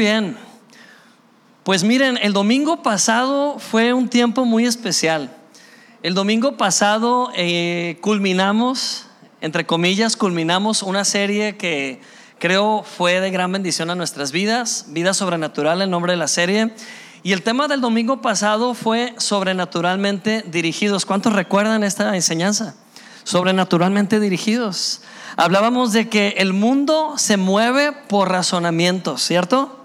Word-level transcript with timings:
bien. 0.00 0.38
Pues 1.62 1.84
miren, 1.84 2.18
el 2.22 2.32
domingo 2.32 2.82
pasado 2.82 3.58
fue 3.58 3.92
un 3.92 4.08
tiempo 4.08 4.46
muy 4.46 4.64
especial. 4.64 5.36
El 6.02 6.14
domingo 6.14 6.56
pasado 6.56 7.30
eh, 7.36 7.98
culminamos, 8.00 9.04
entre 9.42 9.66
comillas, 9.66 10.16
culminamos 10.16 10.82
una 10.82 11.04
serie 11.04 11.58
que 11.58 12.00
creo 12.38 12.82
fue 12.82 13.20
de 13.20 13.30
gran 13.30 13.52
bendición 13.52 13.90
a 13.90 13.94
nuestras 13.94 14.32
vidas, 14.32 14.86
Vida 14.88 15.12
Sobrenatural, 15.12 15.82
el 15.82 15.90
nombre 15.90 16.14
de 16.14 16.16
la 16.16 16.28
serie. 16.28 16.72
Y 17.22 17.32
el 17.32 17.42
tema 17.42 17.68
del 17.68 17.82
domingo 17.82 18.22
pasado 18.22 18.72
fue 18.72 19.12
sobrenaturalmente 19.18 20.42
dirigidos. 20.46 21.04
¿Cuántos 21.04 21.34
recuerdan 21.34 21.84
esta 21.84 22.16
enseñanza? 22.16 22.74
Sobrenaturalmente 23.24 24.18
dirigidos. 24.18 25.02
Hablábamos 25.36 25.92
de 25.92 26.08
que 26.08 26.36
el 26.38 26.54
mundo 26.54 27.16
se 27.18 27.36
mueve 27.36 27.92
por 27.92 28.30
razonamiento, 28.30 29.18
¿cierto? 29.18 29.76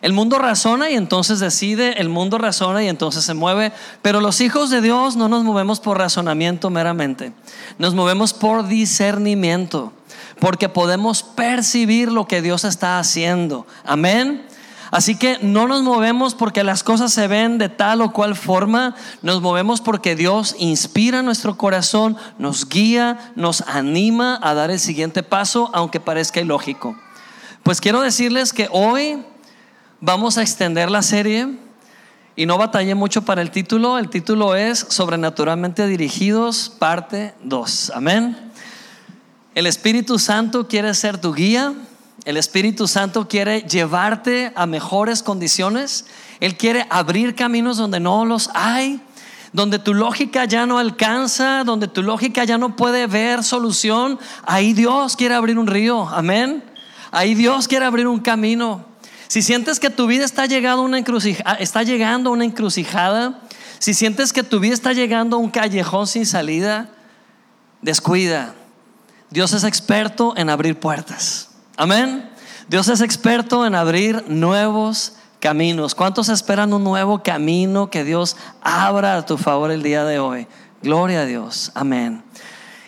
El 0.00 0.12
mundo 0.12 0.38
razona 0.38 0.90
y 0.90 0.94
entonces 0.94 1.40
decide, 1.40 2.00
el 2.00 2.08
mundo 2.08 2.38
razona 2.38 2.84
y 2.84 2.88
entonces 2.88 3.24
se 3.24 3.34
mueve, 3.34 3.72
pero 4.00 4.20
los 4.20 4.40
hijos 4.40 4.70
de 4.70 4.80
Dios 4.80 5.16
no 5.16 5.28
nos 5.28 5.42
movemos 5.42 5.80
por 5.80 5.98
razonamiento 5.98 6.70
meramente, 6.70 7.32
nos 7.78 7.94
movemos 7.94 8.32
por 8.32 8.68
discernimiento, 8.68 9.92
porque 10.38 10.68
podemos 10.68 11.22
percibir 11.24 12.12
lo 12.12 12.26
que 12.28 12.42
Dios 12.42 12.64
está 12.64 13.00
haciendo. 13.00 13.66
Amén. 13.84 14.46
Así 14.90 15.16
que 15.16 15.38
no 15.42 15.68
nos 15.68 15.82
movemos 15.82 16.34
porque 16.34 16.64
las 16.64 16.82
cosas 16.82 17.12
se 17.12 17.26
ven 17.26 17.58
de 17.58 17.68
tal 17.68 18.00
o 18.00 18.12
cual 18.12 18.36
forma, 18.36 18.94
nos 19.20 19.42
movemos 19.42 19.80
porque 19.80 20.16
Dios 20.16 20.54
inspira 20.58 21.22
nuestro 21.22 21.58
corazón, 21.58 22.16
nos 22.38 22.68
guía, 22.68 23.32
nos 23.36 23.62
anima 23.62 24.38
a 24.42 24.54
dar 24.54 24.70
el 24.70 24.80
siguiente 24.80 25.22
paso, 25.22 25.70
aunque 25.74 26.00
parezca 26.00 26.40
ilógico. 26.40 26.96
Pues 27.62 27.80
quiero 27.80 28.00
decirles 28.00 28.54
que 28.54 28.68
hoy 28.70 29.22
vamos 30.00 30.38
a 30.38 30.42
extender 30.42 30.90
la 30.90 31.02
serie 31.02 31.48
y 32.36 32.46
no 32.46 32.56
batallé 32.56 32.94
mucho 32.94 33.22
para 33.22 33.42
el 33.42 33.50
título. 33.50 33.98
El 33.98 34.08
título 34.08 34.54
es 34.54 34.86
Sobrenaturalmente 34.88 35.86
Dirigidos, 35.86 36.72
parte 36.78 37.34
2. 37.42 37.92
Amén. 37.94 38.36
El 39.54 39.66
Espíritu 39.66 40.18
Santo 40.18 40.68
quiere 40.68 40.94
ser 40.94 41.18
tu 41.18 41.34
guía. 41.34 41.74
El 42.24 42.36
Espíritu 42.36 42.86
Santo 42.86 43.26
quiere 43.26 43.62
llevarte 43.62 44.52
a 44.54 44.66
mejores 44.66 45.22
condiciones. 45.22 46.06
Él 46.40 46.56
quiere 46.56 46.86
abrir 46.90 47.34
caminos 47.34 47.76
donde 47.76 47.98
no 47.98 48.24
los 48.24 48.50
hay, 48.54 49.00
donde 49.52 49.78
tu 49.78 49.94
lógica 49.94 50.44
ya 50.44 50.66
no 50.66 50.78
alcanza, 50.78 51.64
donde 51.64 51.88
tu 51.88 52.02
lógica 52.02 52.44
ya 52.44 52.58
no 52.58 52.76
puede 52.76 53.06
ver 53.08 53.42
solución. 53.42 54.18
Ahí 54.46 54.74
Dios 54.74 55.16
quiere 55.16 55.34
abrir 55.34 55.58
un 55.58 55.66
río. 55.66 56.08
Amén. 56.08 56.62
Ahí 57.10 57.34
Dios 57.34 57.66
quiere 57.66 57.86
abrir 57.86 58.06
un 58.06 58.20
camino. 58.20 58.87
Si 59.28 59.42
sientes 59.42 59.78
que 59.78 59.90
tu 59.90 60.06
vida 60.06 60.24
está 60.24 60.46
llegando 60.46 60.82
a 60.82 60.84
una 60.84 60.98
encrucijada, 60.98 61.54
está 61.54 61.82
llegando 61.82 62.30
a 62.30 62.32
una 62.32 62.44
encrucijada, 62.44 63.40
si 63.78 63.94
sientes 63.94 64.32
que 64.32 64.42
tu 64.42 64.58
vida 64.58 64.74
está 64.74 64.92
llegando 64.92 65.36
a 65.36 65.38
un 65.38 65.50
callejón 65.50 66.06
sin 66.06 66.26
salida, 66.26 66.88
descuida. 67.82 68.54
Dios 69.30 69.52
es 69.52 69.64
experto 69.64 70.34
en 70.36 70.48
abrir 70.48 70.80
puertas. 70.80 71.50
Amén. 71.76 72.28
Dios 72.68 72.88
es 72.88 73.02
experto 73.02 73.66
en 73.66 73.74
abrir 73.74 74.24
nuevos 74.28 75.14
caminos. 75.40 75.94
¿Cuántos 75.94 76.28
esperan 76.28 76.72
un 76.72 76.82
nuevo 76.82 77.22
camino 77.22 77.90
que 77.90 78.04
Dios 78.04 78.36
abra 78.62 79.16
a 79.16 79.26
tu 79.26 79.36
favor 79.36 79.70
el 79.70 79.82
día 79.82 80.04
de 80.04 80.18
hoy? 80.18 80.46
Gloria 80.82 81.20
a 81.20 81.26
Dios. 81.26 81.70
Amén. 81.74 82.22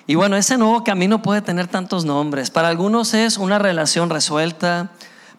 Y 0.07 0.17
bueno, 0.17 0.37
ese 0.37 0.59
nuevo 0.59 0.83
camino 0.83 1.23
puede 1.23 1.43
tener 1.43 1.69
tantos 1.69 2.05
nombres. 2.05 2.51
Para 2.51 2.69
algunos 2.69 3.15
es 3.15 3.37
una 3.37 3.59
relación 3.59 4.11
resuelta, 4.11 4.91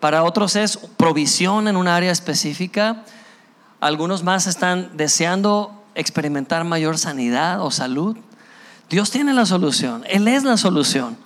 para 0.02 0.24
otros 0.24 0.58
es 0.58 0.78
provisión 0.98 1.70
en 1.70 1.78
un 1.78 1.88
área 1.88 2.12
específica. 2.12 3.06
Algunos 3.80 4.24
más 4.24 4.48
están 4.48 4.98
deseando 4.98 5.82
experimentar 5.96 6.66
mayor 6.66 6.98
sanidad 6.98 7.62
o 7.64 7.72
salud. 7.72 8.18
Dios 8.90 9.12
tiene 9.12 9.34
la 9.34 9.46
solución, 9.46 10.04
Él 10.10 10.28
es 10.28 10.44
la 10.44 10.58
solución. 10.58 11.18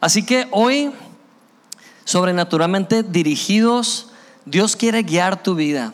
Así 0.00 0.22
que 0.26 0.48
hoy 0.50 0.92
sobrenaturalmente 2.04 3.02
dirigidos, 3.02 4.08
Dios 4.44 4.76
quiere 4.76 5.02
guiar 5.02 5.42
tu 5.42 5.54
vida. 5.54 5.92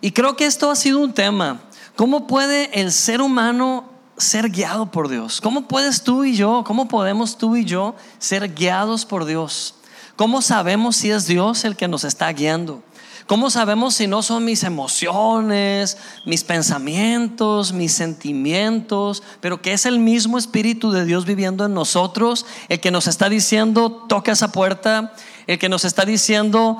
Y 0.00 0.12
creo 0.12 0.36
que 0.36 0.46
esto 0.46 0.70
ha 0.70 0.76
sido 0.76 0.98
un 1.00 1.12
tema. 1.12 1.60
¿Cómo 1.96 2.26
puede 2.26 2.80
el 2.80 2.92
ser 2.92 3.20
humano 3.20 3.84
ser 4.16 4.48
guiado 4.48 4.90
por 4.90 5.08
Dios? 5.08 5.40
¿Cómo 5.40 5.68
puedes 5.68 6.02
tú 6.02 6.24
y 6.24 6.34
yo, 6.34 6.64
cómo 6.66 6.88
podemos 6.88 7.36
tú 7.36 7.56
y 7.56 7.64
yo 7.64 7.94
ser 8.18 8.54
guiados 8.54 9.04
por 9.04 9.26
Dios? 9.26 9.74
¿Cómo 10.20 10.42
sabemos 10.42 10.96
si 10.96 11.10
es 11.10 11.26
Dios 11.26 11.64
el 11.64 11.76
que 11.76 11.88
nos 11.88 12.04
está 12.04 12.30
guiando? 12.30 12.82
¿Cómo 13.26 13.48
sabemos 13.48 13.94
si 13.94 14.06
no 14.06 14.20
son 14.20 14.44
mis 14.44 14.64
emociones, 14.64 15.96
mis 16.26 16.44
pensamientos, 16.44 17.72
mis 17.72 17.94
sentimientos, 17.94 19.22
pero 19.40 19.62
que 19.62 19.72
es 19.72 19.86
el 19.86 19.98
mismo 19.98 20.36
Espíritu 20.36 20.90
de 20.92 21.06
Dios 21.06 21.24
viviendo 21.24 21.64
en 21.64 21.72
nosotros, 21.72 22.44
el 22.68 22.80
que 22.80 22.90
nos 22.90 23.06
está 23.06 23.30
diciendo, 23.30 24.04
toca 24.10 24.32
esa 24.32 24.52
puerta, 24.52 25.14
el 25.46 25.58
que 25.58 25.70
nos 25.70 25.86
está 25.86 26.04
diciendo, 26.04 26.76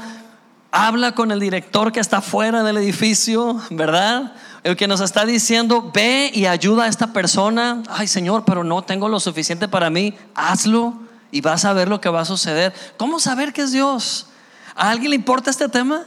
habla 0.71 1.13
con 1.13 1.31
el 1.31 1.41
director 1.41 1.93
que 1.93 2.01
está 2.01 2.21
fuera 2.21 2.63
del 2.63 2.77
edificio, 2.77 3.59
¿verdad? 3.71 4.35
El 4.65 4.77
que 4.77 4.87
nos 4.87 5.01
está 5.01 5.25
diciendo, 5.25 5.91
ve 5.95 6.31
y 6.35 6.45
ayuda 6.45 6.85
a 6.85 6.89
esta 6.89 7.15
persona. 7.15 7.85
Ay 7.89 8.07
Señor, 8.07 8.45
pero 8.45 8.65
no 8.65 8.83
tengo 8.83 9.09
lo 9.09 9.19
suficiente 9.19 9.67
para 9.67 9.89
mí. 9.89 10.15
Hazlo 10.35 11.09
y 11.31 11.41
vas 11.41 11.65
a 11.65 11.73
ver 11.73 11.89
lo 11.89 12.01
que 12.01 12.09
va 12.09 12.23
a 12.23 12.25
suceder. 12.25 12.73
¿Cómo 12.97 13.21
saber 13.21 13.53
que 13.53 13.63
es 13.63 13.73
Dios? 13.73 14.27
¿A 14.75 14.91
alguien 14.91 15.11
le 15.11 15.17
importa 15.17 15.51
este 15.51 15.69
tema? 15.69 16.05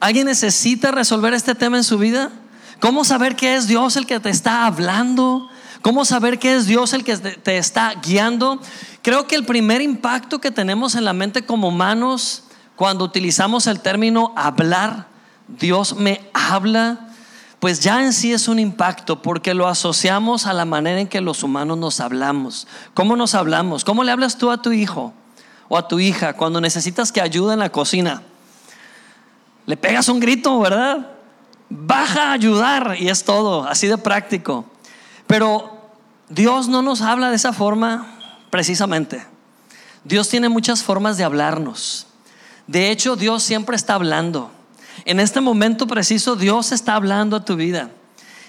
¿Alguien 0.00 0.26
necesita 0.26 0.90
resolver 0.90 1.34
este 1.34 1.54
tema 1.54 1.76
en 1.76 1.84
su 1.84 1.98
vida? 1.98 2.30
¿Cómo 2.80 3.04
saber 3.04 3.36
que 3.36 3.56
es 3.56 3.66
Dios 3.66 3.96
el 3.96 4.06
que 4.06 4.20
te 4.20 4.30
está 4.30 4.66
hablando? 4.66 5.48
¿Cómo 5.82 6.04
saber 6.04 6.38
que 6.38 6.54
es 6.54 6.66
Dios 6.66 6.92
el 6.92 7.04
que 7.04 7.16
te 7.16 7.58
está 7.58 7.94
guiando? 7.94 8.60
Creo 9.02 9.26
que 9.26 9.36
el 9.36 9.46
primer 9.46 9.80
impacto 9.80 10.40
que 10.40 10.50
tenemos 10.50 10.94
en 10.94 11.04
la 11.04 11.12
mente 11.12 11.46
como 11.46 11.68
humanos 11.68 12.42
cuando 12.74 13.04
utilizamos 13.04 13.66
el 13.66 13.80
término 13.80 14.34
hablar, 14.36 15.06
Dios 15.48 15.96
me 15.96 16.28
habla, 16.34 17.05
pues 17.60 17.80
ya 17.80 18.02
en 18.04 18.12
sí 18.12 18.32
es 18.32 18.48
un 18.48 18.58
impacto 18.58 19.22
porque 19.22 19.54
lo 19.54 19.66
asociamos 19.66 20.46
a 20.46 20.52
la 20.52 20.64
manera 20.64 21.00
en 21.00 21.08
que 21.08 21.20
los 21.20 21.42
humanos 21.42 21.78
nos 21.78 22.00
hablamos. 22.00 22.66
¿Cómo 22.92 23.16
nos 23.16 23.34
hablamos? 23.34 23.84
¿Cómo 23.84 24.04
le 24.04 24.12
hablas 24.12 24.36
tú 24.36 24.50
a 24.50 24.60
tu 24.60 24.72
hijo 24.72 25.14
o 25.68 25.78
a 25.78 25.88
tu 25.88 25.98
hija 25.98 26.34
cuando 26.34 26.60
necesitas 26.60 27.12
que 27.12 27.20
ayude 27.20 27.54
en 27.54 27.60
la 27.60 27.70
cocina? 27.70 28.22
Le 29.64 29.76
pegas 29.76 30.08
un 30.08 30.20
grito, 30.20 30.58
¿verdad? 30.60 31.12
Baja 31.68 32.28
a 32.28 32.32
ayudar 32.32 32.96
y 32.98 33.08
es 33.08 33.24
todo, 33.24 33.66
así 33.66 33.86
de 33.86 33.98
práctico. 33.98 34.66
Pero 35.26 35.90
Dios 36.28 36.68
no 36.68 36.82
nos 36.82 37.00
habla 37.00 37.30
de 37.30 37.36
esa 37.36 37.52
forma 37.52 38.06
precisamente. 38.50 39.26
Dios 40.04 40.28
tiene 40.28 40.48
muchas 40.48 40.82
formas 40.82 41.16
de 41.16 41.24
hablarnos. 41.24 42.06
De 42.66 42.90
hecho, 42.90 43.16
Dios 43.16 43.42
siempre 43.42 43.76
está 43.76 43.94
hablando. 43.94 44.50
En 45.04 45.20
este 45.20 45.40
momento 45.40 45.86
preciso, 45.86 46.36
Dios 46.36 46.72
está 46.72 46.94
hablando 46.94 47.36
a 47.36 47.44
tu 47.44 47.56
vida. 47.56 47.90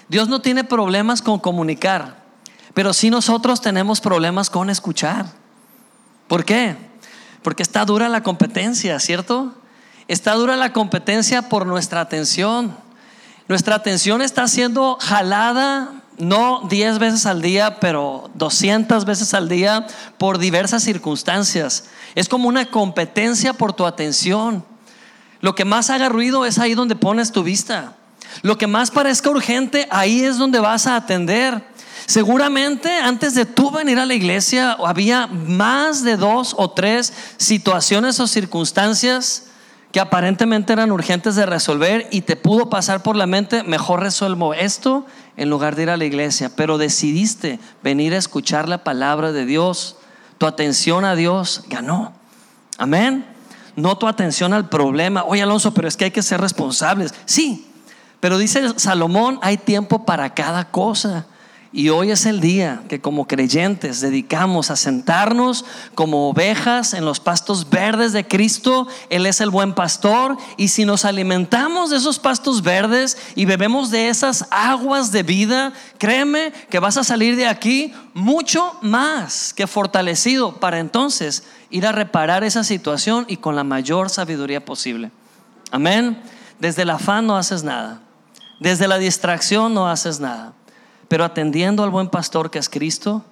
Dios 0.08 0.28
no 0.28 0.40
tiene 0.40 0.64
problemas 0.64 1.20
con 1.20 1.38
comunicar, 1.38 2.22
pero 2.74 2.92
sí 2.92 3.10
nosotros 3.10 3.60
tenemos 3.60 4.00
problemas 4.00 4.48
con 4.48 4.70
escuchar. 4.70 5.26
¿Por 6.26 6.44
qué? 6.44 6.76
Porque 7.42 7.62
está 7.62 7.84
dura 7.84 8.08
la 8.08 8.22
competencia, 8.22 8.98
¿cierto? 9.00 9.54
Está 10.08 10.34
dura 10.34 10.56
la 10.56 10.72
competencia 10.72 11.48
por 11.48 11.66
nuestra 11.66 12.00
atención. 12.00 12.74
Nuestra 13.48 13.74
atención 13.74 14.22
está 14.22 14.48
siendo 14.48 14.98
jalada 15.00 15.92
no 16.18 16.66
10 16.68 16.98
veces 16.98 17.26
al 17.26 17.40
día, 17.40 17.78
pero 17.80 18.30
200 18.34 19.04
veces 19.04 19.34
al 19.34 19.48
día 19.48 19.86
por 20.18 20.38
diversas 20.38 20.82
circunstancias. 20.82 21.84
Es 22.14 22.28
como 22.28 22.48
una 22.48 22.66
competencia 22.66 23.52
por 23.52 23.72
tu 23.72 23.86
atención. 23.86 24.64
Lo 25.40 25.54
que 25.54 25.64
más 25.64 25.90
haga 25.90 26.08
ruido 26.08 26.44
es 26.44 26.58
ahí 26.58 26.74
donde 26.74 26.96
pones 26.96 27.32
tu 27.32 27.42
vista. 27.42 27.94
Lo 28.42 28.58
que 28.58 28.66
más 28.66 28.90
parezca 28.90 29.30
urgente, 29.30 29.86
ahí 29.90 30.22
es 30.22 30.38
donde 30.38 30.60
vas 30.60 30.86
a 30.86 30.96
atender. 30.96 31.62
Seguramente 32.06 32.90
antes 32.98 33.34
de 33.34 33.44
tú 33.44 33.70
venir 33.70 33.98
a 33.98 34.06
la 34.06 34.14
iglesia 34.14 34.72
había 34.72 35.26
más 35.26 36.02
de 36.02 36.16
dos 36.16 36.54
o 36.56 36.70
tres 36.70 37.12
situaciones 37.36 38.18
o 38.18 38.26
circunstancias 38.26 39.44
que 39.92 40.00
aparentemente 40.00 40.72
eran 40.72 40.90
urgentes 40.90 41.34
de 41.34 41.46
resolver 41.46 42.08
y 42.10 42.22
te 42.22 42.36
pudo 42.36 42.68
pasar 42.70 43.02
por 43.02 43.16
la 43.16 43.26
mente, 43.26 43.62
mejor 43.62 44.00
resuelvo 44.00 44.54
esto 44.54 45.06
en 45.36 45.50
lugar 45.50 45.76
de 45.76 45.84
ir 45.84 45.90
a 45.90 45.96
la 45.96 46.04
iglesia, 46.04 46.50
pero 46.54 46.78
decidiste 46.78 47.58
venir 47.82 48.14
a 48.14 48.18
escuchar 48.18 48.68
la 48.68 48.84
palabra 48.84 49.32
de 49.32 49.46
Dios, 49.46 49.96
tu 50.36 50.46
atención 50.46 51.04
a 51.04 51.14
Dios 51.14 51.64
ganó. 51.68 52.12
Amén. 52.76 53.24
No 53.78 53.96
tu 53.96 54.08
atención 54.08 54.52
al 54.52 54.68
problema. 54.68 55.22
Oye, 55.22 55.40
Alonso, 55.40 55.72
pero 55.72 55.86
es 55.86 55.96
que 55.96 56.06
hay 56.06 56.10
que 56.10 56.20
ser 56.20 56.40
responsables. 56.40 57.14
Sí, 57.26 57.64
pero 58.18 58.36
dice 58.36 58.76
Salomón, 58.76 59.38
hay 59.40 59.56
tiempo 59.56 60.04
para 60.04 60.34
cada 60.34 60.68
cosa. 60.72 61.26
Y 61.70 61.90
hoy 61.90 62.10
es 62.10 62.26
el 62.26 62.40
día 62.40 62.82
que 62.88 63.00
como 63.00 63.28
creyentes 63.28 64.00
dedicamos 64.00 64.72
a 64.72 64.76
sentarnos 64.76 65.64
como 65.94 66.28
ovejas 66.28 66.92
en 66.92 67.04
los 67.04 67.20
pastos 67.20 67.70
verdes 67.70 68.12
de 68.12 68.26
Cristo. 68.26 68.88
Él 69.10 69.26
es 69.26 69.40
el 69.40 69.50
buen 69.50 69.74
pastor. 69.74 70.36
Y 70.56 70.68
si 70.68 70.84
nos 70.84 71.04
alimentamos 71.04 71.90
de 71.90 71.98
esos 71.98 72.18
pastos 72.18 72.62
verdes 72.62 73.16
y 73.36 73.44
bebemos 73.44 73.92
de 73.92 74.08
esas 74.08 74.46
aguas 74.50 75.12
de 75.12 75.22
vida, 75.22 75.72
créeme 75.98 76.52
que 76.68 76.80
vas 76.80 76.96
a 76.96 77.04
salir 77.04 77.36
de 77.36 77.46
aquí 77.46 77.92
mucho 78.12 78.76
más 78.82 79.54
que 79.54 79.68
fortalecido 79.68 80.56
para 80.56 80.80
entonces 80.80 81.44
ir 81.70 81.86
a 81.86 81.92
reparar 81.92 82.44
esa 82.44 82.64
situación 82.64 83.24
y 83.28 83.38
con 83.38 83.56
la 83.56 83.64
mayor 83.64 84.10
sabiduría 84.10 84.64
posible. 84.64 85.10
Amén. 85.70 86.20
Desde 86.58 86.82
el 86.82 86.90
afán 86.90 87.26
no 87.26 87.36
haces 87.36 87.62
nada. 87.62 88.00
Desde 88.60 88.88
la 88.88 88.98
distracción 88.98 89.74
no 89.74 89.88
haces 89.88 90.20
nada. 90.20 90.54
Pero 91.08 91.24
atendiendo 91.24 91.82
al 91.84 91.90
buen 91.90 92.08
pastor 92.08 92.50
que 92.50 92.58
es 92.58 92.68
Cristo, 92.68 93.24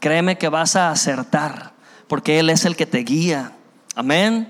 créeme 0.00 0.38
que 0.38 0.48
vas 0.48 0.76
a 0.76 0.90
acertar, 0.90 1.72
porque 2.08 2.38
Él 2.38 2.50
es 2.50 2.64
el 2.64 2.76
que 2.76 2.86
te 2.86 2.98
guía. 2.98 3.52
Amén. 3.94 4.48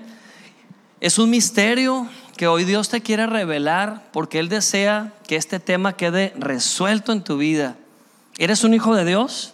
Es 0.99 1.19
un 1.19 1.29
misterio 1.29 2.07
que 2.37 2.47
hoy 2.47 2.63
Dios 2.63 2.89
te 2.89 3.01
quiere 3.01 3.27
revelar 3.27 4.09
porque 4.11 4.39
Él 4.39 4.49
desea 4.49 5.13
que 5.27 5.35
este 5.35 5.59
tema 5.59 5.93
quede 5.93 6.33
resuelto 6.37 7.11
en 7.11 7.23
tu 7.23 7.37
vida. 7.37 7.75
¿Eres 8.37 8.63
un 8.63 8.73
hijo 8.73 8.95
de 8.95 9.05
Dios? 9.05 9.53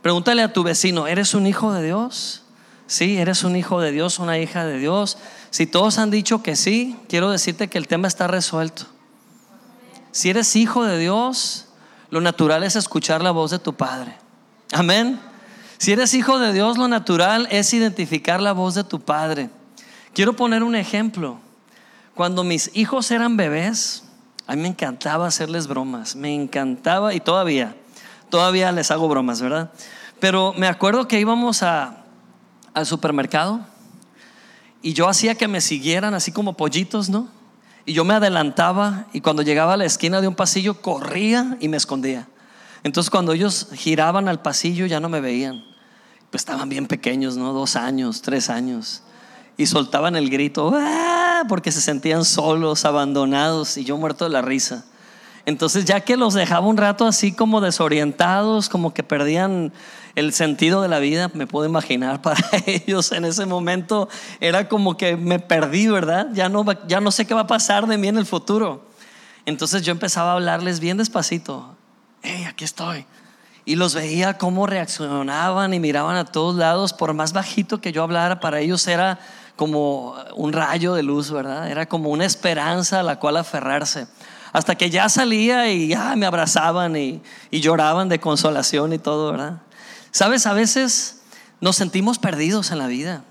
Pregúntale 0.00 0.42
a 0.42 0.52
tu 0.52 0.62
vecino, 0.62 1.06
¿eres 1.06 1.34
un 1.34 1.46
hijo 1.46 1.72
de 1.72 1.84
Dios? 1.84 2.44
Sí, 2.90 3.18
eres 3.18 3.44
un 3.44 3.54
hijo 3.54 3.80
de 3.80 3.92
Dios, 3.92 4.18
una 4.18 4.40
hija 4.40 4.64
de 4.64 4.76
Dios. 4.76 5.16
Si 5.50 5.64
todos 5.68 5.98
han 5.98 6.10
dicho 6.10 6.42
que 6.42 6.56
sí, 6.56 6.96
quiero 7.08 7.30
decirte 7.30 7.68
que 7.68 7.78
el 7.78 7.86
tema 7.86 8.08
está 8.08 8.26
resuelto. 8.26 8.86
Si 10.10 10.28
eres 10.28 10.56
hijo 10.56 10.84
de 10.84 10.98
Dios, 10.98 11.68
lo 12.10 12.20
natural 12.20 12.64
es 12.64 12.74
escuchar 12.74 13.22
la 13.22 13.30
voz 13.30 13.52
de 13.52 13.60
tu 13.60 13.74
Padre. 13.74 14.16
Amén. 14.72 15.20
Si 15.78 15.92
eres 15.92 16.14
hijo 16.14 16.40
de 16.40 16.52
Dios, 16.52 16.78
lo 16.78 16.88
natural 16.88 17.46
es 17.52 17.72
identificar 17.74 18.40
la 18.40 18.50
voz 18.50 18.74
de 18.74 18.82
tu 18.82 19.00
Padre. 19.00 19.50
Quiero 20.12 20.34
poner 20.34 20.64
un 20.64 20.74
ejemplo. 20.74 21.38
Cuando 22.16 22.42
mis 22.42 22.72
hijos 22.74 23.12
eran 23.12 23.36
bebés, 23.36 24.02
a 24.48 24.56
mí 24.56 24.62
me 24.62 24.68
encantaba 24.68 25.28
hacerles 25.28 25.68
bromas. 25.68 26.16
Me 26.16 26.34
encantaba 26.34 27.14
y 27.14 27.20
todavía, 27.20 27.76
todavía 28.30 28.72
les 28.72 28.90
hago 28.90 29.06
bromas, 29.06 29.40
¿verdad? 29.40 29.70
Pero 30.18 30.54
me 30.56 30.66
acuerdo 30.66 31.06
que 31.06 31.20
íbamos 31.20 31.62
a, 31.62 31.99
al 32.74 32.86
supermercado 32.86 33.60
y 34.82 34.94
yo 34.94 35.08
hacía 35.08 35.34
que 35.34 35.48
me 35.48 35.60
siguieran 35.60 36.14
así 36.14 36.32
como 36.32 36.56
pollitos, 36.56 37.08
¿no? 37.10 37.28
Y 37.84 37.92
yo 37.92 38.04
me 38.04 38.14
adelantaba 38.14 39.06
y 39.12 39.20
cuando 39.20 39.42
llegaba 39.42 39.74
a 39.74 39.76
la 39.76 39.84
esquina 39.84 40.20
de 40.20 40.28
un 40.28 40.34
pasillo 40.34 40.80
corría 40.80 41.56
y 41.60 41.68
me 41.68 41.76
escondía. 41.76 42.28
Entonces 42.82 43.10
cuando 43.10 43.32
ellos 43.32 43.68
giraban 43.74 44.28
al 44.28 44.40
pasillo 44.40 44.86
ya 44.86 45.00
no 45.00 45.08
me 45.08 45.20
veían. 45.20 45.64
Pues 46.30 46.42
estaban 46.42 46.68
bien 46.68 46.86
pequeños, 46.86 47.36
¿no? 47.36 47.52
Dos 47.52 47.76
años, 47.76 48.22
tres 48.22 48.48
años. 48.48 49.02
Y 49.56 49.66
soltaban 49.66 50.16
el 50.16 50.30
grito, 50.30 50.72
¡Ah! 50.74 51.44
porque 51.48 51.72
se 51.72 51.80
sentían 51.80 52.24
solos, 52.24 52.84
abandonados 52.84 53.76
y 53.76 53.84
yo 53.84 53.96
muerto 53.96 54.24
de 54.24 54.30
la 54.30 54.40
risa. 54.40 54.84
Entonces 55.44 55.84
ya 55.84 56.00
que 56.00 56.16
los 56.16 56.34
dejaba 56.34 56.66
un 56.66 56.76
rato 56.76 57.06
así 57.06 57.32
como 57.32 57.60
desorientados, 57.60 58.68
como 58.68 58.94
que 58.94 59.02
perdían 59.02 59.72
el 60.14 60.32
sentido 60.32 60.82
de 60.82 60.88
la 60.88 60.98
vida, 60.98 61.30
me 61.34 61.46
puedo 61.46 61.66
imaginar 61.66 62.22
para 62.22 62.40
ellos 62.66 63.12
en 63.12 63.24
ese 63.24 63.46
momento 63.46 64.08
era 64.40 64.68
como 64.68 64.96
que 64.96 65.16
me 65.16 65.38
perdí, 65.38 65.88
¿verdad? 65.88 66.28
Ya 66.32 66.48
no, 66.48 66.64
ya 66.86 67.00
no 67.00 67.10
sé 67.10 67.26
qué 67.26 67.34
va 67.34 67.42
a 67.42 67.46
pasar 67.46 67.86
de 67.86 67.98
mí 67.98 68.08
en 68.08 68.18
el 68.18 68.26
futuro. 68.26 68.88
Entonces 69.46 69.82
yo 69.82 69.92
empezaba 69.92 70.32
a 70.32 70.34
hablarles 70.34 70.80
bien 70.80 70.96
despacito, 70.96 71.76
hey, 72.22 72.44
aquí 72.48 72.64
estoy. 72.64 73.06
Y 73.64 73.76
los 73.76 73.94
veía 73.94 74.38
cómo 74.38 74.66
reaccionaban 74.66 75.74
y 75.74 75.80
miraban 75.80 76.16
a 76.16 76.24
todos 76.24 76.56
lados, 76.56 76.92
por 76.92 77.14
más 77.14 77.32
bajito 77.32 77.80
que 77.80 77.92
yo 77.92 78.02
hablara, 78.02 78.40
para 78.40 78.60
ellos 78.60 78.86
era 78.86 79.18
como 79.56 80.16
un 80.34 80.52
rayo 80.52 80.94
de 80.94 81.02
luz, 81.02 81.30
¿verdad? 81.30 81.70
Era 81.70 81.86
como 81.86 82.10
una 82.10 82.24
esperanza 82.24 83.00
a 83.00 83.02
la 83.02 83.18
cual 83.18 83.36
aferrarse. 83.36 84.06
Hasta 84.52 84.74
que 84.74 84.90
ya 84.90 85.08
salía 85.08 85.70
y 85.70 85.88
ya 85.88 86.16
me 86.16 86.26
abrazaban 86.26 86.96
y, 86.96 87.22
y 87.50 87.60
lloraban 87.60 88.08
de 88.08 88.18
consolación 88.18 88.92
y 88.92 88.98
todo, 88.98 89.32
¿verdad? 89.32 89.60
Sabes, 90.10 90.46
a 90.46 90.52
veces 90.52 91.22
nos 91.60 91.76
sentimos 91.76 92.18
perdidos 92.18 92.70
en 92.70 92.78
la 92.78 92.86
vida. 92.86 93.24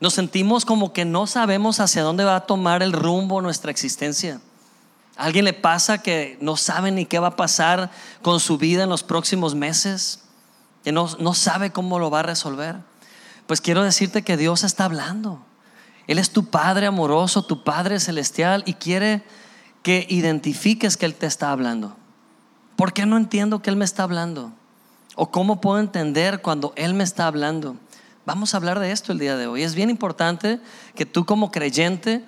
Nos 0.00 0.14
sentimos 0.14 0.64
como 0.64 0.92
que 0.92 1.04
no 1.04 1.26
sabemos 1.26 1.80
hacia 1.80 2.02
dónde 2.02 2.24
va 2.24 2.36
a 2.36 2.46
tomar 2.46 2.82
el 2.82 2.92
rumbo 2.92 3.40
nuestra 3.40 3.70
existencia. 3.70 4.40
¿A 5.16 5.24
alguien 5.24 5.44
le 5.44 5.52
pasa 5.52 5.98
que 5.98 6.38
no 6.40 6.56
sabe 6.56 6.92
ni 6.92 7.04
qué 7.04 7.18
va 7.18 7.28
a 7.28 7.36
pasar 7.36 7.90
con 8.22 8.38
su 8.38 8.58
vida 8.58 8.84
en 8.84 8.88
los 8.88 9.02
próximos 9.02 9.54
meses? 9.54 10.20
Que 10.84 10.92
no, 10.92 11.08
no 11.18 11.34
sabe 11.34 11.72
cómo 11.72 11.98
lo 11.98 12.10
va 12.10 12.20
a 12.20 12.24
resolver. 12.24 12.76
Pues 13.46 13.60
quiero 13.60 13.82
decirte 13.82 14.22
que 14.22 14.36
Dios 14.36 14.62
está 14.62 14.84
hablando. 14.84 15.42
Él 16.06 16.18
es 16.18 16.30
tu 16.30 16.46
Padre 16.46 16.86
amoroso, 16.86 17.44
tu 17.44 17.64
Padre 17.64 17.98
celestial 17.98 18.62
y 18.66 18.74
quiere 18.74 19.24
que 19.82 20.06
identifiques 20.08 20.96
que 20.96 21.06
Él 21.06 21.14
te 21.14 21.26
está 21.26 21.50
hablando. 21.50 21.96
¿Por 22.76 22.92
qué 22.92 23.04
no 23.04 23.16
entiendo 23.16 23.60
que 23.60 23.70
Él 23.70 23.76
me 23.76 23.84
está 23.84 24.04
hablando? 24.04 24.52
¿O 25.20 25.32
cómo 25.32 25.60
puedo 25.60 25.80
entender 25.80 26.42
cuando 26.42 26.72
Él 26.76 26.94
me 26.94 27.02
está 27.02 27.26
hablando? 27.26 27.74
Vamos 28.24 28.54
a 28.54 28.56
hablar 28.56 28.78
de 28.78 28.92
esto 28.92 29.10
el 29.10 29.18
día 29.18 29.36
de 29.36 29.48
hoy. 29.48 29.64
Es 29.64 29.74
bien 29.74 29.90
importante 29.90 30.60
que 30.94 31.06
tú 31.06 31.26
como 31.26 31.50
creyente 31.50 32.24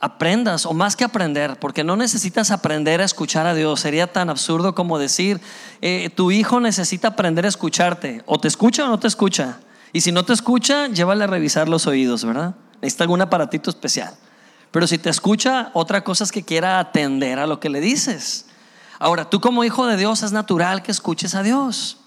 aprendas, 0.00 0.64
o 0.64 0.72
más 0.72 0.96
que 0.96 1.04
aprender, 1.04 1.58
porque 1.60 1.84
no 1.84 1.96
necesitas 1.96 2.50
aprender 2.50 3.02
a 3.02 3.04
escuchar 3.04 3.46
a 3.46 3.52
Dios. 3.52 3.80
Sería 3.80 4.10
tan 4.10 4.30
absurdo 4.30 4.74
como 4.74 4.98
decir, 4.98 5.38
eh, 5.82 6.08
tu 6.08 6.30
hijo 6.30 6.60
necesita 6.60 7.08
aprender 7.08 7.44
a 7.44 7.48
escucharte. 7.48 8.22
O 8.24 8.40
te 8.40 8.48
escucha 8.48 8.86
o 8.86 8.88
no 8.88 8.98
te 8.98 9.06
escucha. 9.06 9.60
Y 9.92 10.00
si 10.00 10.10
no 10.10 10.24
te 10.24 10.32
escucha, 10.32 10.86
llévale 10.86 11.24
a 11.24 11.26
revisar 11.26 11.68
los 11.68 11.86
oídos, 11.86 12.24
¿verdad? 12.24 12.54
Necesita 12.80 13.04
algún 13.04 13.20
aparatito 13.20 13.68
especial. 13.68 14.14
Pero 14.70 14.86
si 14.86 14.96
te 14.96 15.10
escucha, 15.10 15.70
otra 15.74 16.04
cosa 16.04 16.24
es 16.24 16.32
que 16.32 16.42
quiera 16.42 16.78
atender 16.78 17.38
a 17.38 17.46
lo 17.46 17.60
que 17.60 17.68
le 17.68 17.82
dices. 17.82 18.47
Ahora, 18.98 19.30
tú 19.30 19.40
como 19.40 19.64
hijo 19.64 19.86
de 19.86 19.96
Dios 19.96 20.22
es 20.22 20.32
natural 20.32 20.82
que 20.82 20.90
escuches 20.90 21.34
a 21.34 21.42
Dios. 21.42 21.98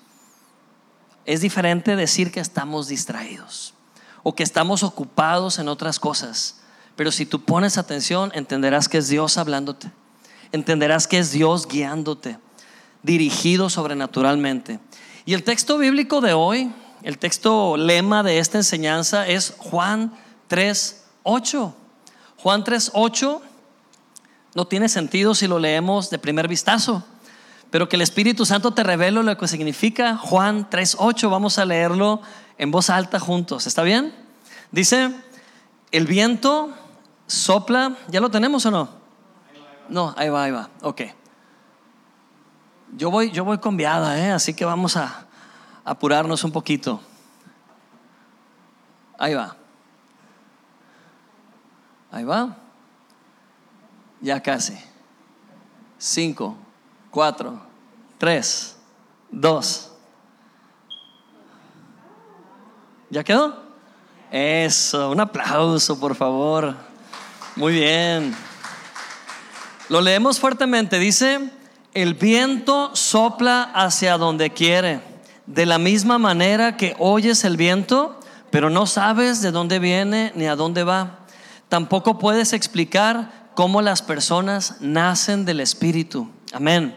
Es 1.25 1.41
diferente 1.41 1.95
decir 1.95 2.31
que 2.31 2.39
estamos 2.39 2.87
distraídos 2.87 3.73
o 4.23 4.35
que 4.35 4.43
estamos 4.43 4.83
ocupados 4.83 5.59
en 5.59 5.67
otras 5.67 5.99
cosas. 5.99 6.57
Pero 6.95 7.11
si 7.11 7.25
tú 7.25 7.41
pones 7.43 7.77
atención, 7.77 8.31
entenderás 8.35 8.89
que 8.89 8.97
es 8.97 9.07
Dios 9.07 9.37
hablándote. 9.37 9.91
Entenderás 10.51 11.07
que 11.07 11.19
es 11.19 11.31
Dios 11.31 11.67
guiándote, 11.67 12.37
dirigido 13.03 13.69
sobrenaturalmente. 13.69 14.79
Y 15.25 15.33
el 15.33 15.43
texto 15.43 15.77
bíblico 15.77 16.19
de 16.19 16.33
hoy, 16.33 16.71
el 17.03 17.17
texto 17.17 17.77
lema 17.77 18.21
de 18.21 18.39
esta 18.39 18.57
enseñanza 18.57 19.27
es 19.27 19.53
Juan 19.57 20.13
3:8. 20.49 21.73
Juan 22.37 22.63
3:8 22.63 23.41
no 24.53 24.65
tiene 24.65 24.89
sentido 24.89 25.33
si 25.33 25.47
lo 25.47 25.59
leemos 25.59 26.09
de 26.09 26.19
primer 26.19 26.47
vistazo, 26.47 27.03
pero 27.69 27.87
que 27.87 27.95
el 27.95 28.01
Espíritu 28.01 28.45
Santo 28.45 28.71
te 28.71 28.83
revele 28.83 29.23
lo 29.23 29.37
que 29.37 29.47
significa 29.47 30.17
Juan 30.17 30.69
3.8. 30.69 31.29
Vamos 31.31 31.57
a 31.57 31.65
leerlo 31.65 32.21
en 32.57 32.69
voz 32.69 32.89
alta 32.89 33.19
juntos. 33.19 33.65
¿Está 33.65 33.83
bien? 33.83 34.13
Dice, 34.71 35.15
el 35.91 36.05
viento 36.05 36.73
sopla, 37.27 37.95
¿ya 38.09 38.19
lo 38.19 38.29
tenemos 38.29 38.65
o 38.65 38.71
no? 38.71 38.89
No, 39.87 40.13
ahí 40.17 40.29
va, 40.29 40.43
ahí 40.43 40.51
va. 40.51 40.69
Ok. 40.81 41.01
Yo 42.97 43.09
voy, 43.09 43.31
yo 43.31 43.45
voy 43.45 43.59
con 43.59 43.77
viada, 43.77 44.19
¿eh? 44.19 44.31
así 44.31 44.53
que 44.53 44.65
vamos 44.65 44.97
a 44.97 45.27
apurarnos 45.85 46.43
un 46.43 46.51
poquito. 46.51 47.01
Ahí 49.17 49.33
va. 49.33 49.55
Ahí 52.11 52.25
va. 52.25 52.57
Ya 54.21 54.39
casi. 54.39 54.77
Cinco, 55.97 56.55
cuatro, 57.09 57.59
tres, 58.17 58.77
dos. 59.31 59.91
¿Ya 63.09 63.23
quedó? 63.23 63.61
Eso, 64.31 65.11
un 65.11 65.19
aplauso, 65.19 65.99
por 65.99 66.15
favor. 66.15 66.75
Muy 67.55 67.73
bien. 67.73 68.33
Lo 69.89 69.99
leemos 69.99 70.39
fuertemente. 70.39 70.99
Dice, 70.99 71.51
el 71.93 72.13
viento 72.13 72.95
sopla 72.95 73.63
hacia 73.73 74.17
donde 74.17 74.51
quiere. 74.51 75.01
De 75.45 75.65
la 75.65 75.77
misma 75.77 76.17
manera 76.17 76.77
que 76.77 76.95
oyes 76.97 77.43
el 77.43 77.57
viento, 77.57 78.17
pero 78.51 78.69
no 78.69 78.85
sabes 78.85 79.41
de 79.41 79.51
dónde 79.51 79.79
viene 79.79 80.31
ni 80.35 80.45
a 80.45 80.55
dónde 80.55 80.85
va. 80.85 81.19
Tampoco 81.67 82.17
puedes 82.19 82.53
explicar 82.53 83.40
cómo 83.55 83.81
las 83.81 84.01
personas 84.01 84.75
nacen 84.79 85.45
del 85.45 85.59
Espíritu. 85.59 86.29
Amén. 86.53 86.95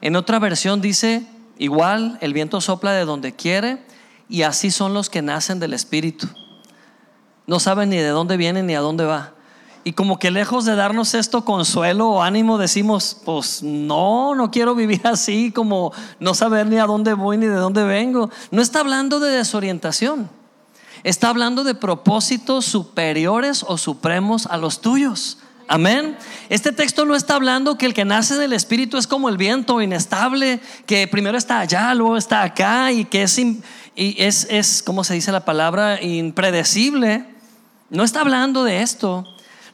En 0.00 0.16
otra 0.16 0.38
versión 0.38 0.80
dice, 0.80 1.26
igual 1.58 2.18
el 2.20 2.32
viento 2.32 2.60
sopla 2.60 2.92
de 2.92 3.04
donde 3.04 3.34
quiere 3.34 3.84
y 4.28 4.42
así 4.42 4.70
son 4.70 4.94
los 4.94 5.10
que 5.10 5.22
nacen 5.22 5.58
del 5.58 5.74
Espíritu. 5.74 6.28
No 7.46 7.60
saben 7.60 7.90
ni 7.90 7.96
de 7.96 8.08
dónde 8.08 8.36
viene 8.36 8.62
ni 8.62 8.74
a 8.74 8.80
dónde 8.80 9.04
va. 9.04 9.32
Y 9.84 9.92
como 9.92 10.18
que 10.18 10.32
lejos 10.32 10.64
de 10.64 10.74
darnos 10.74 11.14
esto 11.14 11.44
consuelo 11.44 12.08
o 12.08 12.22
ánimo, 12.22 12.58
decimos, 12.58 13.18
pues 13.24 13.62
no, 13.62 14.34
no 14.34 14.50
quiero 14.50 14.74
vivir 14.74 15.00
así, 15.06 15.52
como 15.52 15.92
no 16.18 16.34
saber 16.34 16.66
ni 16.66 16.78
a 16.78 16.86
dónde 16.86 17.14
voy 17.14 17.36
ni 17.36 17.46
de 17.46 17.54
dónde 17.54 17.84
vengo. 17.84 18.28
No 18.50 18.62
está 18.62 18.80
hablando 18.80 19.20
de 19.20 19.30
desorientación, 19.30 20.28
está 21.04 21.28
hablando 21.28 21.62
de 21.62 21.76
propósitos 21.76 22.64
superiores 22.64 23.64
o 23.66 23.78
supremos 23.78 24.46
a 24.46 24.56
los 24.56 24.80
tuyos. 24.80 25.38
Amén. 25.68 26.16
Este 26.48 26.70
texto 26.70 27.04
no 27.04 27.16
está 27.16 27.34
hablando 27.34 27.76
que 27.76 27.86
el 27.86 27.94
que 27.94 28.04
nace 28.04 28.36
del 28.36 28.52
Espíritu 28.52 28.98
es 28.98 29.08
como 29.08 29.28
el 29.28 29.36
viento 29.36 29.82
inestable, 29.82 30.60
que 30.86 31.08
primero 31.08 31.36
está 31.36 31.58
allá, 31.58 31.92
luego 31.94 32.16
está 32.16 32.42
acá 32.42 32.92
y 32.92 33.04
que 33.04 33.24
es, 33.24 33.36
y 33.38 33.62
es, 33.94 34.46
es 34.48 34.82
¿cómo 34.82 35.02
se 35.02 35.14
dice 35.14 35.32
la 35.32 35.44
palabra? 35.44 36.00
Impredecible. 36.00 37.24
No 37.90 38.04
está 38.04 38.20
hablando 38.20 38.62
de 38.62 38.82
esto. 38.82 39.24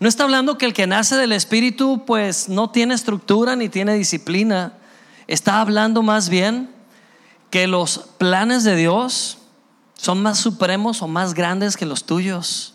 No 0.00 0.08
está 0.08 0.24
hablando 0.24 0.56
que 0.56 0.64
el 0.64 0.72
que 0.72 0.86
nace 0.86 1.16
del 1.16 1.32
Espíritu 1.32 2.04
pues 2.06 2.48
no 2.48 2.70
tiene 2.70 2.94
estructura 2.94 3.54
ni 3.54 3.68
tiene 3.68 3.94
disciplina. 3.94 4.72
Está 5.26 5.60
hablando 5.60 6.02
más 6.02 6.30
bien 6.30 6.70
que 7.50 7.66
los 7.66 7.98
planes 8.16 8.64
de 8.64 8.76
Dios 8.76 9.38
son 9.92 10.22
más 10.22 10.38
supremos 10.38 11.02
o 11.02 11.06
más 11.06 11.34
grandes 11.34 11.76
que 11.76 11.84
los 11.84 12.04
tuyos. 12.04 12.71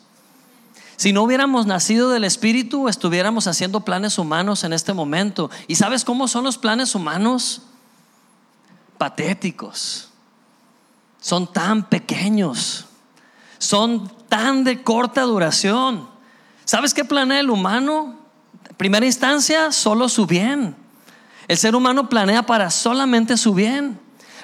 Si 0.98 1.14
no 1.14 1.22
hubiéramos 1.22 1.68
nacido 1.68 2.10
del 2.10 2.24
Espíritu, 2.24 2.90
estuviéramos 2.90 3.46
haciendo 3.46 3.82
planes 3.82 4.18
humanos 4.18 4.64
en 4.64 4.74
este 4.74 4.94
momento. 4.94 5.52
¿Y 5.68 5.76
sabes 5.76 6.04
cómo 6.04 6.28
son 6.28 6.44
los 6.44 6.58
planes 6.58 6.96
humanos? 6.96 7.62
Patéticos. 8.98 10.10
Son 11.22 11.52
tan 11.54 11.88
pequeños. 11.88 12.86
Son 13.60 14.12
tan 14.28 14.64
de 14.64 14.82
corta 14.82 15.22
duración. 15.22 16.10
¿Sabes 16.66 16.96
qué 16.96 17.06
planea 17.06 17.40
el 17.40 17.52
humano? 17.52 18.18
primera 18.76 19.06
instancia, 19.06 19.72
solo 19.72 20.08
su 20.08 20.26
bien. 20.26 20.76
El 21.48 21.58
ser 21.58 21.76
humano 21.76 22.10
planea 22.10 22.44
para 22.44 22.70
solamente 22.70 23.38
su 23.38 23.54
bien. 23.54 24.00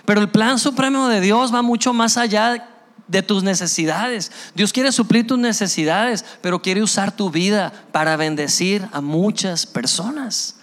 Pero 0.05 0.21
el 0.21 0.29
plan 0.29 0.59
supremo 0.59 1.07
de 1.07 1.21
Dios 1.21 1.53
va 1.53 1.61
mucho 1.61 1.93
más 1.93 2.17
allá 2.17 2.67
de 3.07 3.21
tus 3.21 3.43
necesidades. 3.43 4.31
Dios 4.55 4.73
quiere 4.73 4.91
suplir 4.91 5.27
tus 5.27 5.37
necesidades, 5.37 6.23
pero 6.41 6.61
quiere 6.61 6.83
usar 6.83 7.15
tu 7.15 7.29
vida 7.29 7.73
para 7.91 8.15
bendecir 8.15 8.87
a 8.91 9.01
muchas 9.01 9.65
personas. 9.65 10.55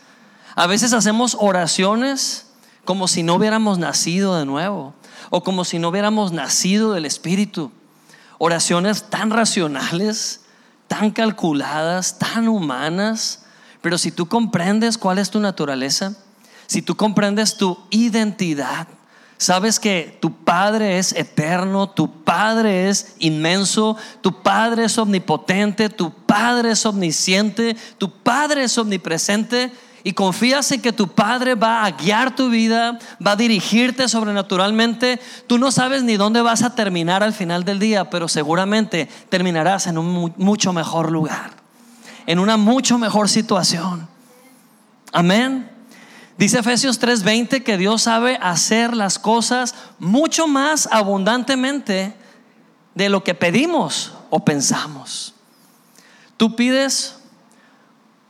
A 0.54 0.66
veces 0.66 0.92
hacemos 0.92 1.36
oraciones 1.38 2.46
como 2.84 3.08
si 3.08 3.22
no 3.22 3.34
hubiéramos 3.34 3.78
nacido 3.78 4.38
de 4.38 4.46
nuevo 4.46 4.94
o 5.30 5.42
como 5.42 5.64
si 5.64 5.78
no 5.78 5.88
hubiéramos 5.88 6.32
nacido 6.32 6.92
del 6.92 7.06
Espíritu. 7.06 7.70
Oraciones 8.38 9.04
tan 9.10 9.30
racionales 9.30 10.40
tan 10.90 11.12
calculadas, 11.12 12.18
tan 12.18 12.48
humanas, 12.48 13.44
pero 13.80 13.96
si 13.96 14.10
tú 14.10 14.26
comprendes 14.26 14.98
cuál 14.98 15.18
es 15.18 15.30
tu 15.30 15.38
naturaleza, 15.38 16.16
si 16.66 16.82
tú 16.82 16.96
comprendes 16.96 17.56
tu 17.56 17.78
identidad, 17.90 18.88
sabes 19.40 19.80
que 19.80 20.18
tu 20.20 20.44
Padre 20.44 20.98
es 20.98 21.14
eterno, 21.14 21.88
tu 21.88 22.22
Padre 22.24 22.90
es 22.90 23.14
inmenso, 23.20 23.96
tu 24.20 24.42
Padre 24.42 24.84
es 24.84 24.98
omnipotente, 24.98 25.88
tu 25.88 26.12
Padre 26.12 26.72
es 26.72 26.84
omnisciente, 26.84 27.74
tu 27.96 28.10
Padre 28.10 28.64
es 28.64 28.76
omnipresente 28.76 29.72
y 30.04 30.12
confías 30.12 30.70
en 30.72 30.82
que 30.82 30.92
tu 30.92 31.08
Padre 31.08 31.54
va 31.54 31.86
a 31.86 31.90
guiar 31.90 32.36
tu 32.36 32.50
vida, 32.50 32.98
va 33.26 33.32
a 33.32 33.36
dirigirte 33.36 34.08
sobrenaturalmente, 34.08 35.18
tú 35.46 35.56
no 35.56 35.72
sabes 35.72 36.02
ni 36.02 36.18
dónde 36.18 36.42
vas 36.42 36.62
a 36.62 36.74
terminar 36.74 37.22
al 37.22 37.32
final 37.32 37.64
del 37.64 37.78
día, 37.78 38.10
pero 38.10 38.28
seguramente 38.28 39.08
terminarás 39.30 39.86
en 39.86 39.96
un 39.96 40.34
mucho 40.36 40.74
mejor 40.74 41.10
lugar, 41.10 41.52
en 42.26 42.40
una 42.40 42.58
mucho 42.58 42.98
mejor 42.98 43.30
situación. 43.30 44.06
Amén. 45.12 45.79
Dice 46.40 46.60
Efesios 46.60 46.98
3:20 46.98 47.62
que 47.62 47.76
Dios 47.76 48.00
sabe 48.00 48.38
hacer 48.40 48.96
las 48.96 49.18
cosas 49.18 49.74
mucho 49.98 50.48
más 50.48 50.88
abundantemente 50.90 52.14
de 52.94 53.10
lo 53.10 53.22
que 53.22 53.34
pedimos 53.34 54.14
o 54.30 54.42
pensamos. 54.42 55.34
Tú 56.38 56.56
pides 56.56 57.18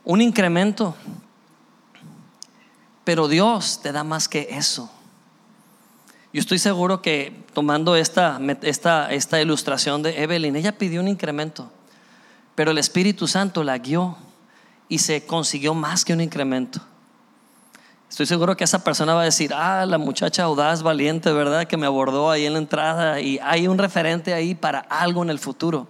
un 0.03 0.19
incremento 0.19 0.93
pero 3.05 3.29
Dios 3.29 3.79
te 3.81 3.93
da 3.93 4.03
más 4.03 4.27
que 4.27 4.49
eso. 4.51 4.91
Yo 6.33 6.41
estoy 6.41 6.59
seguro 6.59 7.01
que 7.01 7.45
tomando 7.53 7.95
esta, 7.95 8.41
esta, 8.61 9.09
esta 9.09 9.41
ilustración 9.41 10.03
de 10.03 10.21
Evelyn, 10.21 10.57
ella 10.57 10.77
pidió 10.77 10.99
un 10.99 11.07
incremento, 11.07 11.71
pero 12.55 12.71
el 12.71 12.77
Espíritu 12.77 13.29
Santo 13.29 13.63
la 13.63 13.77
guió 13.77 14.17
y 14.89 14.97
se 14.97 15.25
consiguió 15.25 15.73
más 15.73 16.03
que 16.03 16.11
un 16.11 16.19
incremento. 16.19 16.90
Estoy 18.11 18.25
seguro 18.25 18.57
que 18.57 18.65
esa 18.65 18.83
persona 18.83 19.13
va 19.13 19.21
a 19.21 19.23
decir, 19.23 19.53
ah, 19.53 19.85
la 19.85 19.97
muchacha 19.97 20.43
audaz, 20.43 20.83
valiente, 20.83 21.31
¿verdad? 21.31 21.65
Que 21.65 21.77
me 21.77 21.85
abordó 21.85 22.29
ahí 22.29 22.45
en 22.45 22.51
la 22.51 22.59
entrada 22.59 23.21
y 23.21 23.39
hay 23.41 23.69
un 23.69 23.77
referente 23.77 24.33
ahí 24.33 24.53
para 24.53 24.79
algo 24.79 25.23
en 25.23 25.29
el 25.29 25.39
futuro. 25.39 25.87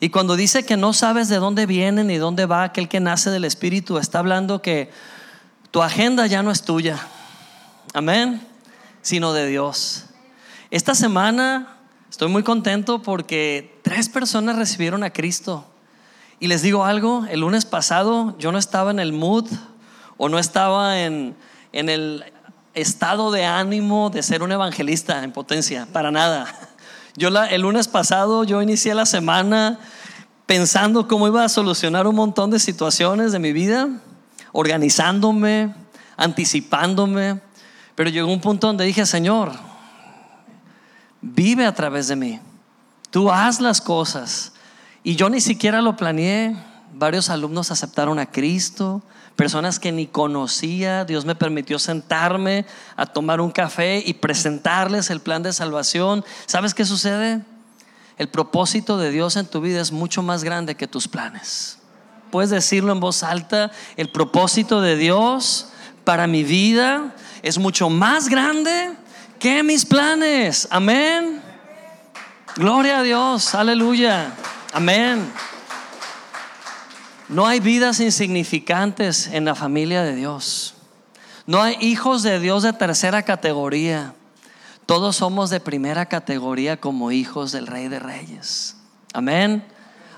Y 0.00 0.08
cuando 0.08 0.34
dice 0.34 0.64
que 0.64 0.78
no 0.78 0.94
sabes 0.94 1.28
de 1.28 1.36
dónde 1.36 1.66
viene 1.66 2.04
ni 2.04 2.16
dónde 2.16 2.46
va 2.46 2.62
aquel 2.62 2.88
que 2.88 3.00
nace 3.00 3.28
del 3.28 3.44
Espíritu, 3.44 3.98
está 3.98 4.20
hablando 4.20 4.62
que 4.62 4.90
tu 5.72 5.82
agenda 5.82 6.26
ya 6.26 6.42
no 6.42 6.50
es 6.50 6.62
tuya, 6.62 6.98
amén, 7.92 8.40
sino 9.02 9.34
de 9.34 9.46
Dios. 9.46 10.06
Esta 10.70 10.94
semana 10.94 11.76
estoy 12.08 12.28
muy 12.28 12.44
contento 12.44 13.02
porque 13.02 13.78
tres 13.82 14.08
personas 14.08 14.56
recibieron 14.56 15.04
a 15.04 15.10
Cristo. 15.10 15.66
Y 16.40 16.46
les 16.46 16.62
digo 16.62 16.86
algo, 16.86 17.26
el 17.28 17.40
lunes 17.40 17.66
pasado 17.66 18.34
yo 18.38 18.52
no 18.52 18.58
estaba 18.58 18.90
en 18.90 19.00
el 19.00 19.12
mood 19.12 19.50
o 20.16 20.28
no 20.28 20.38
estaba 20.38 21.00
en, 21.00 21.36
en 21.72 21.88
el 21.88 22.24
estado 22.74 23.30
de 23.30 23.44
ánimo 23.44 24.10
de 24.10 24.22
ser 24.22 24.42
un 24.42 24.52
evangelista 24.52 25.24
en 25.24 25.32
potencia, 25.32 25.86
para 25.92 26.10
nada. 26.10 26.46
Yo 27.16 27.28
el 27.28 27.62
lunes 27.62 27.88
pasado 27.88 28.44
yo 28.44 28.60
inicié 28.60 28.94
la 28.94 29.06
semana 29.06 29.78
pensando 30.44 31.08
cómo 31.08 31.26
iba 31.26 31.42
a 31.44 31.48
solucionar 31.48 32.06
un 32.06 32.14
montón 32.14 32.50
de 32.50 32.58
situaciones 32.58 33.32
de 33.32 33.38
mi 33.38 33.52
vida 33.52 33.88
organizándome, 34.52 35.74
anticipándome, 36.16 37.40
pero 37.94 38.10
llegó 38.10 38.32
un 38.32 38.40
punto 38.40 38.66
donde 38.66 38.84
dije, 38.84 39.04
Señor, 39.06 39.52
vive 41.20 41.66
a 41.66 41.74
través 41.74 42.08
de 42.08 42.16
mí, 42.16 42.40
tú 43.10 43.30
haz 43.30 43.60
las 43.60 43.80
cosas. 43.80 44.52
Y 45.02 45.16
yo 45.16 45.30
ni 45.30 45.40
siquiera 45.40 45.82
lo 45.82 45.96
planeé, 45.96 46.56
varios 46.94 47.30
alumnos 47.30 47.70
aceptaron 47.70 48.18
a 48.18 48.26
Cristo, 48.26 49.02
personas 49.36 49.78
que 49.78 49.92
ni 49.92 50.06
conocía, 50.06 51.04
Dios 51.04 51.24
me 51.24 51.34
permitió 51.34 51.78
sentarme 51.78 52.66
a 52.96 53.06
tomar 53.06 53.40
un 53.40 53.50
café 53.50 54.02
y 54.04 54.14
presentarles 54.14 55.10
el 55.10 55.20
plan 55.20 55.42
de 55.42 55.52
salvación. 55.52 56.24
¿Sabes 56.46 56.74
qué 56.74 56.84
sucede? 56.84 57.42
El 58.18 58.28
propósito 58.28 58.98
de 58.98 59.10
Dios 59.10 59.36
en 59.36 59.46
tu 59.46 59.60
vida 59.60 59.80
es 59.80 59.92
mucho 59.92 60.22
más 60.22 60.42
grande 60.42 60.74
que 60.74 60.88
tus 60.88 61.06
planes 61.06 61.78
puedes 62.30 62.50
decirlo 62.50 62.92
en 62.92 63.00
voz 63.00 63.22
alta, 63.22 63.70
el 63.96 64.10
propósito 64.10 64.80
de 64.80 64.96
Dios 64.96 65.68
para 66.04 66.26
mi 66.26 66.44
vida 66.44 67.14
es 67.42 67.58
mucho 67.58 67.88
más 67.88 68.28
grande 68.28 68.92
que 69.38 69.62
mis 69.62 69.86
planes. 69.86 70.68
Amén. 70.70 71.40
Gloria 72.56 72.98
a 72.98 73.02
Dios, 73.02 73.54
aleluya. 73.54 74.32
Amén. 74.72 75.32
No 77.28 77.46
hay 77.46 77.58
vidas 77.58 77.98
insignificantes 77.98 79.26
en 79.26 79.44
la 79.44 79.56
familia 79.56 80.02
de 80.02 80.14
Dios. 80.14 80.74
No 81.46 81.60
hay 81.60 81.76
hijos 81.80 82.22
de 82.22 82.38
Dios 82.38 82.62
de 82.62 82.72
tercera 82.72 83.22
categoría. 83.22 84.14
Todos 84.86 85.16
somos 85.16 85.50
de 85.50 85.58
primera 85.58 86.06
categoría 86.06 86.76
como 86.80 87.10
hijos 87.10 87.50
del 87.50 87.66
Rey 87.66 87.88
de 87.88 87.98
Reyes. 87.98 88.76
Amén. 89.12 89.64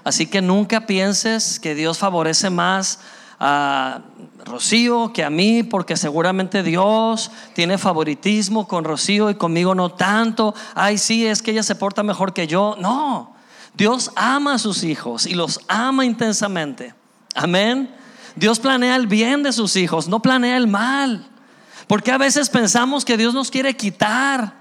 Así 0.04 0.26
que 0.26 0.42
nunca 0.42 0.86
pienses 0.86 1.58
que 1.58 1.74
Dios 1.74 1.96
favorece 1.96 2.50
más 2.50 3.00
a 3.40 4.02
Rocío 4.44 5.12
que 5.12 5.24
a 5.24 5.30
mí, 5.30 5.62
porque 5.62 5.96
seguramente 5.96 6.62
Dios 6.62 7.30
tiene 7.54 7.78
favoritismo 7.78 8.68
con 8.68 8.84
Rocío 8.84 9.30
y 9.30 9.36
conmigo 9.36 9.74
no 9.74 9.90
tanto. 9.90 10.54
Ay, 10.74 10.98
sí, 10.98 11.26
es 11.26 11.40
que 11.40 11.52
ella 11.52 11.62
se 11.62 11.74
porta 11.74 12.02
mejor 12.02 12.34
que 12.34 12.46
yo. 12.46 12.76
No, 12.78 13.34
Dios 13.78 14.11
ama 14.16 14.54
a 14.54 14.58
sus 14.58 14.82
hijos 14.82 15.25
y 15.25 15.35
los 15.35 15.61
ama 15.68 16.04
intensamente. 16.04 16.94
Amén. 17.32 17.88
Dios 18.35 18.58
planea 18.58 18.97
el 18.97 19.06
bien 19.06 19.44
de 19.44 19.52
sus 19.52 19.76
hijos, 19.76 20.08
no 20.08 20.20
planea 20.20 20.56
el 20.56 20.66
mal. 20.66 21.25
Porque 21.87 22.11
a 22.11 22.18
veces 22.18 22.50
pensamos 22.50 23.04
que 23.04 23.16
Dios 23.16 23.35
nos 23.35 23.52
quiere 23.52 23.76
quitar. 23.76 24.52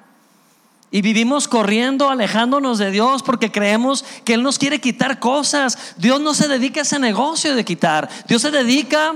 Y 0.92 1.02
vivimos 1.02 1.48
corriendo, 1.48 2.10
alejándonos 2.12 2.78
de 2.78 2.92
Dios 2.92 3.24
porque 3.24 3.52
creemos 3.52 4.06
que 4.24 4.36
Él 4.36 4.44
nos 4.44 4.60
quiere 4.60 4.80
quitar 4.80 5.20
cosas. 5.20 5.96
Dios 5.98 6.22
no 6.22 6.36
se 6.36 6.48
dedica 6.48 6.82
a 6.82 6.84
ese 6.84 7.00
negocio 7.00 7.56
de 7.56 7.66
quitar. 7.66 8.08
Dios 8.28 8.44
se 8.44 8.52
dedica 8.52 9.16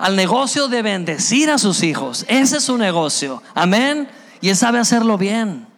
al 0.00 0.16
negocio 0.16 0.66
de 0.66 0.82
bendecir 0.82 1.48
a 1.48 1.58
sus 1.58 1.84
hijos. 1.84 2.24
Ese 2.26 2.56
es 2.56 2.64
su 2.64 2.76
negocio. 2.76 3.40
Amén. 3.54 4.08
Y 4.40 4.48
Él 4.48 4.56
sabe 4.56 4.80
hacerlo 4.80 5.16
bien. 5.16 5.68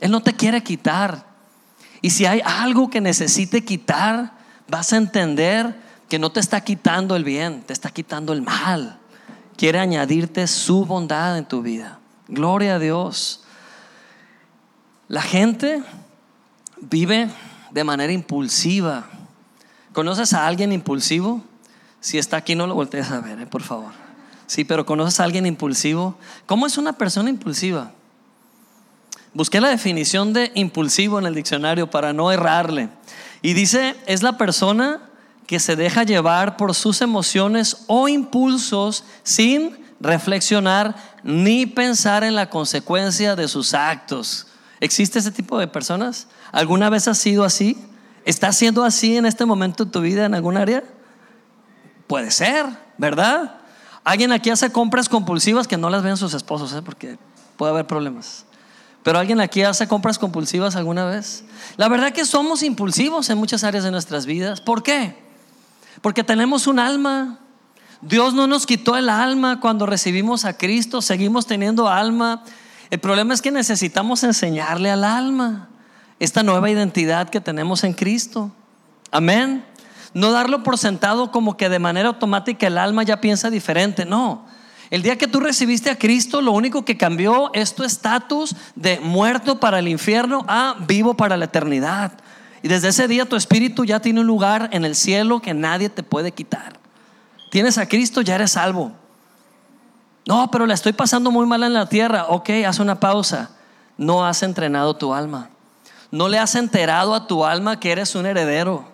Él 0.00 0.10
no 0.10 0.20
te 0.20 0.34
quiere 0.34 0.64
quitar. 0.64 1.31
Y 2.02 2.10
si 2.10 2.26
hay 2.26 2.42
algo 2.44 2.90
que 2.90 3.00
necesite 3.00 3.64
quitar, 3.64 4.32
vas 4.68 4.92
a 4.92 4.96
entender 4.96 5.74
que 6.08 6.18
no 6.18 6.30
te 6.30 6.40
está 6.40 6.60
quitando 6.60 7.16
el 7.16 7.24
bien, 7.24 7.62
te 7.62 7.72
está 7.72 7.90
quitando 7.90 8.32
el 8.32 8.42
mal. 8.42 8.98
Quiere 9.56 9.78
añadirte 9.78 10.46
su 10.48 10.84
bondad 10.84 11.38
en 11.38 11.46
tu 11.46 11.62
vida. 11.62 12.00
Gloria 12.28 12.74
a 12.74 12.78
Dios. 12.78 13.44
La 15.08 15.22
gente 15.22 15.82
vive 16.80 17.30
de 17.70 17.84
manera 17.84 18.12
impulsiva. 18.12 19.06
¿Conoces 19.92 20.32
a 20.32 20.46
alguien 20.46 20.72
impulsivo? 20.72 21.42
Si 22.00 22.18
está 22.18 22.38
aquí, 22.38 22.56
no 22.56 22.66
lo 22.66 22.74
voltees 22.74 23.10
a 23.10 23.20
ver, 23.20 23.40
eh, 23.40 23.46
por 23.46 23.62
favor. 23.62 23.92
Sí, 24.46 24.64
pero 24.64 24.84
¿conoces 24.84 25.20
a 25.20 25.24
alguien 25.24 25.46
impulsivo? 25.46 26.16
¿Cómo 26.46 26.66
es 26.66 26.76
una 26.76 26.94
persona 26.94 27.30
impulsiva? 27.30 27.92
Busqué 29.34 29.60
la 29.60 29.68
definición 29.68 30.32
de 30.32 30.52
impulsivo 30.54 31.18
en 31.18 31.26
el 31.26 31.34
diccionario 31.34 31.90
para 31.90 32.12
no 32.12 32.30
errarle. 32.32 32.90
Y 33.40 33.54
dice, 33.54 33.96
es 34.06 34.22
la 34.22 34.36
persona 34.36 35.00
que 35.46 35.58
se 35.58 35.74
deja 35.74 36.02
llevar 36.02 36.56
por 36.56 36.74
sus 36.74 37.00
emociones 37.00 37.84
o 37.86 38.08
impulsos 38.08 39.04
sin 39.22 39.76
reflexionar 40.00 40.96
ni 41.22 41.66
pensar 41.66 42.24
en 42.24 42.34
la 42.34 42.50
consecuencia 42.50 43.36
de 43.36 43.48
sus 43.48 43.74
actos. 43.74 44.48
¿Existe 44.80 45.18
ese 45.18 45.30
tipo 45.30 45.58
de 45.58 45.68
personas? 45.68 46.26
¿Alguna 46.50 46.90
vez 46.90 47.08
has 47.08 47.18
sido 47.18 47.44
así? 47.44 47.78
¿Estás 48.24 48.56
siendo 48.56 48.84
así 48.84 49.16
en 49.16 49.26
este 49.26 49.44
momento 49.44 49.84
de 49.84 49.90
tu 49.90 50.00
vida 50.00 50.26
en 50.26 50.34
algún 50.34 50.56
área? 50.56 50.84
Puede 52.06 52.30
ser, 52.30 52.66
¿verdad? 52.98 53.56
Alguien 54.04 54.32
aquí 54.32 54.50
hace 54.50 54.70
compras 54.70 55.08
compulsivas 55.08 55.68
que 55.68 55.76
no 55.76 55.88
las 55.88 56.02
ven 56.02 56.16
sus 56.16 56.34
esposos, 56.34 56.72
¿eh? 56.74 56.82
porque 56.82 57.18
puede 57.56 57.72
haber 57.72 57.86
problemas. 57.86 58.44
Pero 59.02 59.18
alguien 59.18 59.40
aquí 59.40 59.62
hace 59.62 59.88
compras 59.88 60.18
compulsivas 60.18 60.76
alguna 60.76 61.04
vez. 61.04 61.44
La 61.76 61.88
verdad 61.88 62.12
que 62.12 62.24
somos 62.24 62.62
impulsivos 62.62 63.30
en 63.30 63.38
muchas 63.38 63.64
áreas 63.64 63.84
de 63.84 63.90
nuestras 63.90 64.26
vidas. 64.26 64.60
¿Por 64.60 64.82
qué? 64.82 65.16
Porque 66.00 66.22
tenemos 66.22 66.66
un 66.66 66.78
alma. 66.78 67.40
Dios 68.00 68.34
no 68.34 68.46
nos 68.46 68.66
quitó 68.66 68.96
el 68.96 69.08
alma 69.08 69.60
cuando 69.60 69.86
recibimos 69.86 70.44
a 70.44 70.56
Cristo, 70.56 71.02
seguimos 71.02 71.46
teniendo 71.46 71.88
alma. 71.88 72.44
El 72.90 73.00
problema 73.00 73.34
es 73.34 73.42
que 73.42 73.50
necesitamos 73.50 74.22
enseñarle 74.22 74.90
al 74.90 75.04
alma 75.04 75.68
esta 76.18 76.42
nueva 76.42 76.70
identidad 76.70 77.28
que 77.28 77.40
tenemos 77.40 77.84
en 77.84 77.94
Cristo. 77.94 78.52
Amén. 79.10 79.64
No 80.14 80.30
darlo 80.30 80.62
por 80.62 80.78
sentado 80.78 81.32
como 81.32 81.56
que 81.56 81.68
de 81.68 81.78
manera 81.78 82.08
automática 82.08 82.66
el 82.66 82.78
alma 82.78 83.02
ya 83.02 83.20
piensa 83.20 83.50
diferente. 83.50 84.04
No. 84.04 84.44
El 84.92 85.00
día 85.00 85.16
que 85.16 85.26
tú 85.26 85.40
recibiste 85.40 85.88
a 85.88 85.96
Cristo, 85.96 86.42
lo 86.42 86.52
único 86.52 86.84
que 86.84 86.98
cambió 86.98 87.50
es 87.54 87.74
tu 87.74 87.82
estatus 87.82 88.54
de 88.74 89.00
muerto 89.00 89.58
para 89.58 89.78
el 89.78 89.88
infierno 89.88 90.44
a 90.46 90.76
vivo 90.86 91.14
para 91.14 91.38
la 91.38 91.46
eternidad. 91.46 92.12
Y 92.62 92.68
desde 92.68 92.88
ese 92.88 93.08
día 93.08 93.26
tu 93.26 93.34
espíritu 93.34 93.86
ya 93.86 94.00
tiene 94.00 94.20
un 94.20 94.26
lugar 94.26 94.68
en 94.70 94.84
el 94.84 94.94
cielo 94.94 95.40
que 95.40 95.54
nadie 95.54 95.88
te 95.88 96.02
puede 96.02 96.32
quitar. 96.32 96.78
Tienes 97.50 97.78
a 97.78 97.88
Cristo, 97.88 98.20
ya 98.20 98.34
eres 98.34 98.52
salvo. 98.52 98.92
No, 100.26 100.50
pero 100.50 100.66
la 100.66 100.74
estoy 100.74 100.92
pasando 100.92 101.30
muy 101.30 101.46
mal 101.46 101.62
en 101.62 101.72
la 101.72 101.88
tierra. 101.88 102.26
Ok, 102.28 102.50
haz 102.66 102.78
una 102.78 103.00
pausa. 103.00 103.48
No 103.96 104.26
has 104.26 104.42
entrenado 104.42 104.94
tu 104.94 105.14
alma. 105.14 105.48
No 106.10 106.28
le 106.28 106.38
has 106.38 106.54
enterado 106.54 107.14
a 107.14 107.26
tu 107.26 107.46
alma 107.46 107.80
que 107.80 107.92
eres 107.92 108.14
un 108.14 108.26
heredero. 108.26 108.84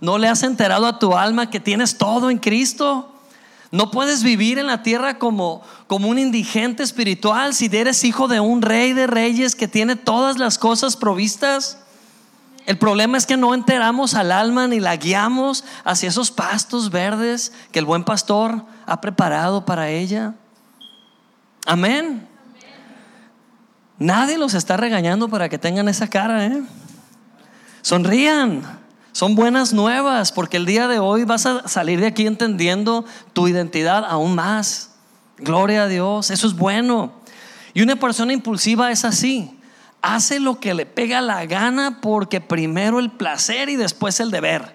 No 0.00 0.16
le 0.16 0.26
has 0.26 0.42
enterado 0.42 0.86
a 0.86 0.98
tu 0.98 1.14
alma 1.14 1.50
que 1.50 1.60
tienes 1.60 1.98
todo 1.98 2.30
en 2.30 2.38
Cristo. 2.38 3.13
No 3.74 3.90
puedes 3.90 4.22
vivir 4.22 4.60
en 4.60 4.68
la 4.68 4.84
tierra 4.84 5.18
como, 5.18 5.60
como 5.88 6.06
un 6.08 6.20
indigente 6.20 6.84
espiritual 6.84 7.54
si 7.54 7.68
eres 7.72 8.04
hijo 8.04 8.28
de 8.28 8.38
un 8.38 8.62
rey 8.62 8.92
de 8.92 9.08
reyes 9.08 9.56
que 9.56 9.66
tiene 9.66 9.96
todas 9.96 10.38
las 10.38 10.58
cosas 10.58 10.96
provistas. 10.96 11.78
El 12.66 12.78
problema 12.78 13.18
es 13.18 13.26
que 13.26 13.36
no 13.36 13.52
enteramos 13.52 14.14
al 14.14 14.30
alma 14.30 14.68
ni 14.68 14.78
la 14.78 14.94
guiamos 14.94 15.64
hacia 15.82 16.08
esos 16.08 16.30
pastos 16.30 16.90
verdes 16.90 17.52
que 17.72 17.80
el 17.80 17.84
buen 17.84 18.04
pastor 18.04 18.64
ha 18.86 19.00
preparado 19.00 19.64
para 19.64 19.88
ella. 19.88 20.34
Amén. 21.66 22.28
Nadie 23.98 24.38
los 24.38 24.54
está 24.54 24.76
regañando 24.76 25.28
para 25.28 25.48
que 25.48 25.58
tengan 25.58 25.88
esa 25.88 26.06
cara, 26.06 26.46
¿eh? 26.46 26.62
Sonrían. 27.82 28.83
Son 29.14 29.36
buenas 29.36 29.72
nuevas 29.72 30.32
porque 30.32 30.56
el 30.56 30.66
día 30.66 30.88
de 30.88 30.98
hoy 30.98 31.22
vas 31.22 31.46
a 31.46 31.68
salir 31.68 32.00
de 32.00 32.08
aquí 32.08 32.26
entendiendo 32.26 33.04
tu 33.32 33.46
identidad 33.46 34.04
aún 34.04 34.34
más. 34.34 34.90
Gloria 35.38 35.84
a 35.84 35.86
Dios, 35.86 36.32
eso 36.32 36.48
es 36.48 36.54
bueno. 36.54 37.12
Y 37.74 37.82
una 37.82 37.94
persona 37.94 38.32
impulsiva 38.32 38.90
es 38.90 39.04
así. 39.04 39.56
Hace 40.02 40.40
lo 40.40 40.58
que 40.58 40.74
le 40.74 40.84
pega 40.84 41.20
la 41.20 41.46
gana 41.46 42.00
porque 42.00 42.40
primero 42.40 42.98
el 42.98 43.12
placer 43.12 43.68
y 43.68 43.76
después 43.76 44.18
el 44.18 44.32
deber. 44.32 44.74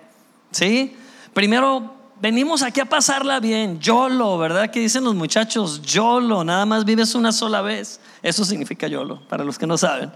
¿Sí? 0.51 0.95
Primero 1.33 1.93
venimos 2.21 2.61
aquí 2.61 2.79
a 2.79 2.85
pasarla 2.85 3.41
bien, 3.41 3.81
YOLO, 3.81 4.37
¿verdad? 4.37 4.71
Que 4.71 4.79
dicen 4.79 5.03
los 5.03 5.15
muchachos, 5.15 5.81
YOLO, 5.81 6.45
nada 6.45 6.65
más 6.65 6.85
vives 6.85 7.13
una 7.13 7.33
sola 7.33 7.61
vez. 7.61 7.99
Eso 8.23 8.45
significa 8.45 8.87
YOLO, 8.87 9.19
para 9.27 9.43
los 9.43 9.59
que 9.59 9.67
no 9.67 9.77
saben. 9.77 10.13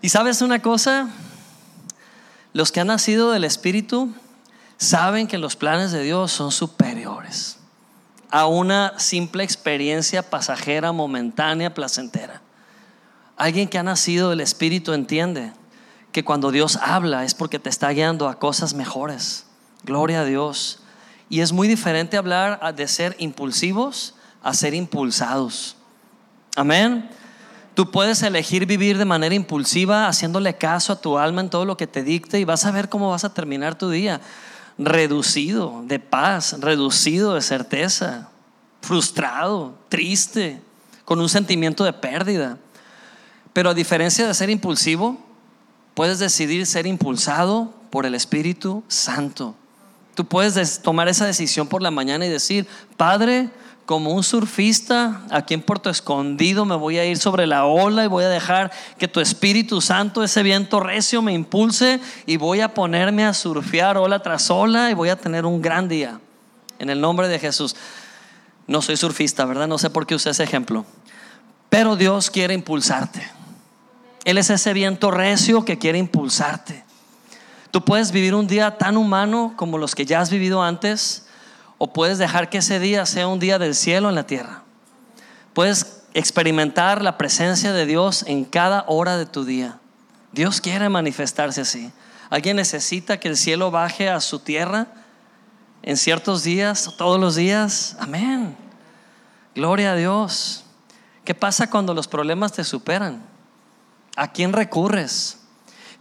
Y 0.00 0.08
sabes 0.08 0.40
una 0.40 0.62
cosa, 0.62 1.10
los 2.52 2.72
que 2.72 2.80
han 2.80 2.88
nacido 2.88 3.30
del 3.30 3.44
Espíritu 3.44 4.12
saben 4.76 5.26
que 5.26 5.38
los 5.38 5.56
planes 5.56 5.92
de 5.92 6.02
Dios 6.02 6.32
son 6.32 6.52
superiores 6.52 7.58
a 8.30 8.46
una 8.46 8.98
simple 8.98 9.42
experiencia 9.42 10.22
pasajera, 10.22 10.92
momentánea, 10.92 11.74
placentera. 11.74 12.40
Alguien 13.36 13.68
que 13.68 13.78
ha 13.78 13.82
nacido 13.82 14.30
del 14.30 14.40
Espíritu 14.40 14.92
entiende 14.92 15.52
que 16.12 16.24
cuando 16.24 16.50
Dios 16.50 16.76
habla 16.76 17.24
es 17.24 17.34
porque 17.34 17.58
te 17.58 17.68
está 17.68 17.90
guiando 17.90 18.28
a 18.28 18.38
cosas 18.38 18.74
mejores. 18.74 19.46
Gloria 19.84 20.20
a 20.20 20.24
Dios. 20.24 20.80
Y 21.28 21.40
es 21.40 21.52
muy 21.52 21.68
diferente 21.68 22.16
hablar 22.16 22.74
de 22.74 22.88
ser 22.88 23.16
impulsivos 23.18 24.14
a 24.42 24.54
ser 24.54 24.74
impulsados. 24.74 25.76
Amén. 26.56 27.08
Tú 27.80 27.90
puedes 27.90 28.22
elegir 28.22 28.66
vivir 28.66 28.98
de 28.98 29.06
manera 29.06 29.34
impulsiva, 29.34 30.06
haciéndole 30.06 30.54
caso 30.54 30.92
a 30.92 31.00
tu 31.00 31.16
alma 31.16 31.40
en 31.40 31.48
todo 31.48 31.64
lo 31.64 31.78
que 31.78 31.86
te 31.86 32.02
dicte 32.02 32.38
y 32.38 32.44
vas 32.44 32.66
a 32.66 32.70
ver 32.72 32.90
cómo 32.90 33.08
vas 33.08 33.24
a 33.24 33.32
terminar 33.32 33.74
tu 33.74 33.88
día. 33.88 34.20
Reducido 34.76 35.82
de 35.86 35.98
paz, 35.98 36.56
reducido 36.60 37.32
de 37.32 37.40
certeza, 37.40 38.28
frustrado, 38.82 39.78
triste, 39.88 40.60
con 41.06 41.22
un 41.22 41.30
sentimiento 41.30 41.82
de 41.84 41.94
pérdida. 41.94 42.58
Pero 43.54 43.70
a 43.70 43.74
diferencia 43.74 44.26
de 44.26 44.34
ser 44.34 44.50
impulsivo, 44.50 45.18
puedes 45.94 46.18
decidir 46.18 46.66
ser 46.66 46.86
impulsado 46.86 47.72
por 47.88 48.04
el 48.04 48.14
Espíritu 48.14 48.84
Santo. 48.88 49.54
Tú 50.14 50.26
puedes 50.26 50.82
tomar 50.82 51.08
esa 51.08 51.24
decisión 51.24 51.66
por 51.66 51.80
la 51.80 51.90
mañana 51.90 52.26
y 52.26 52.28
decir, 52.28 52.66
Padre, 52.98 53.48
como 53.90 54.12
un 54.12 54.22
surfista 54.22 55.22
aquí 55.30 55.52
en 55.52 55.62
Puerto 55.62 55.90
Escondido 55.90 56.64
me 56.64 56.76
voy 56.76 56.98
a 56.98 57.04
ir 57.04 57.18
sobre 57.18 57.48
la 57.48 57.64
ola 57.64 58.04
y 58.04 58.06
voy 58.06 58.22
a 58.22 58.28
dejar 58.28 58.70
que 58.98 59.08
tu 59.08 59.18
Espíritu 59.18 59.80
Santo, 59.80 60.22
ese 60.22 60.44
viento 60.44 60.78
recio, 60.78 61.22
me 61.22 61.32
impulse 61.32 61.98
y 62.24 62.36
voy 62.36 62.60
a 62.60 62.72
ponerme 62.72 63.24
a 63.24 63.34
surfear 63.34 63.98
ola 63.98 64.22
tras 64.22 64.48
ola 64.48 64.92
y 64.92 64.94
voy 64.94 65.08
a 65.08 65.16
tener 65.16 65.44
un 65.44 65.60
gran 65.60 65.88
día. 65.88 66.20
En 66.78 66.88
el 66.88 67.00
nombre 67.00 67.26
de 67.26 67.40
Jesús. 67.40 67.74
No 68.68 68.80
soy 68.80 68.96
surfista, 68.96 69.44
¿verdad? 69.44 69.66
No 69.66 69.76
sé 69.76 69.90
por 69.90 70.06
qué 70.06 70.14
usé 70.14 70.30
ese 70.30 70.44
ejemplo. 70.44 70.86
Pero 71.68 71.96
Dios 71.96 72.30
quiere 72.30 72.54
impulsarte. 72.54 73.28
Él 74.24 74.38
es 74.38 74.50
ese 74.50 74.72
viento 74.72 75.10
recio 75.10 75.64
que 75.64 75.78
quiere 75.78 75.98
impulsarte. 75.98 76.84
Tú 77.72 77.84
puedes 77.84 78.12
vivir 78.12 78.36
un 78.36 78.46
día 78.46 78.78
tan 78.78 78.96
humano 78.96 79.54
como 79.56 79.78
los 79.78 79.96
que 79.96 80.06
ya 80.06 80.20
has 80.20 80.30
vivido 80.30 80.62
antes, 80.62 81.26
o 81.82 81.94
puedes 81.94 82.18
dejar 82.18 82.50
que 82.50 82.58
ese 82.58 82.78
día 82.78 83.06
sea 83.06 83.26
un 83.26 83.38
día 83.38 83.58
del 83.58 83.74
cielo 83.74 84.10
en 84.10 84.14
la 84.14 84.26
tierra. 84.26 84.64
Puedes 85.54 86.02
experimentar 86.12 87.00
la 87.00 87.16
presencia 87.16 87.72
de 87.72 87.86
Dios 87.86 88.22
en 88.26 88.44
cada 88.44 88.84
hora 88.86 89.16
de 89.16 89.24
tu 89.24 89.46
día. 89.46 89.78
Dios 90.30 90.60
quiere 90.60 90.90
manifestarse 90.90 91.62
así. 91.62 91.90
¿Alguien 92.28 92.56
necesita 92.56 93.18
que 93.18 93.28
el 93.28 93.36
cielo 93.38 93.70
baje 93.70 94.10
a 94.10 94.20
su 94.20 94.40
tierra 94.40 94.88
en 95.80 95.96
ciertos 95.96 96.42
días, 96.42 96.92
todos 96.98 97.18
los 97.18 97.34
días? 97.34 97.96
Amén. 97.98 98.54
Gloria 99.54 99.92
a 99.92 99.96
Dios. 99.96 100.64
¿Qué 101.24 101.34
pasa 101.34 101.70
cuando 101.70 101.94
los 101.94 102.08
problemas 102.08 102.52
te 102.52 102.62
superan? 102.62 103.22
¿A 104.16 104.32
quién 104.32 104.52
recurres? 104.52 105.38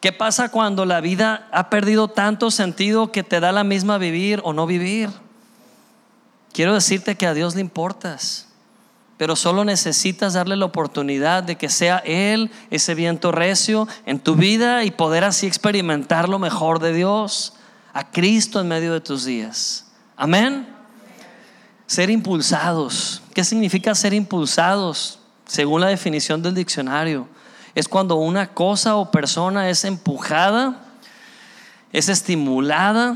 ¿Qué 0.01 0.11
pasa 0.11 0.49
cuando 0.49 0.83
la 0.85 0.99
vida 0.99 1.47
ha 1.53 1.69
perdido 1.69 2.09
tanto 2.09 2.51
sentido 2.51 3.13
que 3.13 3.23
te 3.23 3.39
da 3.39 3.53
la 3.53 3.63
misma 3.63 3.97
vivir 3.97 4.41
o 4.43 4.51
no 4.51 4.67
vivir? 4.67 5.09
Quiero 6.53 6.73
decirte 6.73 7.15
que 7.15 7.27
a 7.27 7.33
Dios 7.33 7.55
le 7.55 7.61
importas, 7.61 8.47
pero 9.17 9.35
solo 9.35 9.65
necesitas 9.65 10.33
darle 10.33 10.55
la 10.55 10.65
oportunidad 10.65 11.43
de 11.43 11.57
que 11.57 11.69
sea 11.69 11.97
Él 11.99 12.51
ese 12.71 12.95
viento 12.95 13.31
recio 13.31 13.87
en 14.05 14.19
tu 14.19 14.35
vida 14.35 14.83
y 14.83 14.91
poder 14.91 15.23
así 15.23 15.45
experimentar 15.45 16.29
lo 16.29 16.39
mejor 16.39 16.79
de 16.79 16.93
Dios, 16.93 17.53
a 17.93 18.11
Cristo 18.11 18.61
en 18.61 18.67
medio 18.67 18.93
de 18.93 19.01
tus 19.01 19.25
días. 19.25 19.85
Amén. 20.15 20.67
Ser 21.87 22.09
impulsados. 22.09 23.21
¿Qué 23.33 23.43
significa 23.43 23.95
ser 23.95 24.13
impulsados? 24.13 25.19
Según 25.45 25.81
la 25.81 25.87
definición 25.87 26.41
del 26.41 26.53
diccionario 26.53 27.27
es 27.75 27.87
cuando 27.87 28.15
una 28.15 28.53
cosa 28.53 28.95
o 28.95 29.11
persona 29.11 29.69
es 29.69 29.85
empujada, 29.85 30.81
es 31.91 32.09
estimulada 32.09 33.15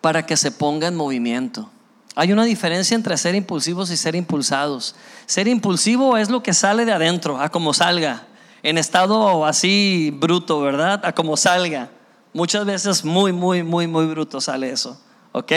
para 0.00 0.24
que 0.24 0.36
se 0.36 0.50
ponga 0.50 0.88
en 0.88 0.96
movimiento. 0.96 1.70
Hay 2.16 2.32
una 2.32 2.44
diferencia 2.44 2.94
entre 2.94 3.16
ser 3.16 3.34
impulsivos 3.34 3.90
y 3.90 3.96
ser 3.96 4.14
impulsados. 4.14 4.94
Ser 5.26 5.48
impulsivo 5.48 6.16
es 6.16 6.28
lo 6.28 6.42
que 6.42 6.52
sale 6.52 6.84
de 6.84 6.92
adentro, 6.92 7.40
a 7.40 7.48
como 7.48 7.72
salga, 7.72 8.26
en 8.62 8.78
estado 8.78 9.46
así 9.46 10.14
bruto, 10.18 10.60
¿verdad? 10.60 11.00
A 11.04 11.12
como 11.12 11.36
salga. 11.36 11.90
Muchas 12.32 12.64
veces 12.64 13.04
muy, 13.04 13.32
muy, 13.32 13.62
muy, 13.62 13.86
muy 13.86 14.06
bruto 14.06 14.40
sale 14.40 14.70
eso, 14.70 15.00
¿ok? 15.32 15.52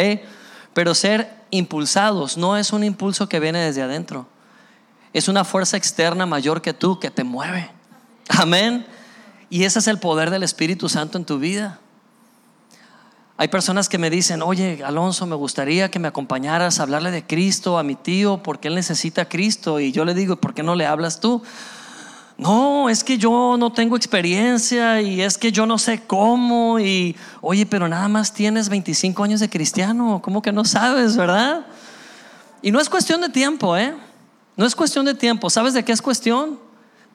Pero 0.73 0.95
ser 0.95 1.31
impulsados 1.51 2.37
no 2.37 2.57
es 2.57 2.73
un 2.73 2.83
impulso 2.83 3.29
que 3.29 3.39
viene 3.39 3.59
desde 3.59 3.81
adentro. 3.81 4.27
Es 5.11 5.27
una 5.27 5.43
fuerza 5.43 5.77
externa 5.77 6.25
mayor 6.25 6.61
que 6.61 6.73
tú 6.73 6.99
que 6.99 7.11
te 7.11 7.23
mueve. 7.23 7.69
Amén. 8.29 8.85
Y 9.49 9.65
ese 9.65 9.79
es 9.79 9.87
el 9.87 9.99
poder 9.99 10.31
del 10.31 10.41
Espíritu 10.41 10.89
Santo 10.89 11.17
en 11.17 11.25
tu 11.25 11.37
vida. 11.37 11.79
Hay 13.35 13.47
personas 13.47 13.89
que 13.89 13.97
me 13.97 14.11
dicen, 14.11 14.43
oye, 14.43 14.83
Alonso, 14.85 15.25
me 15.25 15.35
gustaría 15.35 15.89
que 15.89 15.97
me 15.97 16.07
acompañaras 16.07 16.79
a 16.79 16.83
hablarle 16.83 17.09
de 17.09 17.25
Cristo 17.25 17.79
a 17.79 17.83
mi 17.83 17.95
tío 17.95 18.43
porque 18.43 18.67
él 18.67 18.75
necesita 18.75 19.27
Cristo. 19.27 19.79
Y 19.79 19.91
yo 19.91 20.05
le 20.05 20.13
digo, 20.13 20.35
¿por 20.35 20.53
qué 20.53 20.61
no 20.61 20.75
le 20.75 20.85
hablas 20.85 21.19
tú? 21.19 21.41
No, 22.37 22.89
es 22.89 23.03
que 23.03 23.17
yo 23.17 23.55
no 23.57 23.71
tengo 23.71 23.95
experiencia 23.95 25.01
y 25.01 25.21
es 25.21 25.37
que 25.37 25.51
yo 25.51 25.65
no 25.65 25.77
sé 25.77 26.03
cómo. 26.05 26.79
Y 26.79 27.15
oye, 27.41 27.65
pero 27.65 27.87
nada 27.87 28.07
más 28.07 28.33
tienes 28.33 28.69
25 28.69 29.23
años 29.23 29.39
de 29.39 29.49
cristiano, 29.49 30.21
¿cómo 30.23 30.41
que 30.41 30.51
no 30.51 30.63
sabes, 30.63 31.17
verdad? 31.17 31.65
Y 32.61 32.71
no 32.71 32.79
es 32.79 32.89
cuestión 32.89 33.21
de 33.21 33.29
tiempo, 33.29 33.75
¿eh? 33.75 33.93
No 34.55 34.65
es 34.65 34.75
cuestión 34.75 35.05
de 35.05 35.15
tiempo. 35.15 35.49
¿Sabes 35.49 35.73
de 35.73 35.83
qué 35.83 35.91
es 35.91 36.01
cuestión? 36.01 36.59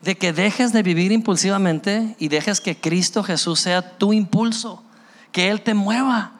De 0.03 0.17
que 0.17 0.33
dejes 0.33 0.73
de 0.73 0.83
vivir 0.83 1.13
impulsivamente 1.13 2.17
y 2.19 2.29
dejes 2.29 2.61
que 2.61 2.77
Cristo 2.77 3.23
Jesús 3.23 3.61
sea 3.61 3.99
tu 3.99 4.13
impulso, 4.13 4.83
que 5.33 5.51
Él 5.51 5.63
te 5.63 5.75
mueva. 5.75 6.33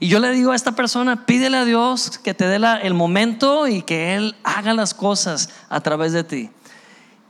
Y 0.00 0.08
yo 0.08 0.18
le 0.18 0.30
digo 0.32 0.52
a 0.52 0.56
esta 0.56 0.72
persona, 0.72 1.24
pídele 1.24 1.56
a 1.56 1.64
Dios 1.64 2.18
que 2.18 2.34
te 2.34 2.46
dé 2.46 2.60
el 2.82 2.94
momento 2.94 3.68
y 3.68 3.82
que 3.82 4.14
Él 4.14 4.36
haga 4.44 4.74
las 4.74 4.92
cosas 4.92 5.50
a 5.68 5.80
través 5.80 6.12
de 6.12 6.24
ti. 6.24 6.50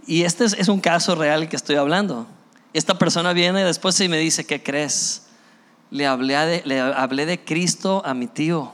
Y 0.07 0.23
este 0.23 0.45
es, 0.45 0.69
un 0.69 0.81
caso 0.81 1.15
real 1.15 1.49
que 1.49 1.57
estoy 1.57 1.77
hablando. 1.77 2.27
Esta 2.73 2.99
persona 2.99 3.33
viene 3.33 3.65
después 3.65 3.99
y 4.01 4.09
me 4.09 4.19
dice, 4.19 4.45
¿qué 4.45 4.63
crees? 4.63 5.23
Le 5.91 6.07
hablé, 6.07 6.35
de, 6.35 6.63
le 6.65 6.81
hablé 6.81 7.27
de 7.27 7.43
Cristo 7.43 8.03
a 8.05 8.13
mi 8.13 8.27
tío, 8.27 8.73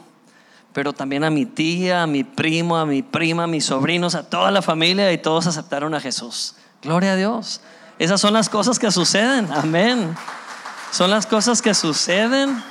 pero 0.73 0.93
también 0.93 1.23
a 1.23 1.29
mi 1.29 1.45
tía, 1.45 2.03
a 2.03 2.07
mi 2.07 2.23
primo, 2.23 2.77
a 2.77 2.85
mi 2.85 3.03
prima, 3.03 3.43
a 3.43 3.47
mis 3.47 3.65
sobrinos, 3.65 4.15
a 4.15 4.23
toda 4.23 4.51
la 4.51 4.61
familia 4.61 5.11
y 5.13 5.17
todos 5.17 5.47
aceptaron 5.47 5.93
a 5.93 5.99
Jesús. 5.99 6.55
Gloria 6.81 7.13
a 7.13 7.15
Dios. 7.15 7.61
Esas 7.99 8.19
son 8.19 8.33
las 8.33 8.49
cosas 8.49 8.79
que 8.79 8.89
suceden. 8.89 9.47
Amén. 9.51 10.15
Son 10.91 11.09
las 11.09 11.25
cosas 11.25 11.61
que 11.61 11.73
suceden 11.73 12.61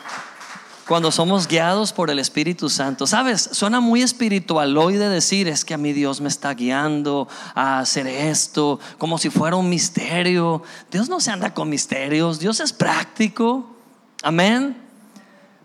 cuando 0.87 1.11
somos 1.11 1.48
guiados 1.48 1.94
por 1.94 2.11
el 2.11 2.18
Espíritu 2.18 2.68
Santo. 2.68 3.06
Sabes, 3.06 3.48
suena 3.52 3.80
muy 3.80 4.02
espiritual 4.02 4.76
hoy 4.76 4.96
de 4.96 5.09
decir, 5.09 5.48
es 5.48 5.64
que 5.64 5.72
a 5.72 5.78
mi 5.78 5.94
Dios 5.94 6.20
me 6.20 6.28
está 6.28 6.52
guiando 6.52 7.28
a 7.54 7.78
hacer 7.78 8.06
esto, 8.06 8.78
como 8.98 9.16
si 9.16 9.30
fuera 9.30 9.56
un 9.56 9.70
misterio. 9.70 10.62
Dios 10.90 11.09
no 11.09 11.18
se 11.18 11.30
anda 11.30 11.54
con 11.54 11.70
misterios, 11.70 12.38
Dios 12.38 12.61
es 12.61 12.74
práctico. 12.74 13.74
Amén. 14.22 14.76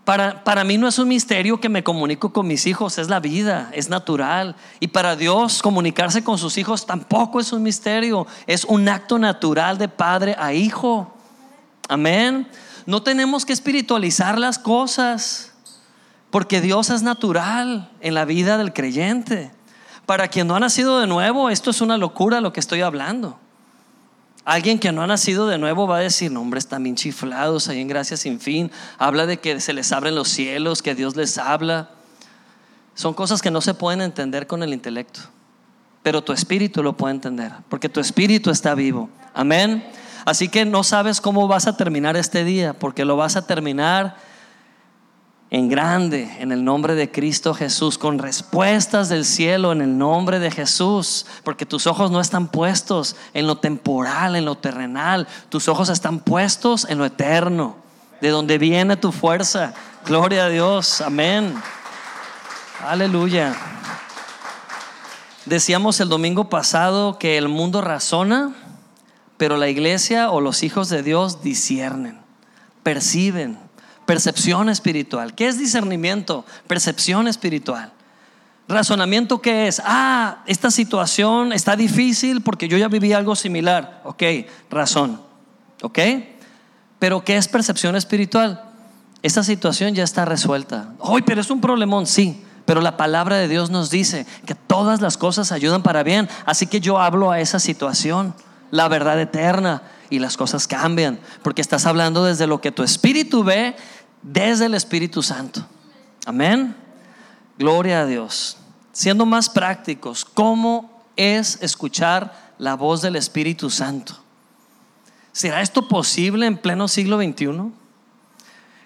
Para, 0.06 0.42
para 0.42 0.64
mí 0.64 0.78
no 0.78 0.88
es 0.88 0.98
un 0.98 1.08
misterio 1.08 1.60
que 1.60 1.68
me 1.68 1.84
comunico 1.84 2.32
con 2.32 2.46
mis 2.46 2.66
hijos, 2.66 2.96
es 2.96 3.10
la 3.10 3.20
vida, 3.20 3.68
es 3.74 3.90
natural. 3.90 4.56
Y 4.80 4.86
para 4.86 5.14
Dios 5.14 5.60
comunicarse 5.60 6.24
con 6.24 6.38
sus 6.38 6.56
hijos 6.56 6.86
tampoco 6.86 7.38
es 7.38 7.52
un 7.52 7.62
misterio, 7.62 8.26
es 8.46 8.64
un 8.64 8.88
acto 8.88 9.18
natural 9.18 9.76
de 9.76 9.88
padre 9.88 10.34
a 10.38 10.54
hijo. 10.54 11.15
Amén. 11.88 12.48
No 12.86 13.02
tenemos 13.02 13.44
que 13.44 13.52
espiritualizar 13.52 14.38
las 14.38 14.58
cosas, 14.58 15.52
porque 16.30 16.60
Dios 16.60 16.90
es 16.90 17.02
natural 17.02 17.90
en 18.00 18.14
la 18.14 18.24
vida 18.24 18.58
del 18.58 18.72
creyente. 18.72 19.50
Para 20.06 20.28
quien 20.28 20.46
no 20.46 20.54
ha 20.54 20.60
nacido 20.60 21.00
de 21.00 21.06
nuevo, 21.06 21.50
esto 21.50 21.70
es 21.70 21.80
una 21.80 21.98
locura 21.98 22.40
lo 22.40 22.52
que 22.52 22.60
estoy 22.60 22.80
hablando. 22.82 23.38
Alguien 24.44 24.78
que 24.78 24.92
no 24.92 25.02
ha 25.02 25.08
nacido 25.08 25.48
de 25.48 25.58
nuevo 25.58 25.88
va 25.88 25.96
a 25.96 26.00
decir, 26.00 26.30
no 26.30 26.44
bien 26.78 26.94
chiflados 26.94 27.68
ahí 27.68 27.80
en 27.80 27.88
gracia 27.88 28.16
sin 28.16 28.38
fin. 28.38 28.70
Habla 28.96 29.26
de 29.26 29.38
que 29.38 29.60
se 29.60 29.72
les 29.72 29.90
abren 29.90 30.14
los 30.14 30.28
cielos, 30.28 30.82
que 30.82 30.94
Dios 30.94 31.16
les 31.16 31.36
habla. 31.36 31.90
Son 32.94 33.12
cosas 33.12 33.42
que 33.42 33.50
no 33.50 33.60
se 33.60 33.74
pueden 33.74 34.00
entender 34.00 34.46
con 34.46 34.62
el 34.62 34.72
intelecto, 34.72 35.20
pero 36.04 36.22
tu 36.22 36.32
espíritu 36.32 36.82
lo 36.82 36.96
puede 36.96 37.14
entender, 37.14 37.52
porque 37.68 37.88
tu 37.88 37.98
espíritu 37.98 38.50
está 38.50 38.76
vivo. 38.76 39.10
Amén. 39.34 39.84
Así 40.26 40.48
que 40.48 40.64
no 40.64 40.82
sabes 40.82 41.20
cómo 41.20 41.46
vas 41.46 41.68
a 41.68 41.76
terminar 41.76 42.16
este 42.16 42.42
día, 42.42 42.74
porque 42.74 43.04
lo 43.04 43.16
vas 43.16 43.36
a 43.36 43.46
terminar 43.46 44.16
en 45.50 45.68
grande, 45.68 46.36
en 46.40 46.50
el 46.50 46.64
nombre 46.64 46.96
de 46.96 47.12
Cristo 47.12 47.54
Jesús, 47.54 47.96
con 47.96 48.18
respuestas 48.18 49.08
del 49.08 49.24
cielo 49.24 49.70
en 49.70 49.80
el 49.82 49.96
nombre 49.96 50.40
de 50.40 50.50
Jesús, 50.50 51.26
porque 51.44 51.64
tus 51.64 51.86
ojos 51.86 52.10
no 52.10 52.20
están 52.20 52.48
puestos 52.48 53.14
en 53.34 53.46
lo 53.46 53.58
temporal, 53.58 54.34
en 54.34 54.46
lo 54.46 54.56
terrenal, 54.56 55.28
tus 55.48 55.68
ojos 55.68 55.90
están 55.90 56.18
puestos 56.18 56.86
en 56.90 56.98
lo 56.98 57.04
eterno, 57.04 57.76
de 58.20 58.30
donde 58.30 58.58
viene 58.58 58.96
tu 58.96 59.12
fuerza. 59.12 59.74
Gloria 60.06 60.46
a 60.46 60.48
Dios, 60.48 61.02
amén. 61.02 61.54
Aleluya. 62.84 63.54
Decíamos 65.44 66.00
el 66.00 66.08
domingo 66.08 66.50
pasado 66.50 67.16
que 67.16 67.38
el 67.38 67.46
mundo 67.48 67.80
razona 67.80 68.52
pero 69.36 69.56
la 69.56 69.68
iglesia 69.68 70.30
o 70.30 70.40
los 70.40 70.62
hijos 70.62 70.88
de 70.88 71.02
Dios 71.02 71.42
disciernen, 71.42 72.18
perciben, 72.82 73.58
percepción 74.06 74.68
espiritual. 74.68 75.34
¿Qué 75.34 75.48
es 75.48 75.58
discernimiento? 75.58 76.44
Percepción 76.66 77.28
espiritual. 77.28 77.92
Razonamiento 78.68 79.40
qué 79.40 79.68
es? 79.68 79.80
Ah, 79.84 80.42
esta 80.46 80.70
situación 80.70 81.52
está 81.52 81.76
difícil 81.76 82.40
porque 82.40 82.68
yo 82.68 82.76
ya 82.78 82.88
viví 82.88 83.12
algo 83.12 83.36
similar. 83.36 84.00
Ok, 84.04 84.22
razón. 84.70 85.20
Ok. 85.82 85.98
Pero 86.98 87.22
¿qué 87.24 87.36
es 87.36 87.46
percepción 87.46 87.94
espiritual? 87.94 88.64
Esta 89.22 89.44
situación 89.44 89.94
ya 89.94 90.02
está 90.02 90.24
resuelta. 90.24 90.92
Hoy, 90.98 91.22
pero 91.22 91.40
es 91.40 91.50
un 91.50 91.60
problemón, 91.60 92.06
sí. 92.06 92.42
Pero 92.64 92.80
la 92.80 92.96
palabra 92.96 93.36
de 93.36 93.46
Dios 93.46 93.70
nos 93.70 93.90
dice 93.90 94.26
que 94.44 94.54
todas 94.54 95.00
las 95.00 95.16
cosas 95.16 95.52
ayudan 95.52 95.82
para 95.82 96.02
bien. 96.02 96.28
Así 96.44 96.66
que 96.66 96.80
yo 96.80 96.98
hablo 96.98 97.30
a 97.30 97.40
esa 97.40 97.60
situación 97.60 98.34
la 98.70 98.88
verdad 98.88 99.20
eterna 99.20 99.82
y 100.10 100.18
las 100.18 100.36
cosas 100.36 100.66
cambian, 100.66 101.18
porque 101.42 101.60
estás 101.60 101.86
hablando 101.86 102.24
desde 102.24 102.46
lo 102.46 102.60
que 102.60 102.72
tu 102.72 102.82
espíritu 102.82 103.44
ve, 103.44 103.76
desde 104.22 104.66
el 104.66 104.74
Espíritu 104.74 105.22
Santo. 105.22 105.66
Amén. 106.24 106.74
Gloria 107.58 108.00
a 108.00 108.06
Dios. 108.06 108.56
Siendo 108.92 109.26
más 109.26 109.48
prácticos, 109.48 110.24
¿cómo 110.24 111.02
es 111.16 111.62
escuchar 111.62 112.54
la 112.58 112.74
voz 112.74 113.02
del 113.02 113.16
Espíritu 113.16 113.70
Santo? 113.70 114.14
¿Será 115.32 115.60
esto 115.60 115.86
posible 115.86 116.46
en 116.46 116.56
pleno 116.56 116.88
siglo 116.88 117.18
XXI? 117.18 117.72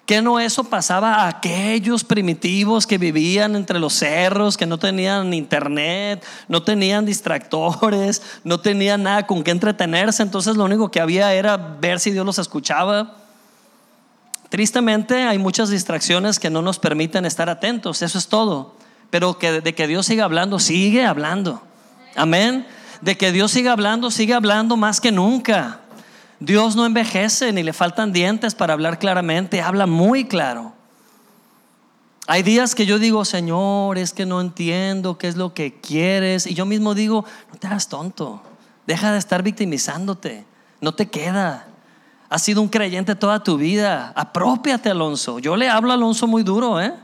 ¿Qué 0.07 0.23
no 0.23 0.41
eso 0.41 0.65
pasaba 0.65 1.15
a 1.15 1.29
aquellos 1.29 2.03
primitivos 2.03 2.87
que 2.87 2.99
vivían 2.99 3.55
entre 3.55 3.79
los 3.79 3.95
cerros, 3.95 4.57
que 4.57 4.67
no 4.67 4.79
tenían 4.79 5.33
internet, 5.33 6.25
no 6.49 6.63
tenían 6.63 7.07
distractores, 7.07 8.23
no 8.43 8.59
tenían 8.59 9.05
nada 9.05 9.27
con 9.27 9.45
qué 9.45 9.53
entretenerse? 9.53 10.23
Entonces 10.23 10.57
lo 10.57 10.65
único 10.65 10.91
que 10.91 11.01
había 11.01 11.33
era 11.33 11.57
ver 11.57 12.01
si 12.01 12.11
Dios 12.11 12.27
los 12.27 12.41
escuchaba. 12.41 13.17
Tristemente 14.49 15.23
hay 15.23 15.39
muchas 15.39 15.71
distracciones 15.71 16.41
que 16.41 16.51
no 16.51 16.61
nos 16.61 16.81
permiten 16.81 17.25
estar 17.25 17.49
atentos, 17.49 18.03
eso 18.03 18.19
es 18.19 18.27
todo. 18.27 18.75
Pero 19.11 19.39
que 19.39 19.61
de 19.61 19.75
que 19.75 19.87
Dios 19.87 20.07
siga 20.07 20.25
hablando, 20.25 20.59
sigue 20.59 21.05
hablando. 21.05 21.63
Amén. 22.17 22.67
De 23.01 23.17
que 23.17 23.31
Dios 23.33 23.53
siga 23.53 23.73
hablando, 23.73 24.11
sigue 24.11 24.35
hablando 24.35 24.77
más 24.77 25.01
que 25.01 25.13
nunca. 25.13 25.80
Dios 26.41 26.75
no 26.75 26.87
envejece 26.87 27.53
ni 27.53 27.63
le 27.63 27.75
faltan 27.75 28.13
dientes 28.13 28.55
para 28.55 28.73
hablar 28.73 28.99
claramente, 28.99 29.61
habla 29.61 29.87
muy 29.87 30.25
claro. 30.25 30.73
Hay 32.27 32.43
días 32.43 32.75
que 32.75 32.87
yo 32.87 32.99
digo, 32.99 33.25
Señor, 33.25 33.99
es 33.99 34.13
que 34.15 34.25
no 34.25 34.41
entiendo 34.41 35.19
qué 35.19 35.29
es 35.29 35.37
lo 35.37 35.53
que 35.53 35.81
quieres. 35.81 36.47
Y 36.47 36.55
yo 36.55 36.65
mismo 36.65 36.95
digo, 36.95 37.25
no 37.53 37.59
te 37.59 37.67
hagas 37.67 37.89
tonto, 37.89 38.43
deja 38.87 39.13
de 39.13 39.19
estar 39.19 39.43
victimizándote, 39.43 40.47
no 40.81 40.95
te 40.95 41.11
queda. 41.11 41.67
Has 42.31 42.43
sido 42.43 42.63
un 42.63 42.69
creyente 42.69 43.15
toda 43.17 43.43
tu 43.43 43.59
vida, 43.59 44.13
apropiate 44.15 44.91
Alonso. 44.91 45.41
Yo 45.41 45.57
le 45.57 45.69
hablo 45.69 45.91
a 45.91 45.95
Alonso 45.95 46.27
muy 46.27 46.43
duro, 46.43 46.81
¿eh? 46.81 46.95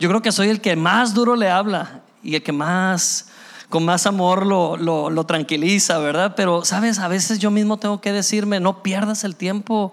Yo 0.00 0.08
creo 0.08 0.22
que 0.22 0.32
soy 0.32 0.48
el 0.48 0.60
que 0.60 0.74
más 0.74 1.14
duro 1.14 1.36
le 1.36 1.50
habla 1.50 2.00
y 2.22 2.34
el 2.34 2.42
que 2.42 2.52
más 2.52 3.28
con 3.68 3.84
más 3.84 4.06
amor 4.06 4.46
lo, 4.46 4.76
lo, 4.76 5.26
tranquiliza, 5.26 5.98
¿verdad? 5.98 6.34
Pero, 6.36 6.64
¿sabes? 6.64 6.98
A 6.98 7.08
veces 7.08 7.38
yo 7.38 7.50
mismo 7.50 7.76
tengo 7.76 8.00
que 8.00 8.12
decirme, 8.12 8.60
no 8.60 8.82
pierdas 8.82 9.24
el 9.24 9.36
tiempo, 9.36 9.92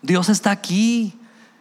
Dios 0.00 0.28
está 0.28 0.50
aquí. 0.50 1.18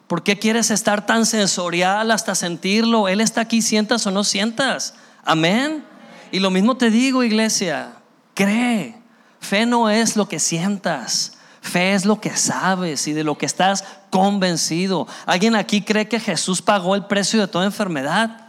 ¿Por 0.07 0.23
qué 0.23 0.39
quieres 0.39 0.71
estar 0.71 1.05
tan 1.05 1.25
sensorial 1.25 2.11
hasta 2.11 2.33
sentirlo? 2.33 3.07
Él 3.07 3.19
está 3.21 3.41
aquí, 3.41 3.61
sientas 3.61 4.07
o 4.07 4.11
no 4.11 4.23
sientas. 4.23 4.95
Amén. 5.25 5.83
Y 6.31 6.39
lo 6.39 6.49
mismo 6.49 6.77
te 6.77 6.89
digo, 6.89 7.23
iglesia, 7.23 7.93
cree. 8.33 8.95
Fe 9.39 9.65
no 9.65 9.89
es 9.89 10.15
lo 10.15 10.27
que 10.27 10.39
sientas. 10.39 11.33
Fe 11.61 11.93
es 11.93 12.05
lo 12.05 12.21
que 12.21 12.35
sabes 12.35 13.07
y 13.07 13.13
de 13.13 13.23
lo 13.23 13.37
que 13.37 13.45
estás 13.45 13.83
convencido. 14.09 15.07
¿Alguien 15.25 15.55
aquí 15.55 15.81
cree 15.81 16.07
que 16.07 16.19
Jesús 16.19 16.61
pagó 16.61 16.95
el 16.95 17.05
precio 17.05 17.39
de 17.41 17.47
toda 17.47 17.65
enfermedad? 17.65 18.48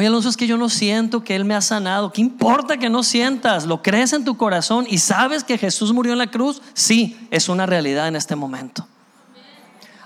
Oye, 0.00 0.06
Alonso, 0.06 0.30
es 0.30 0.38
que 0.38 0.46
yo 0.46 0.56
no 0.56 0.70
siento 0.70 1.22
que 1.22 1.36
Él 1.36 1.44
me 1.44 1.54
ha 1.54 1.60
sanado. 1.60 2.10
¿Qué 2.10 2.22
importa 2.22 2.78
que 2.78 2.88
no 2.88 3.02
sientas? 3.02 3.66
¿Lo 3.66 3.82
crees 3.82 4.14
en 4.14 4.24
tu 4.24 4.34
corazón 4.38 4.86
y 4.88 4.96
sabes 4.96 5.44
que 5.44 5.58
Jesús 5.58 5.92
murió 5.92 6.12
en 6.14 6.18
la 6.18 6.30
cruz? 6.30 6.62
Sí, 6.72 7.18
es 7.30 7.50
una 7.50 7.66
realidad 7.66 8.08
en 8.08 8.16
este 8.16 8.34
momento. 8.34 8.88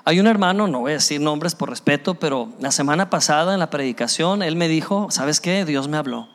Hay 0.05 0.19
un 0.19 0.27
hermano, 0.27 0.67
no 0.67 0.81
voy 0.81 0.91
a 0.91 0.95
decir 0.95 1.21
nombres 1.21 1.55
por 1.55 1.71
respeto, 1.71 2.15
pero 2.15 2.49
la 2.59 2.73
semana 2.73 3.09
pasada 3.09 3.55
en 3.55 3.61
la 3.61 3.71
predicación, 3.71 4.43
él 4.43 4.57
me 4.57 4.67
dijo, 4.67 5.13
¿sabes 5.13 5.41
qué? 5.41 5.65
Dios 5.65 5.87
me 5.87 5.97
habló. 5.97 6.27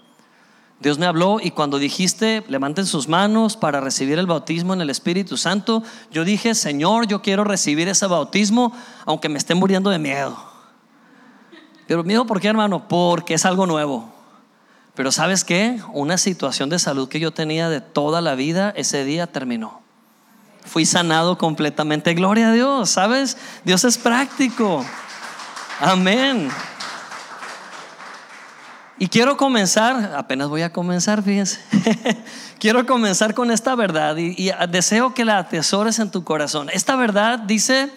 Dios 0.79 0.97
me 0.97 1.05
habló 1.05 1.41
y 1.43 1.51
cuando 1.51 1.79
dijiste, 1.79 2.45
levanten 2.47 2.85
sus 2.85 3.09
manos 3.09 3.57
para 3.57 3.81
recibir 3.81 4.19
el 4.19 4.25
bautismo 4.25 4.73
en 4.73 4.79
el 4.79 4.89
Espíritu 4.89 5.35
Santo, 5.35 5.83
yo 6.11 6.23
dije, 6.23 6.55
Señor, 6.55 7.07
yo 7.07 7.21
quiero 7.21 7.43
recibir 7.43 7.89
ese 7.89 8.07
bautismo 8.07 8.71
aunque 9.05 9.27
me 9.27 9.37
esté 9.37 9.53
muriendo 9.53 9.89
de 9.89 9.99
miedo. 9.99 10.48
Pero 11.89 12.03
miedo, 12.03 12.25
¿por 12.27 12.39
qué, 12.39 12.47
hermano? 12.47 12.87
Porque 12.87 13.33
es 13.33 13.45
algo 13.45 13.65
nuevo. 13.65 14.13
Pero 14.93 15.11
¿sabes 15.11 15.43
qué? 15.43 15.81
Una 15.91 16.19
situación 16.19 16.69
de 16.69 16.77
salud 16.77 17.09
que 17.09 17.19
yo 17.19 17.31
tenía 17.31 17.67
de 17.67 17.81
toda 17.81 18.21
la 18.21 18.35
vida, 18.35 18.71
ese 18.75 19.03
día 19.05 19.25
terminó. 19.25 19.81
Fui 20.63 20.85
sanado 20.85 21.39
completamente. 21.39 22.13
Gloria 22.13 22.49
a 22.49 22.51
Dios, 22.51 22.91
¿sabes? 22.91 23.37
Dios 23.65 23.85
es 23.85 23.97
práctico. 23.97 24.85
Amén. 25.79 26.49
Y 28.99 29.07
quiero 29.07 29.35
comenzar, 29.35 30.13
apenas 30.15 30.47
voy 30.47 30.61
a 30.61 30.71
comenzar, 30.71 31.23
fíjense. 31.23 31.59
quiero 32.59 32.85
comenzar 32.85 33.33
con 33.33 33.49
esta 33.49 33.73
verdad 33.73 34.15
y, 34.15 34.51
deseo 34.69 35.15
que 35.15 35.25
la 35.25 35.39
atesores 35.39 35.97
en 35.97 36.11
tu 36.11 36.23
corazón. 36.23 36.69
Esta 36.71 36.95
verdad 36.95 37.39
dice, 37.39 37.89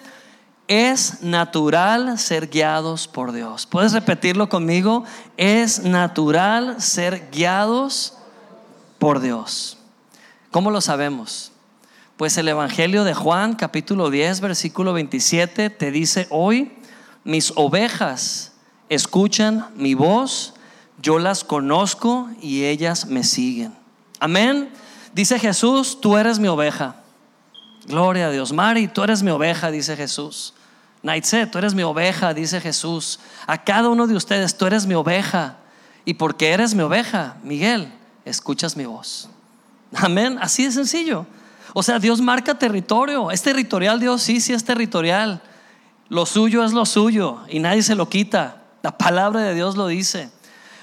es 0.69 1.23
natural 1.23 2.19
ser 2.19 2.49
guiados 2.49 3.09
por 3.09 3.33
Dios. 3.33 3.67
¿Puedes 3.67 3.93
repetirlo 3.93 4.49
conmigo? 4.49 5.05
Es 5.37 5.83
natural 5.83 6.81
ser 6.81 7.29
guiados 7.31 8.15
por 8.99 9.21
Dios. 9.21 9.79
¿Cómo 10.51 10.71
lo 10.71 10.81
sabemos? 10.81 11.53
Pues 12.17 12.37
el 12.39 12.49
Evangelio 12.49 13.05
de 13.05 13.15
Juan, 13.15 13.55
capítulo 13.55 14.11
10, 14.11 14.41
versículo 14.41 14.93
27, 14.93 15.71
te 15.71 15.91
dice, 15.91 16.27
hoy 16.31 16.73
mis 17.25 17.53
ovejas 17.57 18.53
escuchan 18.89 19.67
mi 19.77 19.95
voz 19.95 20.55
yo 21.03 21.19
las 21.19 21.43
conozco 21.43 22.31
y 22.41 22.65
ellas 22.65 23.07
me 23.07 23.25
siguen. 23.25 23.75
Amén. 24.21 24.71
Dice 25.13 25.39
Jesús, 25.39 26.01
tú 26.01 26.17
eres 26.17 26.39
mi 26.39 26.47
oveja. 26.47 27.02
Gloria 27.87 28.29
a 28.29 28.31
Dios. 28.31 28.53
Mari, 28.53 28.89
tú 28.89 29.03
eres 29.03 29.23
mi 29.23 29.31
oveja, 29.31 29.71
dice 29.71 29.97
Jesús. 29.97 30.55
Naitse, 31.03 31.47
tú 31.47 31.59
eres 31.59 31.75
mi 31.75 31.83
oveja, 31.83 32.33
dice 32.33 32.61
Jesús. 32.61 33.19
A 33.47 33.65
cada 33.65 33.89
uno 33.89 34.07
de 34.07 34.15
ustedes, 34.15 34.57
tú 34.57 34.67
eres 34.67 34.87
mi 34.87 34.95
oveja. 34.95 35.57
Y 36.05 36.15
porque 36.15 36.51
eres 36.51 36.75
mi 36.75 36.83
oveja, 36.83 37.37
Miguel, 37.43 37.93
escuchas 38.25 38.77
mi 38.77 38.85
voz. 38.85 39.29
Amén. 39.95 40.39
Así 40.41 40.65
de 40.65 40.73
sencillo. 40.73 41.27
O 41.75 41.83
sea, 41.83 41.99
Dios 41.99 42.21
marca 42.21 42.59
territorio. 42.59 43.31
Es 43.31 43.43
territorial 43.43 44.01
Dios, 44.01 44.23
sí, 44.23 44.41
sí 44.41 44.53
es 44.53 44.65
territorial. 44.65 45.43
Lo 46.09 46.27
suyo 46.27 46.65
es 46.65 46.73
lo 46.73 46.85
suyo 46.87 47.41
y 47.49 47.59
nadie 47.59 47.83
se 47.83 47.95
lo 47.95 48.09
quita. 48.09 48.63
La 48.83 48.99
palabra 48.99 49.41
de 49.41 49.55
Dios 49.55 49.77
lo 49.77 49.87
dice 49.87 50.31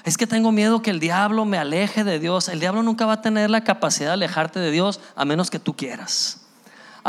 es 0.04 0.18
que 0.18 0.26
tengo 0.26 0.52
miedo 0.52 0.82
que 0.82 0.90
el 0.90 1.00
diablo 1.00 1.46
me 1.46 1.58
aleje 1.58 2.04
de 2.04 2.20
Dios. 2.20 2.50
El 2.50 2.60
diablo 2.60 2.82
nunca 2.82 3.06
va 3.06 3.14
a 3.14 3.22
tener 3.22 3.50
la 3.50 3.64
capacidad 3.64 4.10
de 4.10 4.14
alejarte 4.14 4.60
de 4.60 4.72
Dios 4.72 5.00
a 5.16 5.26
menos 5.26 5.50
que 5.50 5.60
tú 5.60 5.76
quieras. 5.76 6.49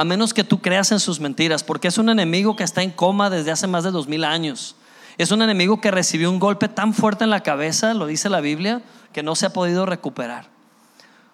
A 0.01 0.05
menos 0.07 0.33
que 0.33 0.45
tú 0.45 0.63
creas 0.63 0.93
en 0.93 0.99
sus 0.99 1.21
mentiras, 1.21 1.63
porque 1.63 1.89
es 1.89 1.99
un 1.99 2.09
enemigo 2.09 2.57
que 2.57 2.65
está 2.65 2.83
en 2.83 2.91
coma 2.91 3.29
desde 3.29 3.51
hace 3.51 3.67
más 3.67 3.85
de 3.85 3.91
dos 3.91 4.09
mil 4.09 4.25
años. 4.25 4.75
Es 5.19 5.31
un 5.31 5.43
enemigo 5.43 5.83
que 5.83 5.91
recibió 5.91 6.31
un 6.31 6.39
golpe 6.39 6.69
tan 6.69 6.95
fuerte 6.95 7.25
en 7.25 7.29
la 7.29 7.43
cabeza, 7.43 7.93
lo 7.93 8.07
dice 8.07 8.31
la 8.31 8.41
Biblia, 8.41 8.81
que 9.13 9.23
no 9.23 9.35
se 9.35 9.45
ha 9.45 9.53
podido 9.53 9.85
recuperar. 9.85 10.49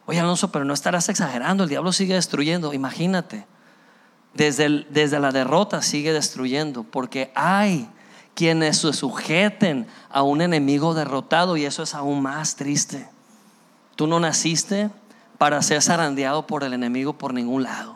Oye, 0.06 0.18
Alonso, 0.18 0.50
pero 0.50 0.64
no 0.64 0.74
estarás 0.74 1.08
exagerando, 1.08 1.62
el 1.62 1.68
diablo 1.68 1.92
sigue 1.92 2.14
destruyendo. 2.14 2.74
Imagínate, 2.74 3.46
desde, 4.34 4.84
desde 4.90 5.20
la 5.20 5.30
derrota 5.30 5.80
sigue 5.80 6.12
destruyendo, 6.12 6.82
porque 6.82 7.30
hay 7.36 7.88
quienes 8.34 8.78
se 8.78 8.92
sujeten 8.94 9.86
a 10.10 10.22
un 10.22 10.42
enemigo 10.42 10.92
derrotado 10.92 11.56
y 11.56 11.66
eso 11.66 11.84
es 11.84 11.94
aún 11.94 12.20
más 12.20 12.56
triste. 12.56 13.08
Tú 13.94 14.08
no 14.08 14.18
naciste 14.18 14.90
para 15.38 15.62
ser 15.62 15.82
zarandeado 15.82 16.48
por 16.48 16.64
el 16.64 16.72
enemigo 16.72 17.12
por 17.12 17.32
ningún 17.32 17.62
lado. 17.62 17.95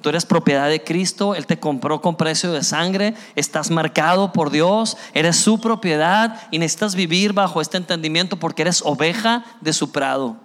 Tú 0.00 0.10
eres 0.10 0.24
propiedad 0.24 0.68
de 0.68 0.84
Cristo, 0.84 1.34
Él 1.34 1.46
te 1.46 1.58
compró 1.58 2.00
con 2.00 2.16
precio 2.16 2.52
de 2.52 2.62
sangre, 2.62 3.14
estás 3.34 3.70
marcado 3.70 4.32
por 4.32 4.50
Dios, 4.50 4.96
eres 5.12 5.36
su 5.36 5.60
propiedad 5.60 6.40
y 6.52 6.58
necesitas 6.60 6.94
vivir 6.94 7.32
bajo 7.32 7.60
este 7.60 7.78
entendimiento 7.78 8.36
porque 8.36 8.62
eres 8.62 8.82
oveja 8.84 9.44
de 9.60 9.72
su 9.72 9.90
prado. 9.90 10.36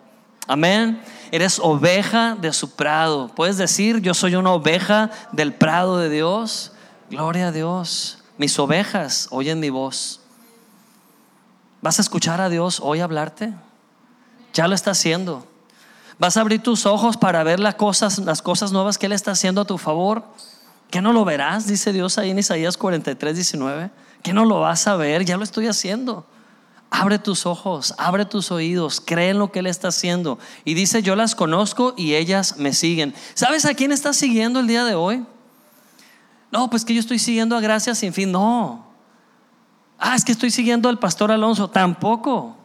Amén. 0.48 1.02
Eres 1.32 1.60
oveja 1.60 2.36
de 2.40 2.52
su 2.52 2.72
prado. 2.72 3.30
Puedes 3.30 3.58
decir, 3.58 4.02
yo 4.02 4.14
soy 4.14 4.36
una 4.36 4.52
oveja 4.52 5.12
del 5.32 5.54
prado 5.54 6.00
de 6.00 6.10
Dios. 6.10 6.72
Gloria 7.10 7.48
a 7.48 7.52
Dios. 7.52 8.20
Mis 8.38 8.58
ovejas 8.58 9.28
oyen 9.30 9.60
mi 9.60 9.70
voz. 9.70 10.20
¿Vas 11.82 12.00
a 12.00 12.02
escuchar 12.02 12.42
a 12.42 12.50
Dios 12.50 12.80
hoy 12.84 13.02
hablarte? 13.02 13.54
Ya 14.54 14.68
lo 14.68 14.76
está 14.76 14.92
haciendo. 14.92 15.48
¿Vas 16.20 16.38
a 16.38 16.42
abrir 16.42 16.62
tus 16.62 16.86
ojos 16.86 17.18
para 17.18 17.44
ver 17.44 17.60
las 17.60 17.76
cosas, 17.76 18.20
las 18.20 18.42
cosas 18.42 18.72
nuevas 18.72 18.98
que 18.98 19.08
Él 19.08 19.12
está 19.14 19.32
haciendo 19.32 19.62
a 19.62 19.66
tu 19.66 19.78
favor? 19.78 20.24
¿Que 20.90 21.02
no 21.02 21.12
lo 21.12 21.26
verás? 21.26 21.68
Dice 21.68 21.92
Dios 21.92 22.18
ahí 22.18 22.30
en 22.30 22.40
Isaías 22.40 22.78
43, 22.78 23.36
19. 23.36 23.92
¿Que 24.22 24.34
no 24.34 24.46
lo 24.46 24.60
vas 24.60 24.88
a 24.88 24.96
ver? 24.96 25.26
Ya 25.26 25.38
lo 25.38 25.44
estoy 25.44 25.68
haciendo. 25.68 26.26
Abre 26.92 27.18
tus 27.18 27.48
ojos, 27.48 27.96
abre 27.98 28.26
tus 28.26 28.52
oídos, 28.52 29.02
cree 29.04 29.32
en 29.32 29.40
lo 29.40 29.52
que 29.52 29.60
Él 29.60 29.66
está 29.66 29.88
haciendo. 29.88 30.38
Y 30.64 30.76
dice, 30.76 31.02
yo 31.02 31.16
las 31.16 31.34
conozco 31.34 31.96
y 31.98 32.14
ellas 32.14 32.58
me 32.58 32.74
siguen. 32.74 33.16
¿Sabes 33.34 33.66
a 33.66 33.74
quién 33.74 33.92
estás 33.92 34.16
siguiendo 34.16 34.60
el 34.60 34.68
día 34.68 34.86
de 34.86 34.94
hoy? 34.94 35.26
No, 36.52 36.70
pues 36.70 36.86
que 36.86 36.94
yo 36.94 37.00
estoy 37.00 37.18
siguiendo 37.18 37.58
a 37.58 37.62
Gracia 37.62 37.96
sin 37.96 38.14
fin. 38.14 38.32
No. 38.32 38.86
Ah, 39.98 40.16
es 40.16 40.24
que 40.24 40.32
estoy 40.32 40.52
siguiendo 40.52 40.88
al 40.88 41.00
pastor 41.00 41.32
Alonso. 41.32 41.68
Tampoco. 41.68 42.56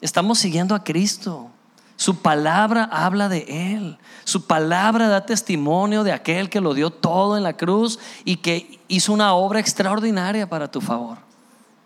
Estamos 0.00 0.40
siguiendo 0.40 0.74
a 0.74 0.82
Cristo. 0.82 1.48
Su 1.96 2.22
palabra 2.22 2.84
habla 2.84 3.28
de 3.28 3.74
Él. 3.74 3.98
Su 4.24 4.46
palabra 4.46 5.08
da 5.08 5.26
testimonio 5.26 6.02
de 6.02 6.12
aquel 6.12 6.50
que 6.50 6.60
lo 6.60 6.74
dio 6.74 6.90
todo 6.90 7.36
en 7.36 7.42
la 7.42 7.56
cruz 7.56 7.98
y 8.24 8.36
que 8.36 8.80
hizo 8.88 9.12
una 9.12 9.34
obra 9.34 9.60
extraordinaria 9.60 10.48
para 10.48 10.70
tu 10.70 10.80
favor. 10.80 11.18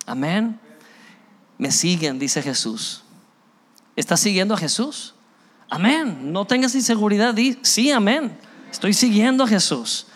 Amén. 0.06 0.58
Me 1.58 1.70
siguen, 1.70 2.18
dice 2.18 2.40
Jesús. 2.40 3.02
¿Estás 3.96 4.20
siguiendo 4.20 4.54
a 4.54 4.58
Jesús? 4.58 5.14
Amén. 5.68 6.32
No 6.32 6.46
tengas 6.46 6.74
inseguridad. 6.74 7.34
sí, 7.62 7.90
amén. 7.90 8.38
Estoy 8.70 8.94
siguiendo 8.94 9.44
a 9.44 9.48
Jesús. 9.48 10.06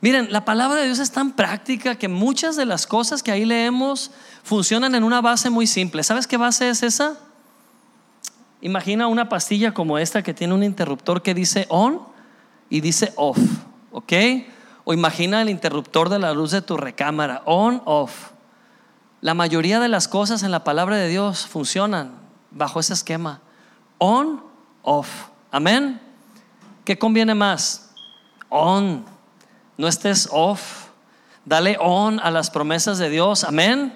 Miren, 0.00 0.32
la 0.32 0.44
palabra 0.44 0.80
de 0.80 0.86
Dios 0.86 0.98
es 0.98 1.10
tan 1.10 1.32
práctica 1.32 1.96
que 1.96 2.08
muchas 2.08 2.56
de 2.56 2.66
las 2.66 2.86
cosas 2.86 3.22
que 3.22 3.30
ahí 3.32 3.44
leemos 3.44 4.10
funcionan 4.42 4.94
en 4.94 5.04
una 5.04 5.20
base 5.20 5.50
muy 5.50 5.66
simple. 5.66 6.02
¿Sabes 6.02 6.26
qué 6.26 6.36
base 6.36 6.68
es 6.68 6.82
esa? 6.82 7.16
Imagina 8.60 9.06
una 9.06 9.28
pastilla 9.28 9.72
como 9.72 9.98
esta 9.98 10.22
que 10.22 10.34
tiene 10.34 10.54
un 10.54 10.62
interruptor 10.62 11.22
que 11.22 11.34
dice 11.34 11.66
on 11.68 12.00
y 12.70 12.80
dice 12.80 13.12
off, 13.16 13.38
¿ok? 13.92 14.12
O 14.84 14.94
imagina 14.94 15.42
el 15.42 15.50
interruptor 15.50 16.08
de 16.08 16.18
la 16.18 16.32
luz 16.32 16.50
de 16.50 16.62
tu 16.62 16.76
recámara, 16.76 17.42
on, 17.44 17.82
off. 17.84 18.30
La 19.20 19.34
mayoría 19.34 19.80
de 19.80 19.88
las 19.88 20.08
cosas 20.08 20.42
en 20.42 20.50
la 20.50 20.64
palabra 20.64 20.96
de 20.96 21.08
Dios 21.08 21.46
funcionan 21.46 22.12
bajo 22.50 22.80
ese 22.80 22.94
esquema, 22.94 23.40
on, 23.98 24.42
off. 24.82 25.28
Amén. 25.50 26.00
¿Qué 26.84 26.98
conviene 26.98 27.34
más? 27.34 27.90
On 28.48 29.04
no 29.76 29.88
estés 29.88 30.28
off. 30.32 30.86
Dale 31.44 31.76
on 31.80 32.18
a 32.20 32.30
las 32.30 32.50
promesas 32.50 32.98
de 32.98 33.10
Dios. 33.10 33.44
Amén. 33.44 33.94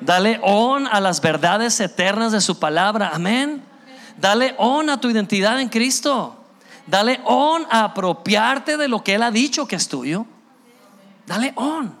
Dale 0.00 0.40
on 0.42 0.86
a 0.86 1.00
las 1.00 1.20
verdades 1.20 1.78
eternas 1.80 2.32
de 2.32 2.40
su 2.40 2.58
palabra. 2.58 3.10
Amén. 3.12 3.62
Dale 4.20 4.54
on 4.58 4.90
a 4.90 5.00
tu 5.00 5.08
identidad 5.08 5.60
en 5.60 5.68
Cristo. 5.68 6.36
Dale 6.86 7.20
on 7.24 7.66
a 7.70 7.84
apropiarte 7.84 8.76
de 8.76 8.88
lo 8.88 9.02
que 9.02 9.14
Él 9.14 9.22
ha 9.22 9.30
dicho 9.30 9.66
que 9.66 9.76
es 9.76 9.88
tuyo. 9.88 10.26
Dale 11.26 11.52
on. 11.56 11.94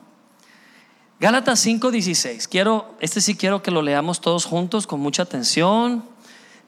Gálatas 1.18 1.64
5:16. 1.64 2.48
Quiero, 2.48 2.94
este 3.00 3.20
sí 3.20 3.36
quiero 3.36 3.62
que 3.62 3.70
lo 3.70 3.82
leamos 3.82 4.20
todos 4.20 4.44
juntos 4.44 4.86
con 4.86 5.00
mucha 5.00 5.22
atención. 5.22 6.04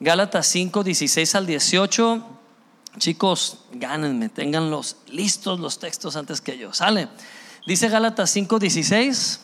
Gálatas 0.01 0.55
5:16 0.55 1.35
al 1.35 1.47
18. 1.47 2.23
Chicos, 2.99 3.59
gánenme, 3.73 4.29
tenganlos 4.29 4.97
listos 5.09 5.59
los 5.59 5.79
textos 5.79 6.17
antes 6.17 6.41
que 6.41 6.59
yo. 6.59 6.73
Sale. 6.73 7.09
Dice 7.67 7.89
Gálatas 7.89 8.35
5:16. 8.35 9.41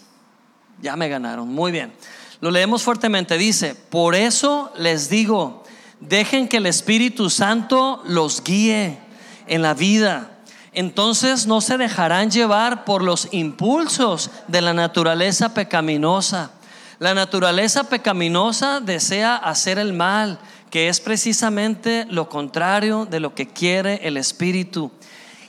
Ya 0.81 0.97
me 0.97 1.09
ganaron. 1.09 1.49
Muy 1.49 1.73
bien. 1.73 1.93
Lo 2.41 2.51
leemos 2.51 2.83
fuertemente. 2.83 3.37
Dice, 3.37 3.75
por 3.75 4.15
eso 4.15 4.73
les 4.77 5.09
digo, 5.09 5.65
dejen 6.01 6.49
que 6.49 6.59
el 6.59 6.67
Espíritu 6.67 7.31
Santo 7.31 8.03
los 8.07 8.43
guíe 8.43 8.99
en 9.47 9.63
la 9.63 9.75
vida. 9.75 10.31
entonces 10.75 11.47
no 11.47 11.61
se 11.61 11.79
dejarán 11.79 12.31
llevar 12.31 12.85
por 12.85 13.03
los 13.03 13.29
impulsos 13.33 14.31
de 14.47 14.61
la 14.61 14.75
naturaleza 14.75 15.55
pecaminosa. 15.55 16.53
La 17.01 17.15
naturaleza 17.15 17.85
pecaminosa 17.85 18.81
desea 18.81 19.35
hacer 19.35 19.79
el 19.79 19.93
mal, 19.93 20.39
que 20.71 20.89
es 20.89 21.01
precisamente 21.01 22.07
lo 22.11 22.29
contrario 22.29 23.07
de 23.07 23.19
lo 23.19 23.35
que 23.35 23.49
quiere 23.49 24.01
el 24.07 24.17
Espíritu. 24.17 24.93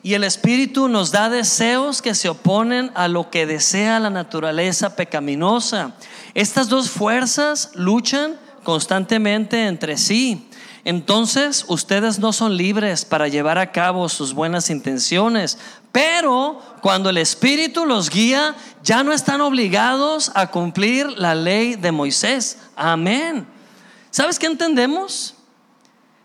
Y 0.01 0.13
el 0.13 0.23
Espíritu 0.23 0.87
nos 0.87 1.11
da 1.11 1.29
deseos 1.29 2.01
que 2.01 2.15
se 2.15 2.29
oponen 2.29 2.91
a 2.95 3.07
lo 3.07 3.29
que 3.29 3.45
desea 3.45 3.99
la 3.99 4.09
naturaleza 4.09 4.95
pecaminosa. 4.95 5.93
Estas 6.33 6.69
dos 6.69 6.89
fuerzas 6.89 7.71
luchan 7.73 8.37
constantemente 8.63 9.67
entre 9.67 9.97
sí. 9.97 10.49
Entonces 10.85 11.65
ustedes 11.67 12.19
no 12.19 12.31
son 12.33 12.55
libres 12.55 13.05
para 13.05 13.27
llevar 13.27 13.57
a 13.57 13.71
cabo 13.71 14.07
sus 14.09 14.33
buenas 14.33 14.69
intenciones, 14.69 15.57
pero 15.91 16.61
cuando 16.81 17.09
el 17.09 17.17
Espíritu 17.17 17.85
los 17.85 18.09
guía, 18.09 18.55
ya 18.83 19.03
no 19.03 19.11
están 19.11 19.41
obligados 19.41 20.31
a 20.35 20.47
cumplir 20.47 21.07
la 21.17 21.35
ley 21.35 21.75
de 21.75 21.91
Moisés. 21.91 22.59
Amén. 22.75 23.45
¿Sabes 24.11 24.39
qué 24.39 24.47
entendemos? 24.47 25.35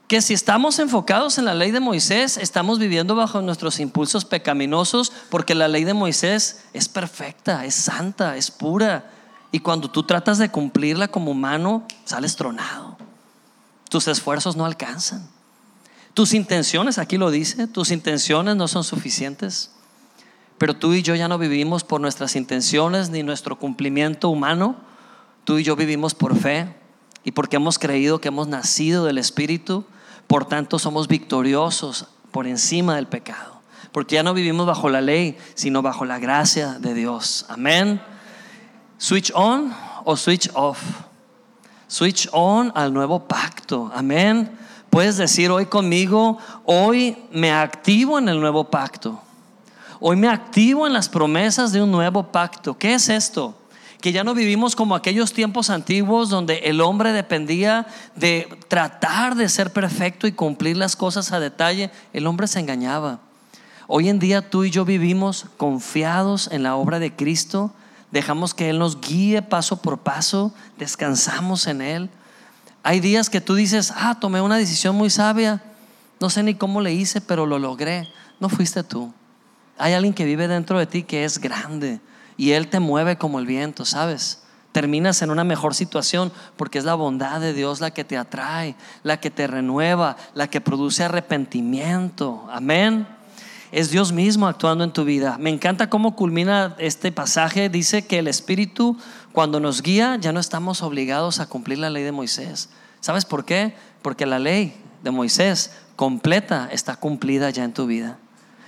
Que 0.07 0.23
si 0.23 0.35
estamos 0.35 0.79
enfocados 0.79 1.39
en 1.39 1.47
la 1.47 1.55
ley 1.55 1.71
de 1.71 1.81
Moisés, 1.81 2.37
estamos 2.37 2.79
viviendo 2.79 3.15
bajo 3.15 3.41
nuestros 3.41 3.81
impulsos 3.81 4.25
pecaminosos, 4.25 5.13
porque 5.31 5.55
la 5.55 5.67
ley 5.67 5.85
de 5.85 5.95
Moisés 5.95 6.65
es 6.73 6.89
perfecta, 6.89 7.65
es 7.65 7.75
santa, 7.75 8.37
es 8.37 8.51
pura. 8.51 9.11
Y 9.55 9.61
cuando 9.61 9.89
tú 9.89 10.03
tratas 10.03 10.39
de 10.39 10.49
cumplirla 10.49 11.07
como 11.07 11.31
humano, 11.31 11.87
sales 12.05 12.35
tronado. 12.35 12.97
Tus 13.89 14.09
esfuerzos 14.09 14.57
no 14.57 14.65
alcanzan. 14.65 15.29
Tus 16.13 16.35
intenciones, 16.35 16.99
aquí 16.99 17.19
lo 17.19 17.31
dice, 17.31 17.69
tus 17.69 17.93
intenciones 17.93 18.57
no 18.57 18.67
son 18.67 18.83
suficientes. 18.83 19.71
Pero 20.59 20.75
tú 20.75 20.93
y 20.93 21.03
yo 21.03 21.15
ya 21.15 21.29
no 21.29 21.39
vivimos 21.39 21.85
por 21.85 22.01
nuestras 22.01 22.35
intenciones 22.35 23.11
ni 23.11 23.23
nuestro 23.23 23.57
cumplimiento 23.57 24.29
humano. 24.29 24.75
Tú 25.45 25.59
y 25.59 25.63
yo 25.63 25.77
vivimos 25.77 26.17
por 26.17 26.37
fe 26.37 26.75
y 27.23 27.31
porque 27.31 27.55
hemos 27.55 27.79
creído 27.79 28.21
que 28.21 28.27
hemos 28.27 28.49
nacido 28.49 29.05
del 29.05 29.19
Espíritu. 29.19 29.85
Por 30.27 30.47
tanto, 30.49 30.81
somos 30.81 31.07
victoriosos 31.07 32.09
por 32.33 32.49
encima 32.49 32.97
del 32.97 33.07
pecado. 33.07 33.61
Porque 33.93 34.17
ya 34.17 34.25
no 34.25 34.35
vivimos 34.35 34.67
bajo 34.67 34.89
la 34.89 35.01
ley, 35.01 35.39
sino 35.55 35.81
bajo 35.81 36.05
la 36.05 36.19
gracia 36.19 36.81
de 36.81 36.93
Dios. 36.93 37.47
Amén. 37.49 38.01
Switch 38.99 39.33
on 39.35 39.75
o 40.05 40.17
switch 40.17 40.49
off. 40.55 40.81
Switch 41.89 42.29
on 42.33 42.73
al 42.75 42.93
nuevo 42.93 43.21
pacto. 43.21 43.91
Amén. 43.95 44.51
Puedes 44.91 45.17
decir 45.17 45.51
hoy 45.51 45.67
conmigo, 45.67 46.39
hoy 46.65 47.17
me 47.33 47.51
activo 47.51 48.19
en 48.19 48.29
el 48.29 48.41
nuevo 48.41 48.65
pacto. 48.71 49.21
Hoy 49.99 50.17
me 50.17 50.29
activo 50.29 50.87
en 50.87 50.93
las 50.93 51.09
promesas 51.09 51.73
de 51.73 51.83
un 51.83 51.91
nuevo 51.91 52.31
pacto. 52.31 52.79
¿Qué 52.79 52.95
es 52.95 53.09
esto? 53.09 53.55
Que 54.01 54.13
ya 54.13 54.23
no 54.23 54.35
vivimos 54.35 54.77
como 54.77 54.95
aquellos 54.95 55.33
tiempos 55.33 55.71
antiguos 55.71 56.29
donde 56.29 56.59
el 56.59 56.81
hombre 56.81 57.13
dependía 57.13 57.87
de 58.15 58.49
tratar 58.69 59.35
de 59.35 59.49
ser 59.49 59.73
perfecto 59.73 60.27
y 60.27 60.33
cumplir 60.33 60.77
las 60.77 60.95
cosas 60.95 61.33
a 61.33 61.41
detalle. 61.41 61.91
El 62.13 62.27
hombre 62.27 62.47
se 62.47 62.61
engañaba. 62.61 63.19
Hoy 63.87 64.09
en 64.09 64.19
día 64.19 64.49
tú 64.49 64.65
y 64.65 64.71
yo 64.71 64.85
vivimos 64.85 65.47
confiados 65.57 66.49
en 66.53 66.63
la 66.63 66.77
obra 66.77 66.99
de 66.99 67.15
Cristo 67.15 67.73
dejamos 68.15 68.55
que 68.55 68.71
Él 68.71 68.79
nos 68.79 69.01
guíe 69.01 69.43
paso 69.43 69.83
por 69.83 69.99
paso, 69.99 70.55
descansamos 70.79 71.67
en 71.67 71.83
Él. 71.83 72.11
Hay 72.85 73.01
días 73.01 73.29
que 73.29 73.41
tú 73.41 73.57
dices, 73.57 73.93
ah, 73.97 74.17
tomé 74.21 74.41
una 74.41 74.57
decisión 74.57 74.95
muy 74.95 75.11
sabia, 75.11 75.61
no 76.21 76.31
sé 76.31 76.45
ni 76.45 76.55
cómo 76.55 76.81
le 76.81 76.93
hice, 76.93 77.21
pero 77.21 77.45
lo 77.45 77.59
logré. 77.59 78.09
No 78.39 78.49
fuiste 78.49 78.85
tú. 78.85 79.13
Hay 79.79 79.95
alguien 79.95 80.15
que 80.15 80.25
vive 80.25 80.47
dentro 80.47 80.79
de 80.79 80.87
ti 80.87 81.03
que 81.03 81.25
es 81.25 81.41
grande 81.41 82.01
y 82.37 82.53
Él 82.53 82.69
te 82.69 82.79
mueve 82.79 83.19
como 83.19 83.41
el 83.41 83.47
viento, 83.47 83.85
¿sabes? 83.85 84.45
Terminas 84.71 85.21
en 85.23 85.31
una 85.31 85.43
mejor 85.43 85.75
situación 85.75 86.31
porque 86.57 86.79
es 86.79 86.85
la 86.85 86.95
bondad 86.95 87.41
de 87.41 87.53
Dios 87.53 87.81
la 87.81 87.91
que 87.91 88.05
te 88.05 88.17
atrae, 88.17 88.77
la 89.03 89.19
que 89.19 89.33
te 89.33 89.49
renueva, 89.49 90.17
la 90.35 90.47
que 90.47 90.61
produce 90.61 91.03
arrepentimiento. 91.03 92.47
Amén 92.49 93.09
es 93.75 93.91
Dios 93.91 94.13
mismo 94.13 94.47
actuando 94.47 94.85
en 94.85 94.93
tu 94.93 95.05
vida. 95.05 95.37
Me 95.41 95.51
encanta 95.51 95.91
cómo 95.91 96.15
culmina 96.15 96.77
este 96.79 97.11
pasaje. 97.11 97.69
Dice 97.69 98.07
que 98.07 98.21
el 98.21 98.29
Espíritu, 98.29 98.97
cuando 99.33 99.59
nos 99.59 99.83
guía, 99.83 100.17
ya 100.21 100.33
no 100.33 100.39
estamos 100.39 100.81
obligados 100.81 101.41
a 101.41 101.49
cumplir 101.49 101.79
la 101.79 101.91
ley 101.91 102.05
de 102.05 102.13
Moisés. 102.13 102.69
¿Sabes 103.01 103.25
por 103.25 103.45
qué? 103.45 103.75
Porque 104.01 104.27
la 104.27 104.39
ley 104.39 104.77
de 105.03 105.11
Moisés 105.11 105.73
completa 105.97 106.69
está 106.71 106.95
cumplida 106.95 107.51
ya 107.51 107.65
en 107.65 107.75
tu 107.75 107.87
vida. 107.87 108.17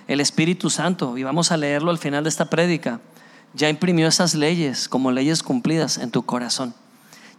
El 0.08 0.20
Espíritu 0.20 0.70
Santo, 0.70 1.16
y 1.16 1.22
vamos 1.22 1.52
a 1.52 1.56
leerlo 1.56 1.92
al 1.92 1.98
final 1.98 2.24
de 2.24 2.30
esta 2.30 2.50
prédica, 2.50 2.98
ya 3.54 3.68
imprimió 3.68 4.08
esas 4.08 4.34
leyes 4.34 4.88
como 4.88 5.12
leyes 5.12 5.44
cumplidas 5.44 5.98
en 5.98 6.10
tu 6.10 6.26
corazón. 6.26 6.74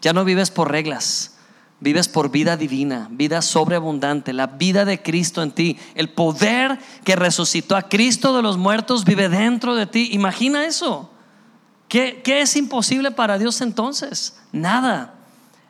Ya 0.02 0.14
no 0.14 0.24
vives 0.24 0.52
por 0.52 0.72
reglas, 0.72 1.34
Vives 1.80 2.08
por 2.08 2.32
vida 2.32 2.58
divina, 2.58 3.08
vida 3.12 3.42
sobreabundante, 3.44 4.34
la 4.34 4.48
vida 4.48 4.84
de 4.84 5.02
Cristo 5.02 5.44
en 5.44 5.52
ti. 5.52 5.78
El 5.94 6.10
poder 6.10 6.80
que 7.04 7.16
resucitó 7.16 7.76
a 7.76 7.84
Cristo 7.84 8.36
de 8.36 8.42
los 8.42 8.58
muertos 8.58 9.06
vive 9.06 9.30
dentro 9.30 9.76
de 9.76 9.86
ti. 9.86 10.10
Imagina 10.12 10.66
eso. 10.66 11.12
¿Qué, 11.88 12.22
¿Qué, 12.24 12.42
es 12.42 12.56
imposible 12.56 13.12
para 13.12 13.38
Dios 13.38 13.62
entonces? 13.62 14.38
Nada. 14.52 15.14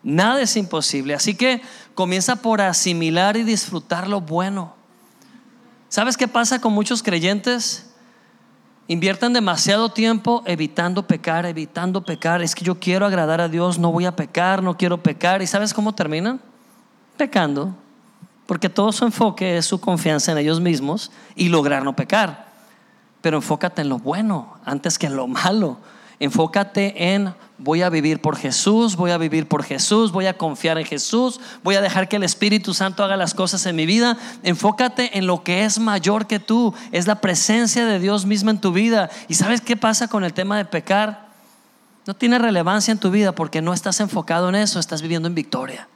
Nada 0.01 0.41
es 0.41 0.55
imposible. 0.55 1.13
Así 1.13 1.35
que 1.35 1.61
comienza 1.93 2.37
por 2.37 2.61
asimilar 2.61 3.35
y 3.35 3.43
disfrutar 3.43 4.07
lo 4.07 4.21
bueno. 4.21 4.75
¿Sabes 5.89 6.15
qué 6.15 6.29
pasa 6.29 6.61
con 6.61 6.71
muchos 6.71 7.03
creyentes? 7.03 7.86
Inviertan 8.89 9.33
demasiado 9.33 9.89
tiempo 9.89 10.43
evitando 10.45 11.05
pecar, 11.05 11.45
evitando 11.45 12.03
pecar. 12.03 12.41
Es 12.41 12.55
que 12.55 12.63
yo 12.63 12.79
quiero 12.79 13.05
agradar 13.05 13.41
a 13.41 13.49
Dios, 13.49 13.77
no 13.77 13.91
voy 13.91 14.05
a 14.05 14.15
pecar, 14.15 14.63
no 14.63 14.77
quiero 14.77 15.03
pecar. 15.03 15.41
¿Y 15.41 15.47
sabes 15.47 15.73
cómo 15.73 15.93
terminan? 15.93 16.39
Pecando. 17.17 17.75
Porque 18.45 18.69
todo 18.69 18.93
su 18.93 19.03
enfoque 19.03 19.57
es 19.57 19.65
su 19.65 19.81
confianza 19.81 20.31
en 20.31 20.37
ellos 20.37 20.61
mismos 20.61 21.11
y 21.35 21.49
lograr 21.49 21.83
no 21.83 21.97
pecar. 21.97 22.47
Pero 23.21 23.37
enfócate 23.37 23.81
en 23.81 23.89
lo 23.89 23.99
bueno 23.99 24.55
antes 24.63 24.97
que 24.97 25.07
en 25.07 25.17
lo 25.17 25.27
malo. 25.27 25.77
Enfócate 26.19 27.13
en 27.13 27.33
voy 27.59 27.81
a 27.81 27.89
vivir 27.89 28.21
por 28.21 28.37
Jesús, 28.37 28.95
voy 28.95 29.11
a 29.11 29.17
vivir 29.17 29.47
por 29.47 29.63
Jesús, 29.63 30.11
voy 30.11 30.25
a 30.25 30.37
confiar 30.37 30.77
en 30.77 30.85
Jesús, 30.85 31.39
voy 31.63 31.75
a 31.75 31.81
dejar 31.81 32.07
que 32.07 32.15
el 32.15 32.23
Espíritu 32.23 32.73
Santo 32.73 33.03
haga 33.03 33.17
las 33.17 33.33
cosas 33.33 33.65
en 33.65 33.75
mi 33.75 33.85
vida. 33.85 34.17
Enfócate 34.43 35.17
en 35.17 35.27
lo 35.27 35.43
que 35.43 35.63
es 35.63 35.79
mayor 35.79 36.25
que 36.25 36.39
tú, 36.39 36.73
es 36.91 37.05
la 37.05 37.21
presencia 37.21 37.85
de 37.85 37.99
Dios 37.99 38.25
misma 38.25 38.51
en 38.51 38.61
tu 38.61 38.71
vida. 38.71 39.09
¿Y 39.27 39.35
sabes 39.35 39.61
qué 39.61 39.75
pasa 39.75 40.07
con 40.07 40.23
el 40.23 40.33
tema 40.33 40.57
de 40.57 40.65
pecar? 40.65 41.27
No 42.07 42.15
tiene 42.15 42.39
relevancia 42.39 42.91
en 42.91 42.99
tu 42.99 43.11
vida 43.11 43.33
porque 43.33 43.61
no 43.61 43.73
estás 43.73 43.99
enfocado 43.99 44.49
en 44.49 44.55
eso, 44.55 44.79
estás 44.79 45.01
viviendo 45.01 45.27
en 45.27 45.35
victoria. 45.35 45.87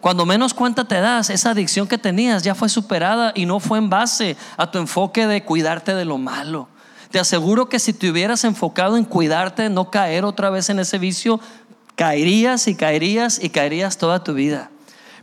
Cuando 0.00 0.24
menos 0.24 0.54
cuenta 0.54 0.86
te 0.86 1.00
das, 1.00 1.28
esa 1.28 1.50
adicción 1.50 1.88
que 1.88 1.98
tenías 1.98 2.44
ya 2.44 2.54
fue 2.54 2.68
superada 2.68 3.32
y 3.34 3.44
no 3.44 3.58
fue 3.58 3.78
en 3.78 3.90
base 3.90 4.36
a 4.56 4.70
tu 4.70 4.78
enfoque 4.78 5.26
de 5.26 5.44
cuidarte 5.44 5.94
de 5.94 6.04
lo 6.04 6.16
malo 6.16 6.68
te 7.10 7.18
aseguro 7.18 7.68
que 7.68 7.78
si 7.78 7.92
te 7.92 8.10
hubieras 8.10 8.44
enfocado 8.44 8.96
en 8.96 9.04
cuidarte, 9.04 9.70
no 9.70 9.90
caer 9.90 10.24
otra 10.24 10.50
vez 10.50 10.68
en 10.68 10.78
ese 10.78 10.98
vicio, 10.98 11.40
caerías 11.94 12.68
y 12.68 12.74
caerías 12.74 13.42
y 13.42 13.48
caerías 13.48 13.96
toda 13.98 14.22
tu 14.22 14.34
vida. 14.34 14.70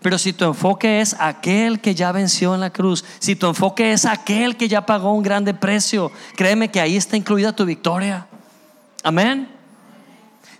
Pero 0.01 0.17
si 0.17 0.33
tu 0.33 0.45
enfoque 0.45 1.01
es 1.01 1.15
aquel 1.19 1.79
que 1.79 1.95
ya 1.95 2.11
venció 2.11 2.53
en 2.53 2.61
la 2.61 2.71
cruz, 2.71 3.03
si 3.19 3.35
tu 3.35 3.47
enfoque 3.47 3.91
es 3.91 4.05
aquel 4.05 4.57
que 4.57 4.67
ya 4.67 4.85
pagó 4.85 5.13
un 5.13 5.23
grande 5.23 5.53
precio, 5.53 6.11
créeme 6.35 6.69
que 6.69 6.79
ahí 6.79 6.95
está 6.95 7.17
incluida 7.17 7.55
tu 7.55 7.65
victoria. 7.65 8.27
Amén. 9.03 9.49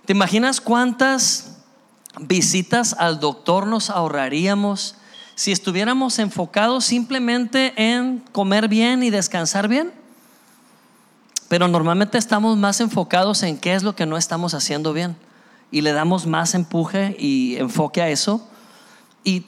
¿Te 0.04 0.12
imaginas 0.12 0.60
cuántas 0.60 1.58
visitas 2.20 2.94
al 2.98 3.20
doctor 3.20 3.66
nos 3.66 3.90
ahorraríamos 3.90 4.96
si 5.34 5.52
estuviéramos 5.52 6.18
enfocados 6.18 6.84
simplemente 6.84 7.74
en 7.76 8.20
comer 8.32 8.68
bien 8.68 9.02
y 9.02 9.10
descansar 9.10 9.68
bien? 9.68 9.92
Pero 11.48 11.68
normalmente 11.68 12.18
estamos 12.18 12.56
más 12.56 12.80
enfocados 12.80 13.42
en 13.42 13.58
qué 13.58 13.74
es 13.74 13.82
lo 13.82 13.94
que 13.94 14.06
no 14.06 14.16
estamos 14.16 14.54
haciendo 14.54 14.92
bien. 14.92 15.16
Y 15.70 15.80
le 15.80 15.92
damos 15.92 16.26
más 16.26 16.54
empuje 16.54 17.16
y 17.18 17.56
enfoque 17.56 18.02
a 18.02 18.08
eso. 18.08 18.48
Y 19.22 19.46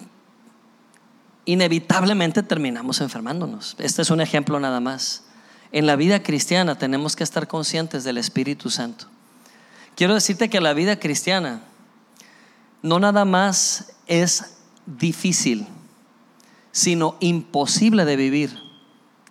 inevitablemente 1.45 2.43
terminamos 2.43 3.01
enfermándonos. 3.01 3.75
Este 3.79 4.03
es 4.03 4.11
un 4.11 4.21
ejemplo 4.21 4.61
nada 4.61 4.81
más. 4.81 5.25
En 5.73 5.87
la 5.87 5.97
vida 5.97 6.23
cristiana 6.23 6.79
tenemos 6.79 7.17
que 7.17 7.25
estar 7.25 7.49
conscientes 7.49 8.05
del 8.05 8.19
Espíritu 8.19 8.71
Santo. 8.71 9.07
Quiero 9.97 10.15
decirte 10.15 10.49
que 10.49 10.61
la 10.61 10.73
vida 10.75 10.99
cristiana 11.01 11.63
no 12.83 13.01
nada 13.01 13.25
más 13.25 13.93
es 14.07 14.57
difícil, 14.87 15.67
sino 16.71 17.17
imposible 17.21 18.05
de 18.05 18.17
vivir 18.17 18.59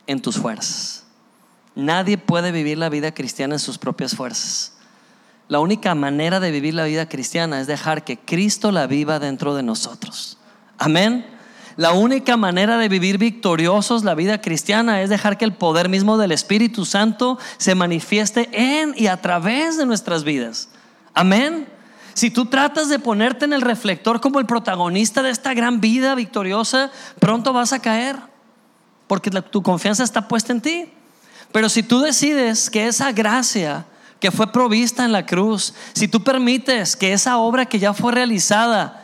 en 0.05 0.21
tus 0.21 0.37
fuerzas. 0.37 1.06
Nadie 1.77 2.17
puede 2.17 2.51
vivir 2.51 2.79
la 2.79 2.89
vida 2.89 3.13
cristiana 3.13 3.53
en 3.53 3.59
sus 3.59 3.77
propias 3.77 4.15
fuerzas. 4.15 4.73
La 5.47 5.59
única 5.59 5.93
manera 5.93 6.39
de 6.39 6.49
vivir 6.49 6.73
la 6.73 6.85
vida 6.85 7.07
cristiana 7.07 7.61
es 7.61 7.67
dejar 7.67 8.03
que 8.03 8.17
Cristo 8.17 8.71
la 8.71 8.87
viva 8.87 9.19
dentro 9.19 9.53
de 9.53 9.61
nosotros. 9.61 10.39
Amén. 10.79 11.27
La 11.75 11.91
única 11.91 12.35
manera 12.35 12.79
de 12.79 12.89
vivir 12.89 13.19
victoriosos 13.19 14.03
la 14.03 14.15
vida 14.15 14.41
cristiana 14.41 15.03
es 15.03 15.11
dejar 15.11 15.37
que 15.37 15.45
el 15.45 15.53
poder 15.53 15.87
mismo 15.87 16.17
del 16.17 16.31
Espíritu 16.31 16.83
Santo 16.83 17.37
se 17.59 17.75
manifieste 17.75 18.49
en 18.53 18.95
y 18.97 19.05
a 19.05 19.21
través 19.21 19.77
de 19.77 19.85
nuestras 19.85 20.23
vidas. 20.23 20.69
Amén. 21.13 21.67
Si 22.15 22.31
tú 22.31 22.47
tratas 22.47 22.89
de 22.89 22.97
ponerte 22.97 23.45
en 23.45 23.53
el 23.53 23.61
reflector 23.61 24.19
como 24.19 24.39
el 24.39 24.47
protagonista 24.47 25.21
de 25.21 25.29
esta 25.29 25.53
gran 25.53 25.79
vida 25.79 26.15
victoriosa, 26.15 26.89
pronto 27.19 27.53
vas 27.53 27.71
a 27.71 27.83
caer, 27.83 28.17
porque 29.05 29.29
tu 29.29 29.61
confianza 29.61 30.03
está 30.03 30.27
puesta 30.27 30.51
en 30.51 30.61
ti. 30.61 30.91
Pero 31.57 31.69
si 31.69 31.81
tú 31.81 32.01
decides 32.01 32.69
que 32.69 32.85
esa 32.85 33.11
gracia 33.11 33.87
que 34.19 34.29
fue 34.29 34.51
provista 34.51 35.03
en 35.05 35.11
la 35.11 35.25
cruz, 35.25 35.73
si 35.93 36.07
tú 36.07 36.23
permites 36.23 36.95
que 36.95 37.13
esa 37.13 37.39
obra 37.39 37.65
que 37.65 37.79
ya 37.79 37.95
fue 37.95 38.11
realizada 38.11 39.03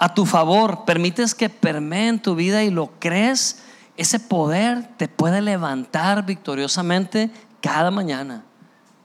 a 0.00 0.12
tu 0.12 0.26
favor, 0.26 0.84
permites 0.84 1.32
que 1.32 1.48
permee 1.48 2.08
en 2.08 2.20
tu 2.20 2.34
vida 2.34 2.64
y 2.64 2.70
lo 2.70 2.90
crees, 2.98 3.62
ese 3.96 4.18
poder 4.18 4.88
te 4.96 5.06
puede 5.06 5.40
levantar 5.42 6.26
victoriosamente 6.26 7.30
cada 7.60 7.92
mañana. 7.92 8.42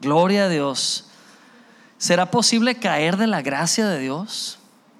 Gloria 0.01 0.45
a 0.45 0.49
Dios. 0.49 1.05
¿Será 1.99 2.31
posible 2.31 2.79
caer 2.79 3.17
de 3.17 3.27
la 3.27 3.43
gracia 3.43 3.85
de 3.85 3.99
Dios? 3.99 4.57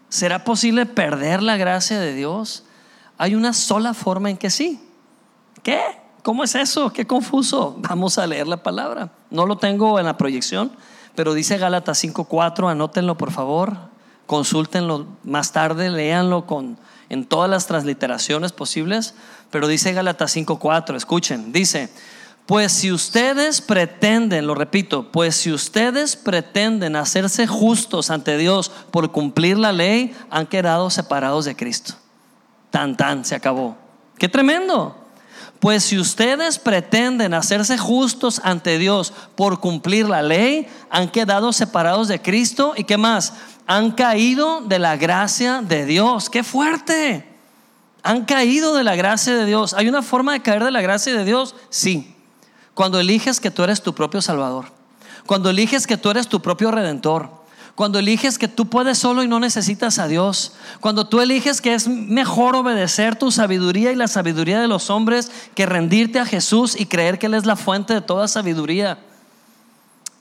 ¿Será 0.10 0.44
posible 0.44 0.86
perder 0.86 1.42
la 1.42 1.58
gracia 1.58 2.00
de 2.00 2.14
Dios? 2.14 2.64
Hay 3.18 3.34
una 3.34 3.54
sola 3.54 3.96
forma 3.96 4.30
en 4.30 4.38
que 4.38 4.52
sí. 4.52 4.88
¿Qué? 5.64 5.82
¿Cómo 6.28 6.44
es 6.44 6.56
eso? 6.56 6.92
Qué 6.92 7.08
confuso. 7.08 7.78
Vamos 7.78 8.18
a 8.18 8.28
leer 8.28 8.50
la 8.50 8.62
palabra. 8.62 9.12
No 9.30 9.46
lo 9.46 9.60
tengo 9.60 9.98
en 9.98 10.08
la 10.08 10.18
proyección, 10.18 10.74
pero 11.16 11.34
dice 11.34 11.58
Gálatas 11.58 12.04
5:4, 12.04 12.68
anótenlo 12.70 13.16
por 13.16 13.32
favor, 13.32 13.78
consúltenlo 14.26 15.08
más 15.24 15.54
tarde, 15.54 15.90
léanlo 15.90 16.46
con 16.46 16.78
en 17.08 17.24
todas 17.24 17.50
las 17.50 17.66
transliteraciones 17.68 18.52
posibles, 18.52 19.14
pero 19.52 19.70
dice 19.70 19.94
Gálatas 19.94 20.36
5:4, 20.36 20.98
escuchen, 20.98 21.54
dice, 21.54 21.90
pues 22.46 22.74
si 22.74 22.92
ustedes 22.92 23.62
pretenden, 23.62 24.48
lo 24.48 24.54
repito, 24.54 25.10
pues 25.14 25.34
si 25.34 25.54
ustedes 25.54 26.18
pretenden 26.18 26.98
hacerse 26.98 27.48
justos 27.48 28.10
ante 28.10 28.36
Dios 28.36 28.70
por 28.92 29.14
cumplir 29.14 29.58
la 29.58 29.72
ley, 29.72 30.14
han 30.30 30.46
quedado 30.46 30.90
separados 30.90 31.46
de 31.46 31.56
Cristo. 31.56 31.94
Tan, 32.70 32.98
tan, 32.98 33.24
se 33.24 33.34
acabó. 33.34 33.78
Qué 34.18 34.28
tremendo. 34.28 35.07
Pues 35.60 35.84
si 35.84 35.98
ustedes 35.98 36.60
pretenden 36.60 37.34
hacerse 37.34 37.78
justos 37.78 38.42
ante 38.44 38.78
Dios 38.78 39.12
por 39.36 39.60
cumplir 39.60 40.08
la 40.08 40.22
ley, 40.22 40.68
han 40.90 41.10
quedado 41.10 41.52
separados 41.52 42.08
de 42.08 42.22
Cristo 42.22 42.74
y 42.78 42.84
qué 42.84 42.98
más, 42.98 43.34
han 43.66 43.92
caído 43.92 44.62
de 44.62 44.80
la 44.80 44.98
gracia 44.98 45.62
de 45.62 45.86
Dios. 45.86 46.30
Qué 46.30 46.44
fuerte. 46.44 47.28
Han 48.04 48.26
caído 48.26 48.76
de 48.76 48.84
la 48.84 48.96
gracia 48.96 49.36
de 49.36 49.46
Dios. 49.46 49.74
¿Hay 49.74 49.90
una 49.90 50.02
forma 50.02 50.34
de 50.34 50.42
caer 50.42 50.64
de 50.64 50.72
la 50.72 50.82
gracia 50.82 51.14
de 51.14 51.26
Dios? 51.26 51.56
Sí. 51.70 52.16
Cuando 52.74 53.00
eliges 53.00 53.40
que 53.40 53.52
tú 53.52 53.64
eres 53.64 53.82
tu 53.82 53.94
propio 53.94 54.22
Salvador. 54.22 54.72
Cuando 55.26 55.50
eliges 55.50 55.88
que 55.88 55.98
tú 55.98 56.12
eres 56.12 56.28
tu 56.28 56.42
propio 56.42 56.72
Redentor. 56.72 57.37
Cuando 57.78 58.00
eliges 58.00 58.40
que 58.40 58.48
tú 58.48 58.66
puedes 58.66 58.98
solo 58.98 59.22
y 59.22 59.28
no 59.28 59.40
necesitas 59.40 60.00
a 60.00 60.08
Dios. 60.08 60.54
Cuando 60.80 61.08
tú 61.08 61.22
eliges 61.22 61.62
que 61.62 61.76
es 61.76 61.88
mejor 61.88 62.56
obedecer 62.56 63.16
tu 63.16 63.30
sabiduría 63.30 63.92
y 63.92 63.96
la 63.96 64.08
sabiduría 64.08 64.60
de 64.60 64.68
los 64.68 64.90
hombres 64.90 65.32
que 65.54 65.68
rendirte 65.68 66.18
a 66.18 66.26
Jesús 66.26 66.76
y 66.76 66.88
creer 66.88 67.20
que 67.20 67.28
Él 67.28 67.36
es 67.36 67.46
la 67.46 67.56
fuente 67.56 67.94
de 67.94 68.02
toda 68.02 68.28
sabiduría. 68.28 68.98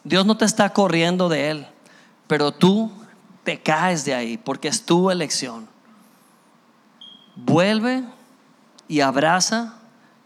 Dios 0.05 0.27
no 0.27 0.37
te 0.37 0.45
está 0.45 0.75
corriendo 0.75 1.31
de 1.31 1.49
Él, 1.49 1.67
pero 2.27 2.53
tú 2.53 2.93
te 3.43 3.59
caes 3.63 4.05
de 4.05 4.15
ahí 4.15 4.37
porque 4.37 4.69
es 4.69 4.85
tu 4.85 5.11
elección. 5.11 5.67
Vuelve 7.37 8.05
y 8.87 9.01
abraza 9.01 9.77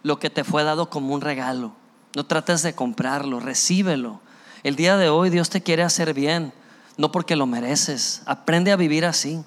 lo 0.03 0.19
que 0.19 0.31
te 0.31 0.43
fue 0.43 0.65
dado 0.65 0.91
como 0.91 1.15
un 1.15 1.21
regalo. 1.21 1.75
No 2.17 2.27
trates 2.27 2.63
de 2.63 2.75
comprarlo, 2.75 3.39
recíbelo. 3.39 4.21
El 4.65 4.75
día 4.75 4.97
de 4.97 5.11
hoy 5.11 5.31
Dios 5.31 5.49
te 5.49 5.63
quiere 5.63 5.85
hacer 5.85 6.13
bien, 6.13 6.53
no 7.01 7.11
porque 7.11 7.35
lo 7.35 7.47
mereces. 7.47 8.21
Aprende 8.27 8.73
a 8.73 8.77
vivir 8.77 9.07
así, 9.07 9.43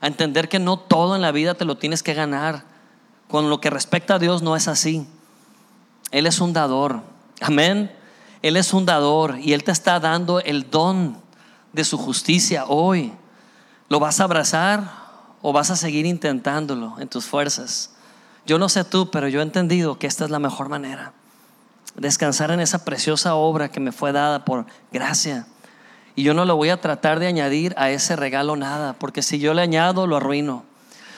a 0.00 0.08
entender 0.08 0.48
que 0.48 0.58
no 0.58 0.76
todo 0.76 1.14
en 1.14 1.22
la 1.22 1.30
vida 1.30 1.54
te 1.54 1.64
lo 1.64 1.78
tienes 1.78 2.02
que 2.02 2.14
ganar. 2.14 2.64
Con 3.28 3.48
lo 3.48 3.60
que 3.60 3.70
respecta 3.70 4.16
a 4.16 4.18
Dios 4.18 4.42
no 4.42 4.56
es 4.56 4.66
así. 4.66 5.06
Él 6.10 6.26
es 6.26 6.40
un 6.40 6.52
dador. 6.52 7.02
Amén. 7.40 7.94
Él 8.42 8.56
es 8.56 8.74
un 8.74 8.86
dador 8.86 9.38
y 9.38 9.52
Él 9.52 9.62
te 9.62 9.70
está 9.70 10.00
dando 10.00 10.40
el 10.40 10.68
don 10.68 11.16
de 11.72 11.84
su 11.84 11.96
justicia 11.96 12.64
hoy. 12.66 13.12
¿Lo 13.88 14.00
vas 14.00 14.18
a 14.18 14.24
abrazar 14.24 14.90
o 15.42 15.52
vas 15.52 15.70
a 15.70 15.76
seguir 15.76 16.06
intentándolo 16.06 16.96
en 16.98 17.06
tus 17.06 17.24
fuerzas? 17.24 17.92
Yo 18.46 18.58
no 18.58 18.68
sé 18.68 18.82
tú, 18.82 19.12
pero 19.12 19.28
yo 19.28 19.38
he 19.38 19.44
entendido 19.44 19.96
que 19.96 20.08
esta 20.08 20.24
es 20.24 20.30
la 20.30 20.40
mejor 20.40 20.68
manera 20.68 21.12
descansar 21.96 22.50
en 22.50 22.60
esa 22.60 22.84
preciosa 22.84 23.34
obra 23.34 23.70
que 23.70 23.80
me 23.80 23.92
fue 23.92 24.12
dada 24.12 24.44
por 24.44 24.66
gracia. 24.92 25.46
Y 26.16 26.22
yo 26.22 26.32
no 26.32 26.46
lo 26.46 26.56
voy 26.56 26.70
a 26.70 26.80
tratar 26.80 27.20
de 27.20 27.26
añadir 27.26 27.74
a 27.76 27.90
ese 27.90 28.16
regalo 28.16 28.56
nada, 28.56 28.94
porque 28.94 29.22
si 29.22 29.38
yo 29.38 29.52
le 29.52 29.62
añado, 29.62 30.06
lo 30.06 30.16
arruino. 30.16 30.64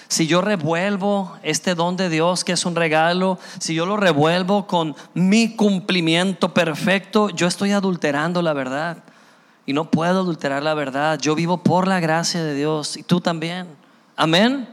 Si 0.08 0.26
yo 0.26 0.40
revuelvo 0.40 1.36
este 1.42 1.74
don 1.74 1.96
de 1.96 2.08
Dios 2.08 2.42
que 2.42 2.52
es 2.52 2.64
un 2.64 2.74
regalo, 2.74 3.38
si 3.60 3.74
yo 3.74 3.86
lo 3.86 3.96
revuelvo 3.96 4.66
con 4.66 4.96
mi 5.14 5.54
cumplimiento 5.54 6.52
perfecto, 6.52 7.28
yo 7.28 7.46
estoy 7.46 7.72
adulterando 7.72 8.42
la 8.42 8.54
verdad. 8.54 8.98
Y 9.66 9.74
no 9.74 9.90
puedo 9.90 10.20
adulterar 10.20 10.62
la 10.62 10.72
verdad. 10.72 11.18
Yo 11.20 11.34
vivo 11.34 11.58
por 11.58 11.86
la 11.86 12.00
gracia 12.00 12.42
de 12.42 12.54
Dios 12.54 12.96
y 12.96 13.02
tú 13.02 13.20
también. 13.20 13.68
Amén. 14.16 14.66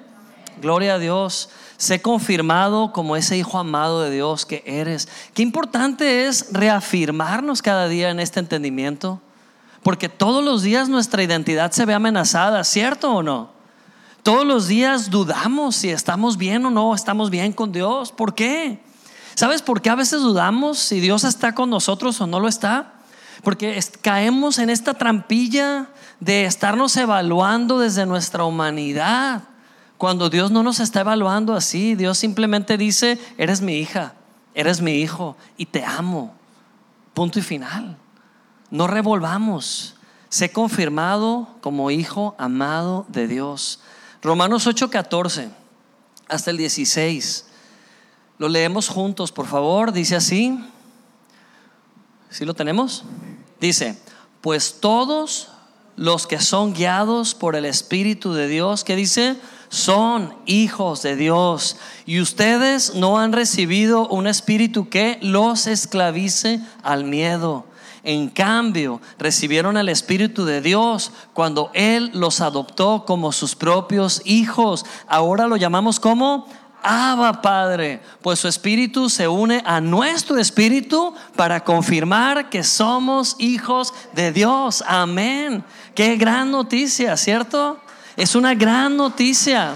Gloria 0.62 0.96
a 0.96 1.00
Dios. 1.00 1.50
Sé 1.76 2.02
confirmado 2.02 2.94
como 2.94 3.18
ese 3.18 3.38
hijo 3.38 3.60
amado 3.60 4.02
de 4.02 4.12
Dios 4.12 4.46
que 4.46 4.64
eres. 4.66 5.10
Qué 5.34 5.44
importante 5.44 6.28
es 6.28 6.48
reafirmarnos 6.54 7.62
cada 7.62 7.90
día 7.90 8.10
en 8.10 8.22
este 8.22 8.40
entendimiento. 8.40 9.22
Porque 9.86 10.10
todos 10.10 10.44
los 10.44 10.64
días 10.64 10.90
nuestra 10.90 11.22
identidad 11.22 11.72
se 11.72 11.86
ve 11.86 11.94
amenazada, 11.94 12.64
¿cierto 12.64 13.14
o 13.14 13.22
no? 13.22 13.52
Todos 14.24 14.44
los 14.44 14.66
días 14.68 15.12
dudamos 15.12 15.76
si 15.76 15.92
estamos 15.92 16.38
bien 16.38 16.66
o 16.66 16.72
no, 16.72 16.96
estamos 16.96 17.30
bien 17.30 17.54
con 17.54 17.72
Dios. 17.72 18.12
¿Por 18.12 18.34
qué? 18.34 18.80
¿Sabes 19.36 19.62
por 19.62 19.84
qué 19.84 19.92
a 19.92 19.96
veces 19.96 20.22
dudamos 20.22 20.80
si 20.80 21.00
Dios 21.00 21.24
está 21.24 21.54
con 21.54 21.70
nosotros 21.70 22.20
o 22.20 22.26
no 22.26 22.40
lo 22.40 22.48
está? 22.48 22.94
Porque 23.44 23.80
caemos 24.02 24.58
en 24.58 24.72
esta 24.72 24.96
trampilla 24.96 25.90
de 26.20 26.46
estarnos 26.46 26.98
evaluando 26.98 27.78
desde 27.78 28.08
nuestra 28.08 28.44
humanidad. 28.44 29.44
Cuando 30.00 30.32
Dios 30.32 30.50
no 30.50 30.64
nos 30.64 30.80
está 30.80 31.02
evaluando 31.02 31.54
así, 31.54 31.94
Dios 31.94 32.18
simplemente 32.18 32.80
dice, 32.80 33.20
eres 33.38 33.62
mi 33.62 33.78
hija, 33.78 34.16
eres 34.56 34.82
mi 34.82 34.94
hijo 34.94 35.38
y 35.58 35.68
te 35.68 35.86
amo. 35.86 36.34
Punto 37.14 37.38
y 37.38 37.44
final. 37.44 38.00
No 38.72 38.88
revolvamos. 38.88 39.96
Sé 40.30 40.52
confirmado 40.52 41.48
como 41.62 41.92
hijo 41.92 42.36
amado 42.38 43.06
de 43.10 43.28
Dios. 43.28 43.80
Romanos 44.22 44.68
8:14 44.68 45.50
hasta 46.28 46.52
el 46.52 46.58
16. 46.58 47.46
Lo 48.38 48.50
leemos 48.50 48.90
juntos, 48.90 49.32
por 49.32 49.48
favor. 49.48 49.92
Dice 49.92 50.16
así. 50.16 50.60
¿Sí 52.30 52.44
lo 52.44 52.54
tenemos? 52.54 53.06
Dice, 53.62 53.98
pues 54.42 54.80
todos 54.82 55.50
los 55.96 56.28
que 56.28 56.42
son 56.42 56.74
guiados 56.74 57.34
por 57.34 57.56
el 57.56 57.64
Espíritu 57.64 58.34
de 58.34 58.48
Dios, 58.48 58.84
¿qué 58.84 58.96
dice? 58.96 59.38
son 59.70 60.34
hijos 60.46 61.02
de 61.02 61.16
Dios 61.16 61.78
y 62.06 62.22
ustedes 62.22 62.96
no 62.96 63.20
han 63.20 63.34
recibido 63.34 64.08
un 64.08 64.28
espíritu 64.28 64.90
que 64.90 65.20
los 65.22 65.68
esclavice 65.68 66.62
al 66.84 67.04
miedo. 67.04 67.66
En 68.06 68.30
cambio, 68.30 69.02
recibieron 69.18 69.78
el 69.78 69.90
Espíritu 69.90 70.46
de 70.46 70.62
Dios 70.62 71.12
cuando 71.34 71.72
Él 71.74 72.12
los 72.14 72.40
adoptó 72.40 73.04
como 73.06 73.32
sus 73.32 73.56
propios 73.56 74.22
hijos. 74.26 74.86
Ahora 75.08 75.48
lo 75.48 75.58
llamamos 75.58 76.00
como 76.00 76.48
Abba 76.84 77.42
Padre, 77.42 78.00
pues 78.22 78.38
su 78.38 78.48
Espíritu 78.48 79.10
se 79.10 79.28
une 79.28 79.64
a 79.66 79.82
nuestro 79.82 80.38
Espíritu 80.38 81.16
para 81.36 81.64
confirmar 81.64 82.52
que 82.52 82.64
somos 82.64 83.36
hijos 83.40 83.92
de 84.14 84.32
Dios. 84.32 84.84
Amén. 84.88 85.64
Qué 85.96 86.16
gran 86.16 86.52
noticia, 86.52 87.18
¿cierto? 87.18 87.80
Es 88.16 88.36
una 88.36 88.54
gran 88.54 88.96
noticia 88.96 89.74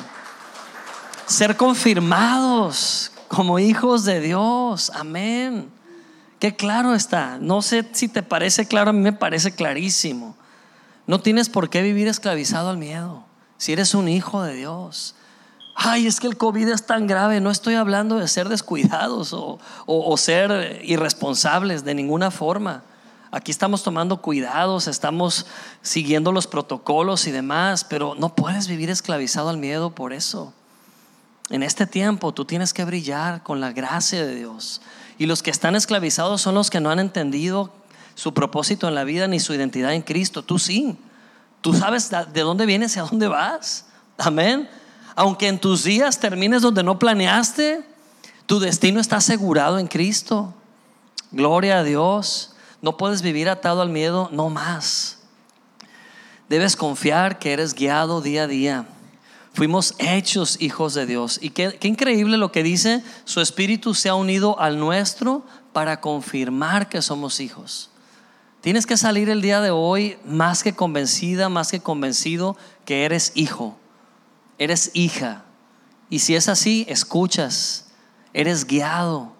ser 1.25 1.57
confirmados 1.57 3.11
como 3.27 3.57
hijos 3.57 4.05
de 4.05 4.19
Dios. 4.19 4.91
Amén. 4.93 5.78
Qué 6.39 6.55
claro 6.55 6.95
está. 6.95 7.37
No 7.39 7.61
sé 7.61 7.87
si 7.91 8.07
te 8.07 8.23
parece 8.23 8.65
claro, 8.65 8.91
a 8.91 8.93
mí 8.93 9.01
me 9.01 9.13
parece 9.13 9.51
clarísimo. 9.51 10.35
No 11.05 11.19
tienes 11.19 11.49
por 11.49 11.69
qué 11.69 11.81
vivir 11.81 12.07
esclavizado 12.07 12.69
al 12.69 12.77
miedo. 12.77 13.25
Si 13.57 13.73
eres 13.73 13.93
un 13.93 14.07
hijo 14.07 14.41
de 14.41 14.53
Dios. 14.55 15.15
Ay, 15.75 16.07
es 16.07 16.19
que 16.19 16.27
el 16.27 16.37
COVID 16.37 16.69
es 16.69 16.85
tan 16.85 17.07
grave. 17.07 17.41
No 17.41 17.51
estoy 17.51 17.75
hablando 17.75 18.17
de 18.17 18.27
ser 18.27 18.47
descuidados 18.47 19.33
o, 19.33 19.59
o 19.85 20.17
ser 20.17 20.81
irresponsables 20.83 21.83
de 21.83 21.95
ninguna 21.95 22.31
forma. 22.31 22.83
Aquí 23.31 23.51
estamos 23.51 23.83
tomando 23.83 24.21
cuidados, 24.21 24.87
estamos 24.87 25.45
siguiendo 25.81 26.31
los 26.31 26.47
protocolos 26.47 27.27
y 27.27 27.31
demás, 27.31 27.83
pero 27.83 28.15
no 28.15 28.33
puedes 28.33 28.67
vivir 28.67 28.89
esclavizado 28.89 29.49
al 29.49 29.57
miedo 29.57 29.93
por 29.93 30.13
eso. 30.13 30.53
En 31.49 31.61
este 31.61 31.85
tiempo 31.85 32.33
tú 32.33 32.45
tienes 32.45 32.73
que 32.73 32.85
brillar 32.85 33.43
con 33.43 33.59
la 33.59 33.71
gracia 33.71 34.25
de 34.25 34.35
Dios. 34.35 34.81
Y 35.19 35.27
los 35.27 35.43
que 35.43 35.51
están 35.51 35.75
esclavizados 35.75 36.41
son 36.41 36.55
los 36.55 36.71
que 36.71 36.79
no 36.79 36.89
han 36.89 36.97
entendido 36.97 37.71
su 38.15 38.33
propósito 38.33 38.87
en 38.87 38.95
la 38.95 39.03
vida 39.03 39.27
ni 39.27 39.39
su 39.39 39.53
identidad 39.53 39.93
en 39.93 40.01
Cristo. 40.01 40.43
Tú 40.43 40.57
sí. 40.57 40.97
Tú 41.61 41.73
sabes 41.73 42.09
de 42.09 42.41
dónde 42.41 42.65
vienes 42.65 42.95
y 42.95 42.99
a 42.99 43.03
dónde 43.03 43.27
vas. 43.27 43.85
Amén. 44.17 44.69
Aunque 45.15 45.49
en 45.49 45.59
tus 45.59 45.83
días 45.83 46.19
termines 46.19 46.61
donde 46.61 46.83
no 46.83 46.97
planeaste, 46.97 47.85
tu 48.45 48.59
destino 48.59 49.01
está 49.01 49.17
asegurado 49.17 49.77
en 49.77 49.87
Cristo. 49.87 50.53
Gloria 51.31 51.79
a 51.79 51.83
Dios. 51.83 52.53
No 52.81 52.95
puedes 52.95 53.21
vivir 53.21 53.49
atado 53.49 53.81
al 53.81 53.89
miedo, 53.89 54.29
no 54.31 54.49
más. 54.49 55.19
Debes 56.47 56.77
confiar 56.77 57.39
que 57.39 57.51
eres 57.51 57.73
guiado 57.73 58.21
día 58.21 58.43
a 58.43 58.47
día. 58.47 58.85
Fuimos 59.59 59.93
hechos 59.97 60.55
hijos 60.61 60.93
de 60.93 61.05
Dios. 61.05 61.37
Y 61.41 61.49
qué, 61.49 61.77
qué, 61.77 61.89
increíble 61.89 62.37
lo 62.37 62.49
que 62.49 62.63
dice, 62.63 63.03
su 63.25 63.41
espíritu 63.41 63.93
se 63.93 64.07
ha 64.07 64.15
unido 64.15 64.57
al 64.57 64.79
nuestro 64.79 65.43
para 65.73 65.99
confirmar 65.99 66.87
que 66.87 67.01
somos 67.01 67.41
hijos. 67.41 67.89
Tienes 68.61 68.85
que 68.85 68.95
salir 68.95 69.29
el 69.29 69.41
día 69.41 69.59
de 69.59 69.69
hoy 69.69 70.17
más 70.23 70.63
que 70.63 70.73
convencida, 70.73 71.49
más 71.49 71.71
que 71.71 71.81
convencido 71.81 72.55
que 72.85 73.03
eres 73.03 73.33
hijo, 73.35 73.77
eres 74.59 74.91
hija. 74.93 75.43
Y 76.09 76.19
si 76.19 76.35
es 76.35 76.47
así, 76.47 76.85
escuchas, 76.87 77.87
eres 78.33 78.65
guiado, 78.65 79.33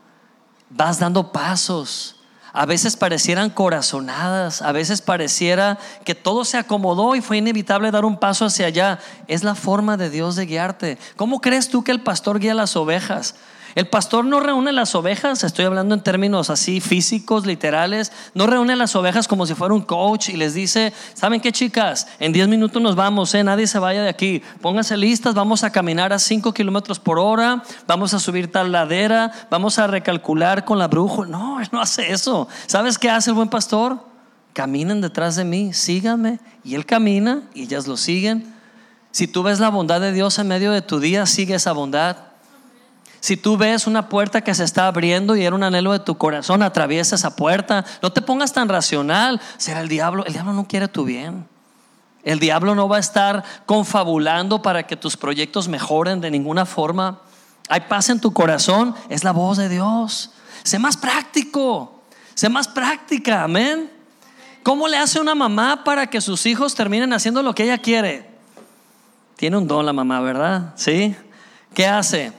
vas 0.69 0.99
dando 0.99 1.31
pasos. 1.31 2.18
A 2.53 2.65
veces 2.65 2.97
parecieran 2.97 3.49
corazonadas, 3.49 4.61
a 4.61 4.71
veces 4.71 5.01
pareciera 5.01 5.77
que 6.03 6.15
todo 6.15 6.45
se 6.45 6.57
acomodó 6.57 7.15
y 7.15 7.21
fue 7.21 7.37
inevitable 7.37 7.91
dar 7.91 8.05
un 8.05 8.17
paso 8.17 8.45
hacia 8.45 8.65
allá. 8.65 8.99
Es 9.27 9.43
la 9.43 9.55
forma 9.55 9.97
de 9.97 10.09
Dios 10.09 10.35
de 10.35 10.45
guiarte. 10.45 10.97
¿Cómo 11.15 11.41
crees 11.41 11.69
tú 11.69 11.83
que 11.83 11.91
el 11.91 12.01
pastor 12.01 12.39
guía 12.39 12.53
las 12.53 12.75
ovejas? 12.75 13.35
El 13.75 13.87
pastor 13.87 14.25
no 14.25 14.39
reúne 14.39 14.71
las 14.71 14.95
ovejas, 14.95 15.43
estoy 15.43 15.65
hablando 15.65 15.95
en 15.95 16.01
términos 16.01 16.49
así 16.49 16.81
físicos, 16.81 17.45
literales, 17.45 18.11
no 18.33 18.47
reúne 18.47 18.75
las 18.75 18.95
ovejas 18.95 19.27
como 19.27 19.45
si 19.45 19.53
fuera 19.53 19.73
un 19.73 19.81
coach 19.81 20.29
y 20.29 20.37
les 20.37 20.53
dice, 20.53 20.93
¿saben 21.13 21.41
qué 21.41 21.51
chicas? 21.51 22.07
En 22.19 22.33
10 22.33 22.47
minutos 22.47 22.81
nos 22.81 22.95
vamos, 22.95 23.33
¿eh? 23.35 23.43
nadie 23.43 23.67
se 23.67 23.79
vaya 23.79 24.01
de 24.01 24.09
aquí, 24.09 24.41
pónganse 24.61 24.97
listas, 24.97 25.33
vamos 25.33 25.63
a 25.63 25.71
caminar 25.71 26.13
a 26.13 26.19
5 26.19 26.53
kilómetros 26.53 26.99
por 26.99 27.19
hora, 27.19 27.63
vamos 27.87 28.13
a 28.13 28.19
subir 28.19 28.51
tal 28.51 28.71
ladera, 28.71 29.31
vamos 29.49 29.79
a 29.79 29.87
recalcular 29.87 30.65
con 30.65 30.79
la 30.79 30.87
brújula. 30.87 31.29
No, 31.29 31.59
no 31.71 31.81
hace 31.81 32.11
eso. 32.11 32.47
¿Sabes 32.67 32.97
qué 32.97 33.09
hace 33.09 33.31
el 33.31 33.35
buen 33.35 33.49
pastor? 33.49 33.99
Caminen 34.53 35.01
detrás 35.01 35.35
de 35.35 35.45
mí, 35.45 35.73
síganme. 35.73 36.39
Y 36.63 36.75
él 36.75 36.85
camina 36.85 37.43
y 37.53 37.63
ellas 37.63 37.87
lo 37.87 37.97
siguen. 37.97 38.53
Si 39.11 39.27
tú 39.27 39.43
ves 39.43 39.59
la 39.59 39.69
bondad 39.69 40.01
de 40.01 40.11
Dios 40.11 40.37
en 40.39 40.47
medio 40.47 40.71
de 40.71 40.81
tu 40.81 40.99
día, 40.99 41.25
sigue 41.25 41.55
esa 41.55 41.71
bondad. 41.71 42.28
Si 43.19 43.35
tú 43.35 43.57
ves 43.57 43.87
una 43.87 44.07
puerta 44.07 44.41
que 44.41 44.55
se 44.55 44.63
está 44.63 44.87
abriendo 44.87 45.35
y 45.35 45.43
era 45.43 45.55
un 45.55 45.63
anhelo 45.63 45.91
de 45.91 45.99
tu 45.99 46.17
corazón, 46.17 46.63
atraviesa 46.63 47.15
esa 47.15 47.35
puerta. 47.35 47.85
No 48.01 48.11
te 48.11 48.21
pongas 48.21 48.53
tan 48.53 48.69
racional. 48.69 49.41
Será 49.57 49.81
el 49.81 49.89
diablo. 49.89 50.25
El 50.25 50.33
diablo 50.33 50.53
no 50.53 50.67
quiere 50.67 50.87
tu 50.87 51.03
bien. 51.03 51.47
El 52.23 52.39
diablo 52.39 52.75
no 52.75 52.87
va 52.87 52.97
a 52.97 52.99
estar 52.99 53.43
confabulando 53.65 54.61
para 54.61 54.87
que 54.87 54.95
tus 54.95 55.17
proyectos 55.17 55.67
mejoren 55.67 56.21
de 56.21 56.31
ninguna 56.31 56.65
forma. 56.65 57.21
Hay 57.67 57.81
paz 57.81 58.09
en 58.09 58.21
tu 58.21 58.31
corazón. 58.31 58.95
Es 59.09 59.23
la 59.23 59.31
voz 59.31 59.57
de 59.57 59.67
Dios. 59.67 60.31
Sé 60.63 60.79
más 60.79 60.95
práctico. 60.95 62.01
Sé 62.35 62.47
más 62.49 62.67
práctica. 62.67 63.43
Amén. 63.43 63.91
¿Cómo 64.63 64.87
le 64.87 64.97
hace 64.97 65.19
una 65.19 65.35
mamá 65.35 65.83
para 65.83 66.07
que 66.07 66.21
sus 66.21 66.45
hijos 66.45 66.75
terminen 66.75 67.11
haciendo 67.13 67.43
lo 67.43 67.53
que 67.53 67.63
ella 67.63 67.77
quiere? 67.77 68.29
Tiene 69.35 69.57
un 69.57 69.67
don 69.67 69.85
la 69.85 69.93
mamá, 69.93 70.19
¿verdad? 70.21 70.73
¿Sí? 70.75 71.15
¿Qué 71.73 71.87
hace? 71.87 72.33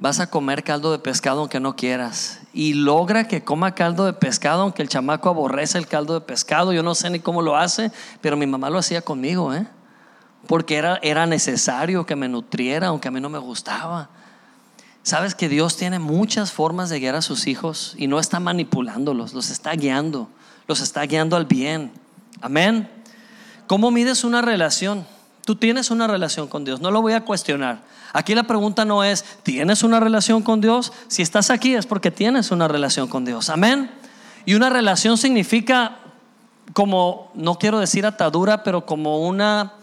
Vas 0.00 0.18
a 0.18 0.28
comer 0.28 0.64
caldo 0.64 0.92
de 0.92 0.98
pescado 0.98 1.40
aunque 1.40 1.60
no 1.60 1.76
quieras. 1.76 2.40
Y 2.54 2.72
logra 2.72 3.28
que 3.28 3.44
coma 3.44 3.74
caldo 3.74 4.06
de 4.06 4.14
pescado 4.14 4.62
aunque 4.62 4.82
el 4.82 4.88
chamaco 4.88 5.28
aborrece 5.28 5.76
el 5.76 5.86
caldo 5.86 6.14
de 6.14 6.22
pescado. 6.22 6.72
Yo 6.72 6.82
no 6.82 6.94
sé 6.94 7.10
ni 7.10 7.20
cómo 7.20 7.42
lo 7.42 7.56
hace, 7.56 7.92
pero 8.22 8.36
mi 8.36 8.46
mamá 8.46 8.70
lo 8.70 8.78
hacía 8.78 9.02
conmigo, 9.02 9.54
¿eh? 9.54 9.66
Porque 10.46 10.76
era, 10.76 10.98
era 11.02 11.26
necesario 11.26 12.06
que 12.06 12.16
me 12.16 12.28
nutriera 12.28 12.88
aunque 12.88 13.08
a 13.08 13.10
mí 13.10 13.20
no 13.20 13.28
me 13.28 13.38
gustaba. 13.38 14.08
Sabes 15.02 15.34
que 15.34 15.50
Dios 15.50 15.76
tiene 15.76 15.98
muchas 15.98 16.50
formas 16.50 16.88
de 16.88 16.98
guiar 16.98 17.14
a 17.14 17.22
sus 17.22 17.46
hijos 17.46 17.94
y 17.98 18.06
no 18.06 18.18
está 18.18 18.40
manipulándolos, 18.40 19.34
los 19.34 19.50
está 19.50 19.72
guiando, 19.72 20.28
los 20.66 20.80
está 20.80 21.02
guiando 21.02 21.36
al 21.36 21.44
bien. 21.44 21.92
Amén. 22.40 22.90
¿Cómo 23.66 23.90
mides 23.90 24.24
una 24.24 24.40
relación? 24.40 25.06
Tú 25.44 25.56
tienes 25.56 25.90
una 25.90 26.06
relación 26.06 26.48
con 26.48 26.64
Dios, 26.64 26.80
no 26.80 26.90
lo 26.90 27.02
voy 27.02 27.12
a 27.12 27.24
cuestionar. 27.24 27.82
Aquí 28.12 28.34
la 28.34 28.42
pregunta 28.42 28.84
no 28.84 29.04
es, 29.04 29.24
¿tienes 29.42 29.82
una 29.82 30.00
relación 30.00 30.42
con 30.42 30.60
Dios? 30.60 30.92
Si 31.08 31.22
estás 31.22 31.50
aquí 31.50 31.74
es 31.74 31.86
porque 31.86 32.10
tienes 32.10 32.50
una 32.50 32.66
relación 32.66 33.08
con 33.08 33.24
Dios. 33.24 33.50
Amén. 33.50 33.90
Y 34.44 34.54
una 34.54 34.68
relación 34.68 35.16
significa 35.16 35.98
como, 36.72 37.30
no 37.34 37.58
quiero 37.58 37.78
decir 37.78 38.06
atadura, 38.06 38.64
pero 38.64 38.84
como 38.84 39.20
una 39.26 39.74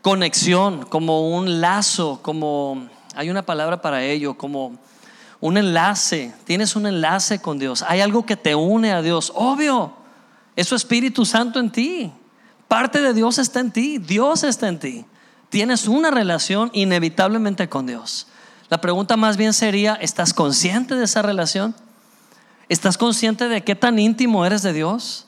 conexión, 0.00 0.86
como 0.86 1.36
un 1.36 1.60
lazo, 1.60 2.20
como, 2.22 2.88
hay 3.14 3.28
una 3.28 3.44
palabra 3.44 3.82
para 3.82 4.02
ello, 4.02 4.38
como 4.38 4.78
un 5.40 5.58
enlace. 5.58 6.32
Tienes 6.44 6.76
un 6.76 6.86
enlace 6.86 7.40
con 7.40 7.58
Dios. 7.58 7.84
Hay 7.86 8.00
algo 8.00 8.24
que 8.24 8.36
te 8.36 8.54
une 8.54 8.92
a 8.92 9.02
Dios. 9.02 9.32
Obvio. 9.34 9.92
Es 10.54 10.68
su 10.68 10.74
Espíritu 10.74 11.26
Santo 11.26 11.60
en 11.60 11.70
ti. 11.70 12.10
Parte 12.68 13.02
de 13.02 13.12
Dios 13.12 13.38
está 13.38 13.60
en 13.60 13.70
ti. 13.70 13.98
Dios 13.98 14.44
está 14.44 14.68
en 14.68 14.78
ti 14.78 15.06
tienes 15.56 15.88
una 15.88 16.10
relación 16.10 16.68
inevitablemente 16.74 17.66
con 17.70 17.86
Dios. 17.86 18.26
La 18.68 18.82
pregunta 18.82 19.16
más 19.16 19.38
bien 19.38 19.54
sería, 19.54 19.94
¿estás 19.94 20.34
consciente 20.34 20.96
de 20.96 21.06
esa 21.06 21.22
relación? 21.22 21.74
¿Estás 22.68 22.98
consciente 22.98 23.48
de 23.48 23.64
qué 23.64 23.74
tan 23.74 23.98
íntimo 23.98 24.44
eres 24.44 24.60
de 24.60 24.74
Dios 24.74 25.26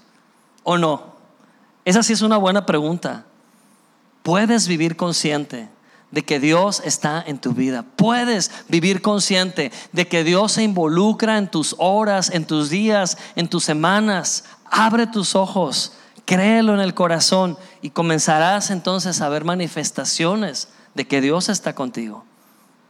o 0.64 0.76
no? 0.76 1.14
Esa 1.86 2.02
sí 2.02 2.12
es 2.12 2.20
una 2.20 2.36
buena 2.36 2.66
pregunta. 2.66 3.24
Puedes 4.22 4.68
vivir 4.68 4.96
consciente 4.96 5.70
de 6.10 6.22
que 6.22 6.38
Dios 6.38 6.82
está 6.84 7.24
en 7.26 7.38
tu 7.38 7.52
vida. 7.52 7.86
Puedes 7.96 8.50
vivir 8.68 9.00
consciente 9.00 9.72
de 9.92 10.08
que 10.08 10.24
Dios 10.24 10.52
se 10.52 10.62
involucra 10.62 11.38
en 11.38 11.50
tus 11.50 11.74
horas, 11.78 12.28
en 12.28 12.46
tus 12.46 12.68
días, 12.68 13.16
en 13.34 13.48
tus 13.48 13.64
semanas. 13.64 14.44
Abre 14.66 15.06
tus 15.06 15.34
ojos 15.34 15.92
Créelo 16.28 16.74
en 16.74 16.80
el 16.80 16.92
corazón 16.92 17.56
y 17.82 17.90
comenzarás 17.90 18.70
entonces 18.70 19.20
a 19.20 19.28
ver 19.28 19.44
manifestaciones 19.44 20.68
de 20.94 21.06
que 21.06 21.20
Dios 21.20 21.48
está 21.48 21.74
contigo. 21.74 22.24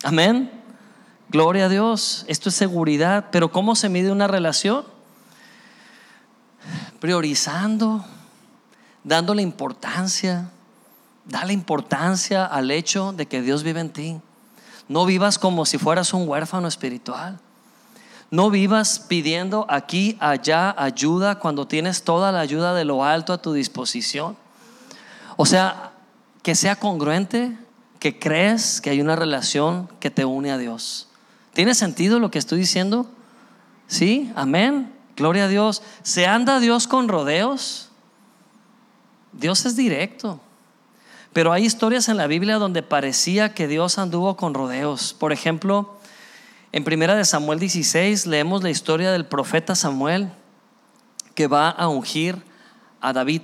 Amén. 0.03 0.51
Gloria 1.29 1.67
a 1.67 1.69
Dios. 1.69 2.25
Esto 2.29 2.49
es 2.49 2.55
seguridad. 2.55 3.27
Pero 3.31 3.53
¿cómo 3.53 3.77
se 3.77 3.89
mide 3.89 4.11
una 4.11 4.27
relación? 4.27 4.85
Priorizando, 7.01 8.05
dándole 9.05 9.43
importancia. 9.43 10.51
Dale 11.27 11.53
importancia 11.53 12.47
al 12.47 12.71
hecho 12.71 13.13
de 13.13 13.27
que 13.27 13.43
Dios 13.43 13.63
vive 13.63 13.81
en 13.81 13.91
ti. 13.91 14.21
No 14.89 15.05
vivas 15.05 15.39
como 15.39 15.67
si 15.67 15.77
fueras 15.77 16.15
un 16.15 16.27
huérfano 16.27 16.67
espiritual. 16.67 17.39
No 18.31 18.51
vivas 18.51 18.99
pidiendo 19.07 19.67
aquí, 19.69 20.17
allá 20.21 20.75
ayuda 20.79 21.39
cuando 21.39 21.67
tienes 21.67 22.03
toda 22.03 22.33
la 22.33 22.41
ayuda 22.41 22.75
de 22.75 22.85
lo 22.85 23.05
alto 23.05 23.33
a 23.35 23.43
tu 23.43 23.53
disposición. 23.53 24.37
O 25.41 25.47
sea, 25.47 25.93
que 26.43 26.57
sea 26.57 26.75
congruente, 26.75 27.57
que 28.01 28.19
crees 28.19 28.81
que 28.81 28.91
hay 28.91 29.01
una 29.01 29.15
relación 29.15 29.89
que 30.01 30.11
te 30.11 30.25
une 30.25 30.51
a 30.51 30.59
Dios. 30.59 31.07
¿Tiene 31.55 31.77
sentido 31.77 32.19
lo 32.19 32.33
que 32.33 32.41
estoy 32.41 32.59
diciendo? 32.59 33.09
Sí, 33.87 34.33
amén. 34.35 34.93
Gloria 35.17 35.45
a 35.45 35.49
Dios. 35.49 35.85
¿Se 36.03 36.27
anda 36.27 36.59
Dios 36.59 36.89
con 36.89 37.07
rodeos? 37.07 37.91
Dios 39.33 39.65
es 39.65 39.77
directo. 39.77 40.41
Pero 41.33 41.53
hay 41.53 41.65
historias 41.65 42.09
en 42.09 42.17
la 42.17 42.27
Biblia 42.27 42.59
donde 42.59 42.83
parecía 42.83 43.55
que 43.55 43.69
Dios 43.69 43.97
anduvo 43.99 44.37
con 44.37 44.55
rodeos. 44.55 45.15
Por 45.15 45.33
ejemplo, 45.33 46.01
en 46.73 46.83
primera 46.83 47.15
de 47.15 47.25
Samuel 47.25 47.61
16 47.61 48.27
leemos 48.27 48.65
la 48.65 48.71
historia 48.71 49.13
del 49.13 49.25
profeta 49.25 49.77
Samuel 49.77 50.33
que 51.37 51.47
va 51.47 51.71
a 51.71 51.87
ungir 51.87 52.43
a 53.01 53.13
David. 53.13 53.43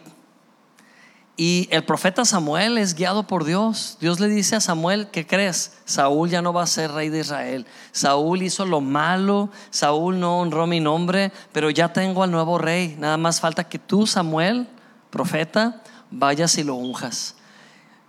Y 1.37 1.69
el 1.73 1.85
profeta 1.85 2.25
Samuel 2.25 2.79
es 2.79 2.95
guiado 2.95 3.27
por 3.27 3.45
Dios. 3.45 3.99
Dios 4.01 4.21
le 4.21 4.29
dice 4.29 4.55
a 4.55 4.61
Samuel, 4.61 5.09
¿qué 5.11 5.27
crees? 5.27 5.73
Saúl 5.85 6.31
ya 6.31 6.43
no 6.43 6.53
va 6.53 6.63
a 6.63 6.67
ser 6.69 6.93
rey 6.93 7.09
de 7.09 7.21
Israel. 7.21 7.67
Saúl 7.91 8.43
hizo 8.43 8.65
lo 8.65 8.81
malo, 8.81 9.51
Saúl 9.71 10.21
no 10.21 10.39
honró 10.39 10.69
mi 10.69 10.79
nombre, 10.79 11.33
pero 11.51 11.71
ya 11.71 11.93
tengo 11.93 12.23
al 12.23 12.31
nuevo 12.31 12.59
rey. 12.59 12.95
Nada 13.01 13.17
más 13.17 13.41
falta 13.41 13.65
que 13.65 13.81
tú, 13.81 14.07
Samuel, 14.07 14.69
profeta, 15.11 15.83
vayas 16.09 16.57
y 16.57 16.63
lo 16.63 16.77
unjas. 16.77 17.35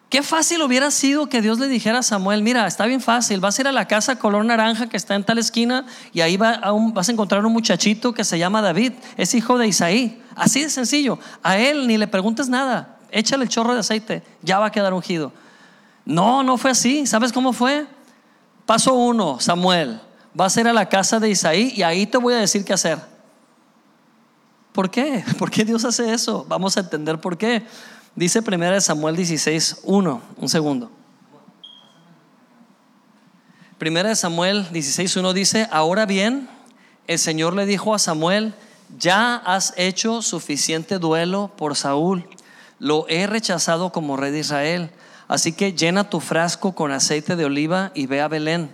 Qué 0.10 0.22
fácil 0.22 0.62
hubiera 0.62 0.92
sido 0.92 1.28
que 1.28 1.42
Dios 1.42 1.58
le 1.58 1.68
dijera 1.68 2.00
a 2.00 2.04
Samuel, 2.04 2.44
mira, 2.44 2.68
está 2.68 2.86
bien 2.86 3.02
fácil, 3.02 3.40
vas 3.40 3.58
a 3.58 3.62
ir 3.64 3.68
a 3.68 3.72
la 3.72 3.88
casa 3.88 4.20
color 4.20 4.46
naranja 4.46 4.88
que 4.88 4.98
está 4.98 5.16
en 5.16 5.24
tal 5.24 5.40
esquina 5.40 5.88
y 6.14 6.22
ahí 6.22 6.38
vas 6.38 7.10
a 7.10 7.12
encontrar 7.12 7.44
un 7.44 7.52
muchachito 7.52 8.14
que 8.14 8.24
se 8.24 8.38
llama 8.38 8.62
David, 8.62 8.94
es 9.18 9.34
hijo 9.34 9.58
de 9.58 9.68
Isaí. 9.68 10.22
Así 10.36 10.62
de 10.62 10.70
sencillo. 10.70 11.18
A 11.42 11.58
él 11.58 11.88
ni 11.88 11.98
le 11.98 12.08
preguntes 12.08 12.50
nada, 12.50 12.95
échale 13.16 13.46
el 13.46 13.50
chorro 13.50 13.74
de 13.74 13.80
aceite, 13.80 14.22
ya 14.42 14.60
va 14.60 14.68
a 14.68 14.72
quedar 14.72 14.94
ungido. 14.94 15.32
No, 16.04 16.44
no 16.44 16.58
fue 16.58 16.72
así. 16.72 17.08
¿Sabes 17.08 17.32
cómo 17.32 17.54
fue? 17.54 17.88
Paso 18.66 18.94
uno, 18.94 19.40
Samuel, 19.40 20.02
vas 20.34 20.56
a 20.56 20.62
ir 20.62 20.68
a 20.68 20.74
la 20.74 20.88
casa 20.90 21.20
de 21.20 21.30
Isaí 21.30 21.74
y 21.76 21.82
ahí 21.82 22.06
te 22.06 22.18
voy 22.18 22.34
a 22.34 22.38
decir 22.38 22.66
qué 22.66 22.74
hacer. 22.74 23.00
¿Por 24.74 24.92
qué? 24.92 25.24
¿Por 25.40 25.50
qué 25.50 25.64
Dios 25.64 25.86
hace 25.86 26.14
eso? 26.14 26.46
Vamos 26.50 26.76
a 26.76 26.82
entender 26.82 27.20
por 27.20 27.38
qué. 27.38 27.64
Dice 28.16 28.42
1 28.46 28.82
Samuel 28.82 29.16
16, 29.16 29.82
1, 29.84 30.22
un 30.38 30.50
segundo. 30.50 30.92
1 33.80 34.16
Samuel 34.16 34.68
16, 34.72 35.16
1 35.16 35.34
dice, 35.34 35.68
ahora 35.72 36.06
bien, 36.06 36.50
el 37.08 37.20
Señor 37.20 37.54
le 37.54 37.66
dijo 37.66 37.94
a 37.94 38.00
Samuel, 38.00 38.54
ya 38.98 39.36
has 39.36 39.74
hecho 39.78 40.22
suficiente 40.22 40.98
duelo 41.00 41.52
por 41.58 41.76
Saúl, 41.76 42.28
lo 42.80 43.06
he 43.08 43.28
rechazado 43.28 43.92
como 43.92 44.18
rey 44.18 44.32
de 44.32 44.40
Israel, 44.40 44.92
así 45.28 45.54
que 45.54 45.74
llena 45.74 46.10
tu 46.10 46.20
frasco 46.20 46.74
con 46.76 46.92
aceite 46.92 47.36
de 47.36 47.46
oliva 47.46 47.92
y 47.96 48.08
ve 48.08 48.22
a 48.22 48.28
Belén. 48.28 48.70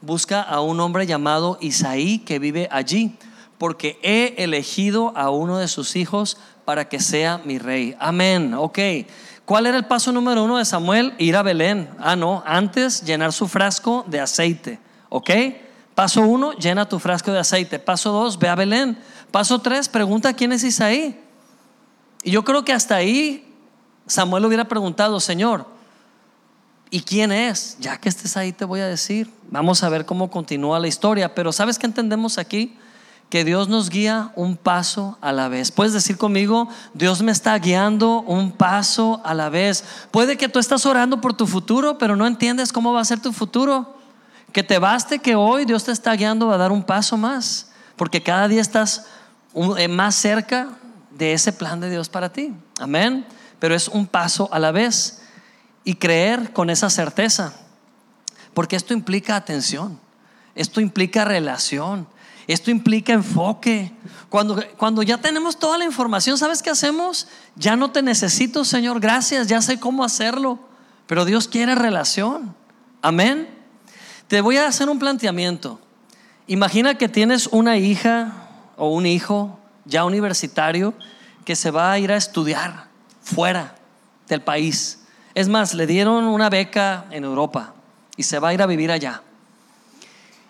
Busca 0.00 0.42
a 0.42 0.60
un 0.60 0.80
hombre 0.80 1.06
llamado 1.06 1.58
Isaí 1.60 2.18
que 2.18 2.38
vive 2.38 2.68
allí, 2.70 3.16
porque 3.58 3.98
he 4.02 4.42
elegido 4.42 5.12
a 5.16 5.30
uno 5.30 5.58
de 5.58 5.68
sus 5.68 5.96
hijos 5.96 6.36
para 6.64 6.88
que 6.88 7.00
sea 7.00 7.40
mi 7.44 7.58
rey. 7.58 7.96
Amén, 7.98 8.54
ok. 8.54 8.78
¿Cuál 9.44 9.66
era 9.66 9.76
el 9.76 9.86
paso 9.86 10.10
número 10.12 10.44
uno 10.44 10.58
de 10.58 10.64
Samuel? 10.64 11.14
Ir 11.18 11.36
a 11.36 11.42
Belén. 11.42 11.88
Ah, 11.98 12.16
no, 12.16 12.42
antes 12.44 13.02
llenar 13.02 13.32
su 13.32 13.46
frasco 13.46 14.04
de 14.08 14.20
aceite, 14.20 14.80
ok. 15.08 15.30
Paso 15.94 16.20
uno, 16.20 16.52
llena 16.52 16.88
tu 16.88 16.98
frasco 16.98 17.32
de 17.32 17.38
aceite. 17.38 17.78
Paso 17.78 18.12
dos, 18.12 18.38
ve 18.38 18.48
a 18.48 18.54
Belén. 18.54 18.98
Paso 19.30 19.60
tres, 19.60 19.88
pregunta 19.88 20.34
quién 20.34 20.52
es 20.52 20.62
Isaí. 20.62 21.18
Y 22.26 22.32
yo 22.32 22.44
creo 22.44 22.64
que 22.64 22.72
hasta 22.72 22.96
ahí 22.96 23.54
Samuel 24.08 24.44
hubiera 24.46 24.64
preguntado, 24.64 25.20
Señor, 25.20 25.64
¿y 26.90 27.02
quién 27.02 27.30
es? 27.30 27.76
Ya 27.78 28.00
que 28.00 28.08
estés 28.08 28.36
ahí 28.36 28.52
te 28.52 28.64
voy 28.64 28.80
a 28.80 28.88
decir. 28.88 29.30
Vamos 29.48 29.84
a 29.84 29.88
ver 29.88 30.06
cómo 30.06 30.28
continúa 30.28 30.80
la 30.80 30.88
historia. 30.88 31.36
Pero 31.36 31.52
¿sabes 31.52 31.78
qué 31.78 31.86
entendemos 31.86 32.38
aquí? 32.38 32.76
Que 33.30 33.44
Dios 33.44 33.68
nos 33.68 33.90
guía 33.90 34.32
un 34.34 34.56
paso 34.56 35.16
a 35.20 35.30
la 35.30 35.46
vez. 35.46 35.70
Puedes 35.70 35.92
decir 35.92 36.18
conmigo, 36.18 36.68
Dios 36.94 37.22
me 37.22 37.30
está 37.30 37.56
guiando 37.60 38.22
un 38.22 38.50
paso 38.50 39.20
a 39.24 39.32
la 39.32 39.48
vez. 39.48 39.84
Puede 40.10 40.36
que 40.36 40.48
tú 40.48 40.58
estás 40.58 40.84
orando 40.84 41.20
por 41.20 41.32
tu 41.32 41.46
futuro, 41.46 41.96
pero 41.96 42.16
no 42.16 42.26
entiendes 42.26 42.72
cómo 42.72 42.92
va 42.92 43.02
a 43.02 43.04
ser 43.04 43.20
tu 43.20 43.32
futuro. 43.32 43.98
Que 44.50 44.64
te 44.64 44.80
baste 44.80 45.20
que 45.20 45.36
hoy 45.36 45.64
Dios 45.64 45.84
te 45.84 45.92
está 45.92 46.12
guiando 46.14 46.50
a 46.50 46.56
dar 46.56 46.72
un 46.72 46.82
paso 46.82 47.16
más, 47.16 47.70
porque 47.94 48.20
cada 48.20 48.48
día 48.48 48.60
estás 48.60 49.06
eh, 49.78 49.86
más 49.86 50.16
cerca 50.16 50.70
de 51.16 51.32
ese 51.32 51.52
plan 51.52 51.80
de 51.80 51.90
Dios 51.90 52.08
para 52.08 52.32
ti. 52.32 52.52
Amén. 52.78 53.26
Pero 53.58 53.74
es 53.74 53.88
un 53.88 54.06
paso 54.06 54.48
a 54.52 54.58
la 54.58 54.72
vez 54.72 55.22
y 55.84 55.94
creer 55.94 56.52
con 56.52 56.68
esa 56.68 56.90
certeza, 56.90 57.54
porque 58.54 58.76
esto 58.76 58.92
implica 58.92 59.36
atención, 59.36 60.00
esto 60.54 60.80
implica 60.80 61.24
relación, 61.24 62.08
esto 62.46 62.70
implica 62.70 63.12
enfoque. 63.12 63.92
Cuando, 64.28 64.62
cuando 64.76 65.02
ya 65.02 65.18
tenemos 65.20 65.58
toda 65.58 65.78
la 65.78 65.84
información, 65.84 66.38
¿sabes 66.38 66.62
qué 66.62 66.70
hacemos? 66.70 67.28
Ya 67.54 67.76
no 67.76 67.92
te 67.92 68.02
necesito, 68.02 68.64
Señor, 68.64 69.00
gracias, 69.00 69.46
ya 69.46 69.62
sé 69.62 69.78
cómo 69.78 70.04
hacerlo, 70.04 70.58
pero 71.06 71.24
Dios 71.24 71.48
quiere 71.48 71.74
relación. 71.74 72.54
Amén. 73.00 73.48
Te 74.28 74.40
voy 74.40 74.56
a 74.56 74.66
hacer 74.66 74.88
un 74.88 74.98
planteamiento. 74.98 75.80
Imagina 76.48 76.96
que 76.96 77.08
tienes 77.08 77.46
una 77.46 77.76
hija 77.76 78.48
o 78.76 78.90
un 78.90 79.06
hijo 79.06 79.55
ya 79.86 80.04
universitario 80.04 80.94
que 81.44 81.56
se 81.56 81.70
va 81.70 81.92
a 81.92 81.98
ir 81.98 82.12
a 82.12 82.16
estudiar 82.16 82.88
fuera 83.22 83.76
del 84.28 84.42
país. 84.42 85.04
Es 85.34 85.48
más, 85.48 85.74
le 85.74 85.86
dieron 85.86 86.24
una 86.24 86.50
beca 86.50 87.06
en 87.10 87.24
Europa 87.24 87.74
y 88.16 88.24
se 88.24 88.38
va 88.38 88.48
a 88.48 88.54
ir 88.54 88.62
a 88.62 88.66
vivir 88.66 88.90
allá. 88.90 89.22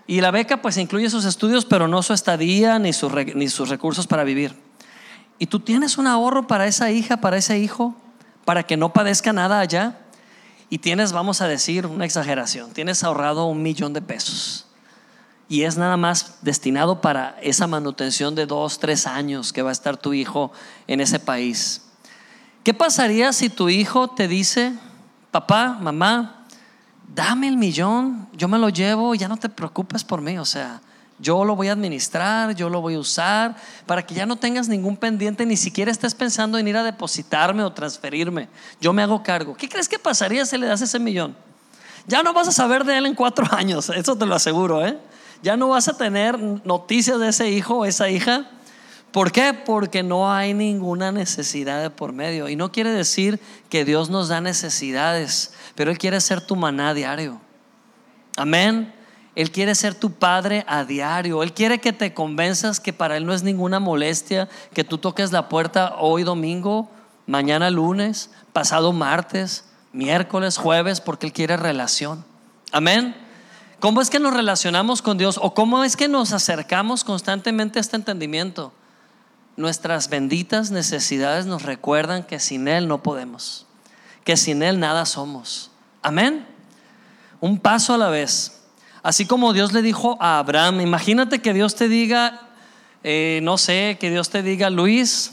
Y 0.06 0.20
la 0.20 0.30
beca 0.30 0.62
pues 0.62 0.76
incluye 0.76 1.10
sus 1.10 1.24
estudios, 1.24 1.64
pero 1.64 1.88
no 1.88 2.02
su 2.02 2.12
estadía 2.12 2.78
ni, 2.78 2.90
ni 3.34 3.48
sus 3.48 3.68
recursos 3.68 4.06
para 4.06 4.24
vivir. 4.24 4.54
Y 5.38 5.46
tú 5.46 5.60
tienes 5.60 5.98
un 5.98 6.06
ahorro 6.06 6.46
para 6.46 6.66
esa 6.66 6.90
hija, 6.90 7.18
para 7.18 7.36
ese 7.36 7.58
hijo, 7.58 7.94
para 8.44 8.62
que 8.62 8.76
no 8.76 8.92
padezca 8.92 9.32
nada 9.32 9.60
allá 9.60 9.98
y 10.70 10.78
tienes, 10.78 11.12
vamos 11.12 11.42
a 11.42 11.48
decir, 11.48 11.86
una 11.86 12.04
exageración, 12.04 12.72
tienes 12.72 13.04
ahorrado 13.04 13.46
un 13.46 13.62
millón 13.62 13.92
de 13.92 14.00
pesos 14.00 14.65
y 15.48 15.62
es 15.62 15.76
nada 15.76 15.96
más 15.96 16.38
destinado 16.42 17.00
para 17.00 17.36
esa 17.40 17.66
manutención 17.66 18.34
de 18.34 18.46
dos, 18.46 18.78
tres 18.78 19.06
años 19.06 19.52
que 19.52 19.62
va 19.62 19.70
a 19.70 19.72
estar 19.72 19.96
tu 19.96 20.12
hijo 20.12 20.52
en 20.86 21.00
ese 21.00 21.18
país. 21.18 21.82
¿Qué 22.64 22.74
pasaría 22.74 23.32
si 23.32 23.48
tu 23.48 23.68
hijo 23.68 24.08
te 24.08 24.26
dice, 24.26 24.72
papá, 25.30 25.78
mamá, 25.80 26.44
dame 27.14 27.46
el 27.46 27.56
millón, 27.56 28.28
yo 28.32 28.48
me 28.48 28.58
lo 28.58 28.68
llevo, 28.68 29.14
ya 29.14 29.28
no 29.28 29.36
te 29.36 29.48
preocupes 29.48 30.02
por 30.02 30.20
mí, 30.20 30.36
o 30.38 30.44
sea, 30.44 30.80
yo 31.18 31.44
lo 31.44 31.56
voy 31.56 31.68
a 31.68 31.72
administrar, 31.72 32.54
yo 32.54 32.68
lo 32.68 32.80
voy 32.80 32.94
a 32.94 32.98
usar, 32.98 33.56
para 33.86 34.04
que 34.04 34.14
ya 34.14 34.26
no 34.26 34.36
tengas 34.36 34.68
ningún 34.68 34.96
pendiente, 34.96 35.46
ni 35.46 35.56
siquiera 35.56 35.90
estés 35.90 36.14
pensando 36.14 36.58
en 36.58 36.68
ir 36.68 36.76
a 36.76 36.82
depositarme 36.82 37.62
o 37.62 37.72
transferirme. 37.72 38.48
Yo 38.80 38.92
me 38.92 39.02
hago 39.02 39.22
cargo. 39.22 39.54
¿Qué 39.54 39.68
crees 39.68 39.88
que 39.88 39.98
pasaría 39.98 40.44
si 40.44 40.58
le 40.58 40.66
das 40.66 40.82
ese 40.82 40.98
millón? 40.98 41.34
Ya 42.06 42.22
no 42.22 42.32
vas 42.32 42.48
a 42.48 42.52
saber 42.52 42.84
de 42.84 42.98
él 42.98 43.06
en 43.06 43.14
cuatro 43.14 43.46
años, 43.50 43.88
eso 43.90 44.16
te 44.16 44.26
lo 44.26 44.34
aseguro, 44.34 44.84
¿eh? 44.84 44.98
Ya 45.42 45.56
no 45.56 45.68
vas 45.68 45.88
a 45.88 45.96
tener 45.96 46.38
noticias 46.38 47.18
de 47.20 47.28
ese 47.28 47.50
hijo 47.50 47.78
o 47.78 47.84
esa 47.84 48.08
hija. 48.08 48.50
¿Por 49.12 49.32
qué? 49.32 49.54
Porque 49.54 50.02
no 50.02 50.30
hay 50.30 50.52
ninguna 50.52 51.12
necesidad 51.12 51.80
de 51.82 51.90
por 51.90 52.12
medio. 52.12 52.48
Y 52.48 52.56
no 52.56 52.72
quiere 52.72 52.90
decir 52.90 53.40
que 53.70 53.84
Dios 53.84 54.10
nos 54.10 54.28
da 54.28 54.40
necesidades, 54.40 55.54
pero 55.74 55.90
Él 55.90 55.98
quiere 55.98 56.20
ser 56.20 56.40
tu 56.40 56.56
maná 56.56 56.92
diario. 56.92 57.40
Amén. 58.36 58.92
Él 59.34 59.50
quiere 59.50 59.74
ser 59.74 59.94
tu 59.94 60.12
padre 60.12 60.64
a 60.66 60.84
diario. 60.84 61.42
Él 61.42 61.52
quiere 61.52 61.78
que 61.78 61.92
te 61.92 62.14
convenzas 62.14 62.80
que 62.80 62.92
para 62.92 63.16
Él 63.16 63.26
no 63.26 63.34
es 63.34 63.42
ninguna 63.42 63.80
molestia 63.80 64.48
que 64.72 64.84
tú 64.84 64.98
toques 64.98 65.32
la 65.32 65.48
puerta 65.48 65.94
hoy 65.98 66.22
domingo, 66.22 66.90
mañana 67.26 67.70
lunes, 67.70 68.30
pasado 68.52 68.92
martes, 68.92 69.64
miércoles, 69.92 70.56
jueves, 70.56 71.00
porque 71.00 71.26
Él 71.26 71.32
quiere 71.32 71.56
relación. 71.56 72.24
Amén. 72.72 73.25
¿Cómo 73.78 74.00
es 74.00 74.08
que 74.08 74.18
nos 74.18 74.32
relacionamos 74.32 75.02
con 75.02 75.18
Dios 75.18 75.38
o 75.40 75.52
cómo 75.52 75.84
es 75.84 75.96
que 75.96 76.08
nos 76.08 76.32
acercamos 76.32 77.04
constantemente 77.04 77.78
a 77.78 77.82
este 77.82 77.96
entendimiento? 77.96 78.72
Nuestras 79.56 80.08
benditas 80.08 80.70
necesidades 80.70 81.44
nos 81.44 81.62
recuerdan 81.62 82.22
que 82.22 82.40
sin 82.40 82.68
Él 82.68 82.88
no 82.88 83.02
podemos, 83.02 83.66
que 84.24 84.38
sin 84.38 84.62
Él 84.62 84.80
nada 84.80 85.04
somos. 85.04 85.70
Amén. 86.02 86.46
Un 87.40 87.58
paso 87.58 87.92
a 87.92 87.98
la 87.98 88.08
vez. 88.08 88.62
Así 89.02 89.26
como 89.26 89.52
Dios 89.52 89.74
le 89.74 89.82
dijo 89.82 90.16
a 90.20 90.38
Abraham, 90.38 90.80
imagínate 90.80 91.40
que 91.40 91.52
Dios 91.52 91.74
te 91.74 91.88
diga, 91.88 92.48
eh, 93.04 93.40
no 93.42 93.58
sé, 93.58 93.98
que 94.00 94.10
Dios 94.10 94.30
te 94.30 94.42
diga, 94.42 94.70
Luis, 94.70 95.32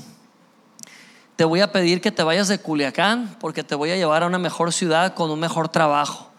te 1.37 1.45
voy 1.45 1.61
a 1.61 1.71
pedir 1.71 2.01
que 2.01 2.11
te 2.11 2.23
vayas 2.23 2.49
de 2.49 2.59
Culiacán 2.59 3.37
porque 3.39 3.63
te 3.63 3.75
voy 3.75 3.91
a 3.91 3.95
llevar 3.95 4.23
a 4.23 4.27
una 4.27 4.37
mejor 4.37 4.73
ciudad 4.73 5.13
con 5.13 5.31
un 5.31 5.39
mejor 5.39 5.69
trabajo. 5.69 6.32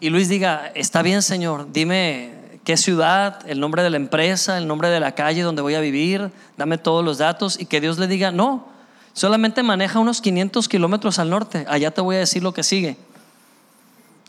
Y 0.00 0.10
Luis 0.10 0.28
diga, 0.28 0.70
está 0.74 1.02
bien 1.02 1.22
Señor, 1.22 1.72
dime 1.72 2.60
qué 2.64 2.76
ciudad, 2.76 3.40
el 3.48 3.60
nombre 3.60 3.82
de 3.82 3.90
la 3.90 3.96
empresa, 3.96 4.58
el 4.58 4.66
nombre 4.66 4.90
de 4.90 5.00
la 5.00 5.12
calle 5.12 5.42
donde 5.42 5.62
voy 5.62 5.74
a 5.74 5.80
vivir, 5.80 6.30
dame 6.56 6.78
todos 6.78 7.04
los 7.04 7.18
datos 7.18 7.58
y 7.58 7.66
que 7.66 7.80
Dios 7.80 7.98
le 7.98 8.06
diga, 8.06 8.30
no, 8.30 8.68
solamente 9.12 9.62
maneja 9.62 9.98
unos 9.98 10.20
500 10.20 10.68
kilómetros 10.68 11.18
al 11.18 11.30
norte, 11.30 11.64
allá 11.68 11.90
te 11.90 12.00
voy 12.00 12.16
a 12.16 12.20
decir 12.20 12.42
lo 12.42 12.54
que 12.54 12.62
sigue. 12.62 12.96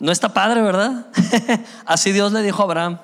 No 0.00 0.10
está 0.10 0.32
padre, 0.32 0.62
¿verdad? 0.62 1.06
Así 1.84 2.12
Dios 2.12 2.32
le 2.32 2.42
dijo 2.42 2.62
a 2.62 2.64
Abraham. 2.64 2.98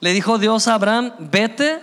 Le 0.00 0.12
dijo 0.12 0.38
Dios 0.38 0.66
a 0.66 0.74
Abraham, 0.74 1.12
vete 1.20 1.80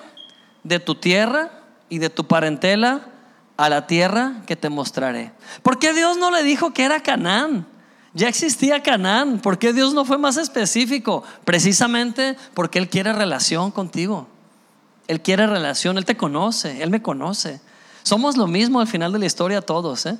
de 0.64 0.80
tu 0.80 0.96
tierra 0.96 1.52
y 1.88 2.00
de 2.00 2.10
tu 2.10 2.28
parentela 2.28 3.08
a 3.56 3.70
la 3.70 3.88
tierra 3.88 4.42
que 4.46 4.58
te 4.58 4.70
mostraré. 4.70 5.32
¿Por 5.64 5.80
qué 5.80 5.94
Dios 5.94 6.18
no 6.18 6.30
le 6.30 6.44
dijo 6.44 6.74
que 6.74 6.84
era 6.84 7.00
Canaán? 7.00 7.66
Ya 8.18 8.28
existía 8.28 8.82
Canaán. 8.82 9.38
¿Por 9.38 9.60
qué 9.60 9.74
Dios 9.74 9.94
no 9.94 10.04
fue 10.04 10.18
más 10.18 10.38
específico? 10.38 11.24
Precisamente 11.46 12.36
porque 12.56 12.80
Él 12.80 12.90
quiere 12.90 13.14
relación 13.14 13.70
contigo. 13.70 14.28
Él 15.08 15.22
quiere 15.22 15.46
relación, 15.46 16.00
Él 16.00 16.06
te 16.06 16.18
conoce, 16.18 16.82
Él 16.82 16.90
me 16.90 17.04
conoce. 17.04 17.62
Somos 18.02 18.36
lo 18.36 18.48
mismo 18.48 18.80
al 18.80 18.88
final 18.88 19.14
de 19.14 19.20
la 19.20 19.28
historia 19.28 19.62
todos. 19.62 20.08
¿eh? 20.08 20.18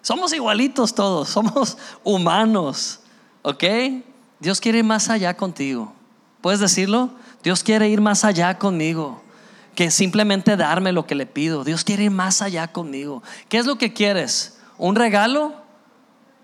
Somos 0.00 0.32
igualitos 0.32 0.94
todos, 0.94 1.28
somos 1.30 1.76
humanos. 2.04 3.00
¿Ok? 3.42 3.64
Dios 4.38 4.60
quiere 4.60 4.78
ir 4.78 4.84
más 4.84 5.10
allá 5.10 5.36
contigo. 5.36 5.92
¿Puedes 6.42 6.60
decirlo? 6.60 7.10
Dios 7.42 7.64
quiere 7.64 7.88
ir 7.88 8.00
más 8.00 8.24
allá 8.24 8.58
conmigo 8.58 9.22
que 9.74 9.90
simplemente 9.90 10.56
darme 10.56 10.92
lo 10.92 11.04
que 11.04 11.16
le 11.16 11.26
pido. 11.26 11.64
Dios 11.64 11.82
quiere 11.82 12.04
ir 12.04 12.10
más 12.12 12.42
allá 12.42 12.68
conmigo. 12.68 13.24
¿Qué 13.48 13.58
es 13.58 13.66
lo 13.66 13.76
que 13.76 13.92
quieres? 13.92 14.60
¿Un 14.78 14.94
regalo 14.94 15.60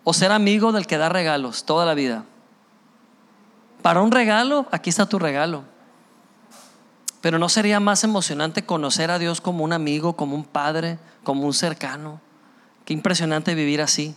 o 0.09 0.15
ser 0.15 0.31
amigo 0.31 0.71
del 0.71 0.87
que 0.87 0.99
da 0.99 1.09
regalos 1.09 1.65
toda 1.65 1.85
la 1.85 1.95
vida? 1.95 2.25
Para 3.83 4.03
un 4.03 4.13
regalo, 4.13 4.67
aquí 4.71 4.89
está 4.89 5.07
tu 5.07 5.19
regalo. 5.19 5.65
Pero 7.21 7.41
¿no 7.41 7.49
sería 7.49 7.81
más 7.81 8.05
emocionante 8.05 8.65
conocer 8.65 9.11
a 9.11 9.19
Dios 9.19 9.41
como 9.41 9.65
un 9.65 9.73
amigo, 9.73 10.13
como 10.13 10.37
un 10.37 10.45
padre, 10.45 11.01
como 11.25 11.45
un 11.45 11.53
cercano? 11.53 12.21
Qué 12.85 12.93
impresionante 12.93 13.57
vivir 13.57 13.83
así. 13.83 14.15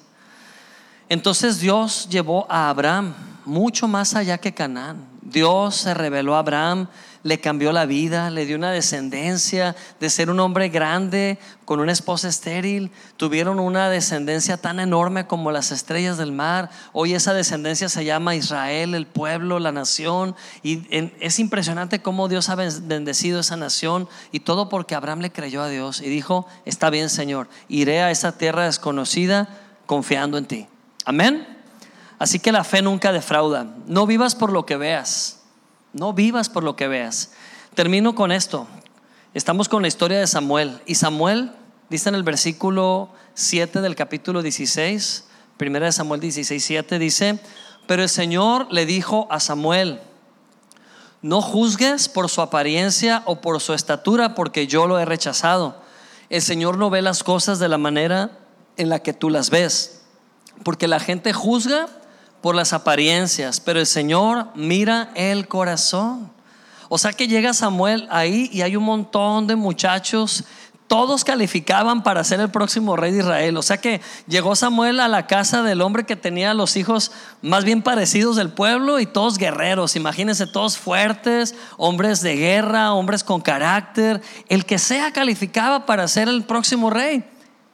Entonces 1.10 1.60
Dios 1.60 2.08
llevó 2.08 2.46
a 2.52 2.70
Abraham 2.70 3.16
mucho 3.46 3.88
más 3.88 4.14
allá 4.14 4.38
que 4.38 4.54
Canaán. 4.54 5.08
Dios 5.24 5.76
se 5.76 5.96
reveló 5.96 6.36
a 6.36 6.40
Abraham, 6.40 6.88
le 7.24 7.40
cambió 7.40 7.72
la 7.72 7.86
vida, 7.86 8.30
le 8.30 8.46
dio 8.46 8.56
una 8.56 8.72
descendencia 8.72 9.76
de 10.00 10.10
ser 10.10 10.30
un 10.30 10.40
hombre 10.40 10.70
grande 10.70 11.38
con 11.66 11.80
una 11.80 11.92
esposa 11.92 12.28
estéril. 12.28 12.92
Tuvieron 13.18 13.60
una 13.60 13.90
descendencia 13.90 14.58
tan 14.58 14.80
enorme 14.80 15.28
como 15.28 15.52
las 15.52 15.72
estrellas 15.72 16.18
del 16.18 16.32
mar. 16.32 16.70
Hoy 16.94 17.14
esa 17.14 17.34
descendencia 17.34 17.90
se 17.90 18.06
llama 18.06 18.36
Israel, 18.36 18.96
el 18.96 19.06
pueblo, 19.06 19.60
la 19.60 19.72
nación. 19.72 20.36
Y 20.64 20.84
es 21.20 21.40
impresionante 21.40 22.02
cómo 22.02 22.28
Dios 22.28 22.50
ha 22.50 22.56
bendecido 22.56 23.42
esa 23.42 23.58
nación 23.58 24.08
y 24.32 24.42
todo 24.42 24.70
porque 24.70 24.96
Abraham 24.96 25.20
le 25.20 25.32
creyó 25.32 25.62
a 25.62 25.70
Dios 25.70 26.02
y 26.02 26.10
dijo, 26.10 26.48
está 26.66 26.90
bien 26.90 27.10
Señor, 27.10 27.50
iré 27.68 28.02
a 28.02 28.12
esa 28.12 28.38
tierra 28.38 28.66
desconocida 28.66 29.50
confiando 29.86 30.38
en 30.38 30.46
ti. 30.46 30.68
Amén. 31.06 31.58
Así 32.20 32.40
que 32.40 32.52
la 32.52 32.64
fe 32.64 32.82
nunca 32.82 33.12
defrauda. 33.12 33.66
No 33.88 34.06
vivas 34.06 34.36
por 34.36 34.52
lo 34.52 34.66
que 34.66 34.78
veas. 34.78 35.39
No 35.94 36.14
vivas 36.14 36.50
por 36.50 36.64
lo 36.64 36.76
que 36.76 36.88
veas. 36.88 37.32
Termino 37.74 38.14
con 38.14 38.32
esto. 38.32 38.68
Estamos 39.34 39.70
con 39.70 39.82
la 39.82 39.88
historia 39.88 40.20
de 40.20 40.28
Samuel. 40.28 40.82
Y 40.86 40.96
Samuel, 40.96 41.52
dice 41.90 42.10
en 42.10 42.16
el 42.16 42.24
versículo 42.24 43.10
7 43.34 43.82
del 43.82 43.96
capítulo 43.96 44.42
16, 44.42 45.26
primera 45.58 45.88
de 45.88 45.92
Samuel 45.92 46.22
16, 46.22 46.64
7, 46.64 47.00
dice, 47.00 47.40
pero 47.88 48.04
el 48.04 48.10
Señor 48.10 48.68
le 48.72 48.86
dijo 48.86 49.28
a 49.32 49.40
Samuel, 49.40 50.00
no 51.22 51.42
juzgues 51.42 52.08
por 52.08 52.30
su 52.30 52.42
apariencia 52.42 53.24
o 53.26 53.42
por 53.42 53.60
su 53.60 53.74
estatura, 53.74 54.36
porque 54.36 54.68
yo 54.68 54.88
lo 54.88 55.00
he 55.00 55.06
rechazado. 55.06 55.82
El 56.30 56.42
Señor 56.42 56.78
no 56.78 56.90
ve 56.90 57.02
las 57.02 57.24
cosas 57.24 57.58
de 57.58 57.68
la 57.68 57.80
manera 57.80 58.38
en 58.78 58.90
la 58.90 59.00
que 59.00 59.14
tú 59.14 59.30
las 59.30 59.50
ves, 59.50 60.02
porque 60.64 60.88
la 60.88 61.00
gente 61.00 61.34
juzga 61.34 61.88
por 62.42 62.56
las 62.56 62.74
apariencias, 62.74 63.60
pero 63.60 63.80
el 63.80 63.86
Señor 63.86 64.48
mira 64.56 65.12
el 65.16 65.48
corazón. 65.48 66.32
O 66.88 66.98
sea 66.98 67.14
que 67.14 67.28
llega 67.28 67.54
Samuel 67.54 68.08
ahí 68.10 68.50
y 68.52 68.62
hay 68.62 68.76
un 68.76 68.84
montón 68.84 69.46
de 69.46 69.56
muchachos, 69.56 70.44
todos 70.88 71.24
calificaban 71.24 72.02
para 72.02 72.24
ser 72.24 72.40
el 72.40 72.50
próximo 72.50 72.96
rey 72.96 73.12
de 73.12 73.20
Israel. 73.20 73.58
O 73.58 73.62
sea 73.62 73.78
que 73.78 74.02
llegó 74.28 74.56
Samuel 74.56 75.00
a 75.00 75.08
la 75.08 75.28
casa 75.28 75.62
del 75.62 75.82
hombre 75.82 76.06
que 76.06 76.16
tenía 76.16 76.56
los 76.56 76.76
hijos 76.76 77.12
más 77.44 77.64
bien 77.64 77.84
parecidos 77.84 78.36
del 78.36 78.50
pueblo 78.50 79.00
y 79.00 79.06
todos 79.06 79.38
guerreros. 79.38 79.96
Imagínense, 79.96 80.48
todos 80.48 80.80
fuertes, 80.80 81.54
hombres 81.78 82.22
de 82.22 82.36
guerra, 82.38 82.94
hombres 82.94 83.24
con 83.24 83.40
carácter. 83.40 84.20
El 84.48 84.66
que 84.66 84.80
sea 84.80 85.14
calificaba 85.14 85.86
para 85.86 86.08
ser 86.08 86.28
el 86.28 86.44
próximo 86.44 86.90
rey. 86.90 87.24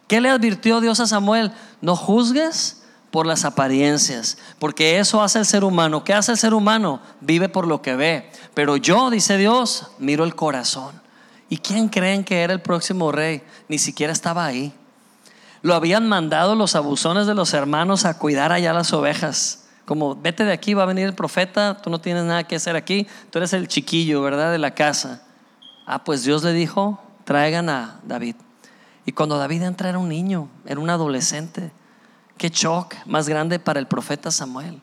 ¿Qué 0.10 0.20
le 0.20 0.30
advirtió 0.30 0.82
Dios 0.82 1.00
a 1.00 1.08
Samuel? 1.08 1.54
No 1.80 1.96
juzgues 1.96 2.85
por 3.16 3.26
las 3.26 3.46
apariencias, 3.46 4.38
porque 4.60 5.00
eso 5.00 5.24
hace 5.24 5.40
el 5.40 5.46
ser 5.46 5.64
humano. 5.64 6.04
¿Qué 6.04 6.14
hace 6.14 6.34
el 6.34 6.38
ser 6.38 6.54
humano? 6.54 7.00
Vive 7.22 7.48
por 7.48 7.66
lo 7.66 7.82
que 7.82 7.96
ve. 7.96 8.30
Pero 8.54 8.76
yo, 8.76 9.10
dice 9.10 9.38
Dios, 9.38 9.88
miro 10.00 10.26
el 10.26 10.36
corazón. 10.36 11.02
¿Y 11.48 11.60
quién 11.60 11.88
creen 11.88 12.26
que 12.26 12.42
era 12.42 12.52
el 12.52 12.60
próximo 12.60 13.14
rey? 13.14 13.42
Ni 13.70 13.78
siquiera 13.78 14.12
estaba 14.12 14.44
ahí. 14.44 14.74
Lo 15.62 15.76
habían 15.76 16.10
mandado 16.10 16.56
los 16.56 16.76
abusones 16.76 17.26
de 17.26 17.36
los 17.36 17.54
hermanos 17.54 18.04
a 18.04 18.18
cuidar 18.18 18.52
allá 18.52 18.74
las 18.74 18.92
ovejas. 18.92 19.64
Como, 19.86 20.18
vete 20.18 20.44
de 20.44 20.52
aquí, 20.52 20.74
va 20.74 20.84
a 20.84 20.88
venir 20.88 21.06
el 21.06 21.16
profeta, 21.16 21.78
tú 21.82 21.90
no 21.90 22.02
tienes 22.02 22.26
nada 22.26 22.44
que 22.44 22.58
hacer 22.58 22.76
aquí, 22.76 23.08
tú 23.30 23.38
eres 23.40 23.54
el 23.54 23.70
chiquillo, 23.70 24.24
¿verdad? 24.24 24.52
De 24.52 24.58
la 24.58 24.76
casa. 24.76 25.24
Ah, 25.86 26.04
pues 26.04 26.26
Dios 26.26 26.44
le 26.44 26.52
dijo, 26.52 27.02
traigan 27.24 27.70
a 27.70 27.98
David. 28.04 28.36
Y 29.06 29.14
cuando 29.14 29.38
David 29.38 29.62
entra 29.62 29.88
era 29.88 30.00
un 30.00 30.10
niño, 30.10 30.50
era 30.66 30.82
un 30.82 30.90
adolescente. 30.90 31.72
Qué 32.38 32.50
shock 32.50 32.96
más 33.06 33.30
grande 33.30 33.60
para 33.60 33.80
el 33.80 33.88
profeta 33.88 34.32
Samuel. 34.32 34.82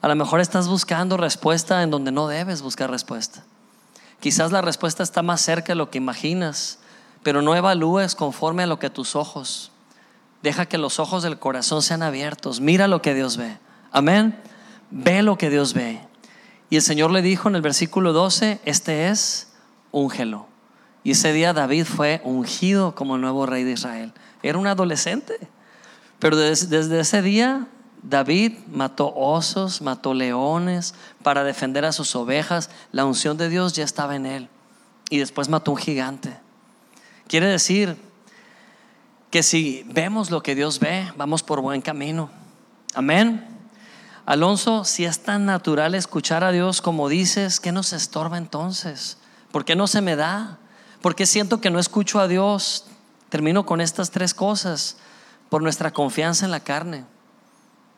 A 0.00 0.08
lo 0.08 0.14
mejor 0.14 0.40
estás 0.40 0.68
buscando 0.68 1.16
respuesta 1.16 1.82
en 1.82 1.90
donde 1.90 2.12
no 2.12 2.28
debes 2.28 2.62
buscar 2.62 2.90
respuesta. 2.90 3.44
Quizás 4.20 4.52
la 4.52 4.62
respuesta 4.62 5.02
está 5.02 5.22
más 5.22 5.40
cerca 5.40 5.72
de 5.72 5.76
lo 5.76 5.90
que 5.90 5.98
imaginas, 5.98 6.78
pero 7.22 7.42
no 7.42 7.54
evalúes 7.54 8.14
conforme 8.14 8.62
a 8.62 8.66
lo 8.66 8.78
que 8.78 8.90
tus 8.90 9.16
ojos. 9.16 9.70
Deja 10.42 10.66
que 10.66 10.78
los 10.78 10.98
ojos 11.00 11.22
del 11.22 11.38
corazón 11.38 11.82
sean 11.82 12.02
abiertos. 12.02 12.60
Mira 12.60 12.88
lo 12.88 13.02
que 13.02 13.14
Dios 13.14 13.36
ve. 13.36 13.58
Amén. 13.90 14.40
Ve 14.90 15.22
lo 15.22 15.36
que 15.36 15.50
Dios 15.50 15.74
ve. 15.74 16.00
Y 16.70 16.76
el 16.76 16.82
Señor 16.82 17.10
le 17.10 17.22
dijo 17.22 17.48
en 17.48 17.56
el 17.56 17.62
versículo 17.62 18.12
12, 18.12 18.60
este 18.64 19.08
es 19.08 19.48
úngelo. 19.90 20.46
Y 21.02 21.12
ese 21.12 21.32
día 21.32 21.52
David 21.52 21.84
fue 21.84 22.20
ungido 22.24 22.94
como 22.94 23.18
nuevo 23.18 23.46
rey 23.46 23.64
de 23.64 23.72
Israel. 23.72 24.12
Era 24.42 24.58
un 24.58 24.66
adolescente. 24.66 25.48
Pero 26.18 26.36
desde, 26.36 27.00
ese 27.00 27.22
día 27.22 27.66
David 28.02 28.54
mató 28.70 29.12
osos, 29.14 29.80
mató 29.80 30.14
leones 30.14 30.94
para 31.22 31.44
defender 31.44 31.84
a 31.84 31.92
sus 31.92 32.14
ovejas. 32.16 32.70
La 32.92 33.04
unción 33.04 33.36
de 33.36 33.48
Dios 33.48 33.72
ya 33.74 33.84
estaba 33.84 34.16
en 34.16 34.26
él. 34.26 34.48
Y 35.10 35.18
después 35.18 35.48
mató 35.48 35.72
un 35.72 35.76
gigante. 35.76 36.36
Quiere 37.28 37.46
decir 37.46 37.96
que 39.30 39.42
si 39.42 39.84
vemos 39.88 40.30
lo 40.30 40.42
que 40.42 40.54
Dios 40.54 40.80
ve, 40.80 41.10
vamos 41.16 41.42
por 41.42 41.60
buen 41.60 41.82
camino. 41.82 42.30
Amén. 42.94 43.46
Alonso, 44.26 44.84
si 44.84 45.04
es 45.04 45.20
tan 45.20 45.46
natural 45.46 45.94
escuchar 45.94 46.44
a 46.44 46.52
Dios 46.52 46.82
como 46.82 47.08
dices, 47.08 47.60
¿qué 47.60 47.72
nos 47.72 47.92
estorba 47.92 48.36
entonces? 48.36 49.18
¿Por 49.52 49.64
qué 49.64 49.76
no 49.76 49.86
se 49.86 50.02
me 50.02 50.16
da? 50.16 50.58
¿Por 51.00 51.14
qué 51.14 51.26
siento 51.26 51.60
que 51.60 51.70
no 51.70 51.78
escucho 51.78 52.20
a 52.20 52.28
Dios? 52.28 52.86
Termino 53.30 53.64
con 53.64 53.80
estas 53.80 54.10
tres 54.10 54.34
cosas 54.34 54.96
por 55.48 55.62
nuestra 55.62 55.92
confianza 55.92 56.44
en 56.44 56.50
la 56.50 56.60
carne. 56.60 57.04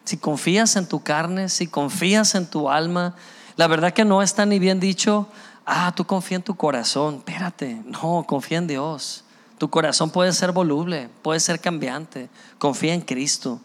Si 0.04 0.16
confías 0.16 0.76
en 0.76 0.86
tu 0.86 1.02
carne, 1.02 1.48
si 1.48 1.66
confías 1.66 2.34
en 2.34 2.46
tu 2.46 2.70
alma, 2.70 3.14
la 3.56 3.66
verdad 3.66 3.92
que 3.92 4.04
no 4.04 4.22
está 4.22 4.46
ni 4.46 4.58
bien 4.58 4.80
dicho, 4.80 5.28
ah, 5.66 5.92
tú 5.94 6.04
confía 6.04 6.36
en 6.36 6.42
tu 6.42 6.56
corazón, 6.56 7.16
espérate, 7.16 7.82
no, 7.84 8.24
confía 8.26 8.58
en 8.58 8.66
Dios. 8.66 9.24
Tu 9.58 9.68
corazón 9.68 10.10
puede 10.10 10.32
ser 10.32 10.52
voluble, 10.52 11.10
puede 11.22 11.38
ser 11.38 11.60
cambiante, 11.60 12.30
confía 12.58 12.94
en 12.94 13.02
Cristo. 13.02 13.60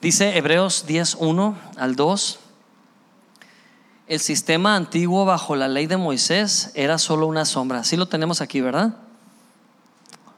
Dice 0.00 0.36
Hebreos 0.36 0.86
10.1 0.86 1.54
al 1.76 1.96
2, 1.96 2.38
el 4.06 4.20
sistema 4.20 4.76
antiguo 4.76 5.24
bajo 5.24 5.56
la 5.56 5.68
ley 5.68 5.86
de 5.86 5.96
Moisés 5.96 6.72
era 6.74 6.98
solo 6.98 7.26
una 7.26 7.44
sombra. 7.44 7.84
Sí 7.84 7.96
lo 7.96 8.08
tenemos 8.08 8.40
aquí, 8.40 8.60
¿verdad? 8.60 8.96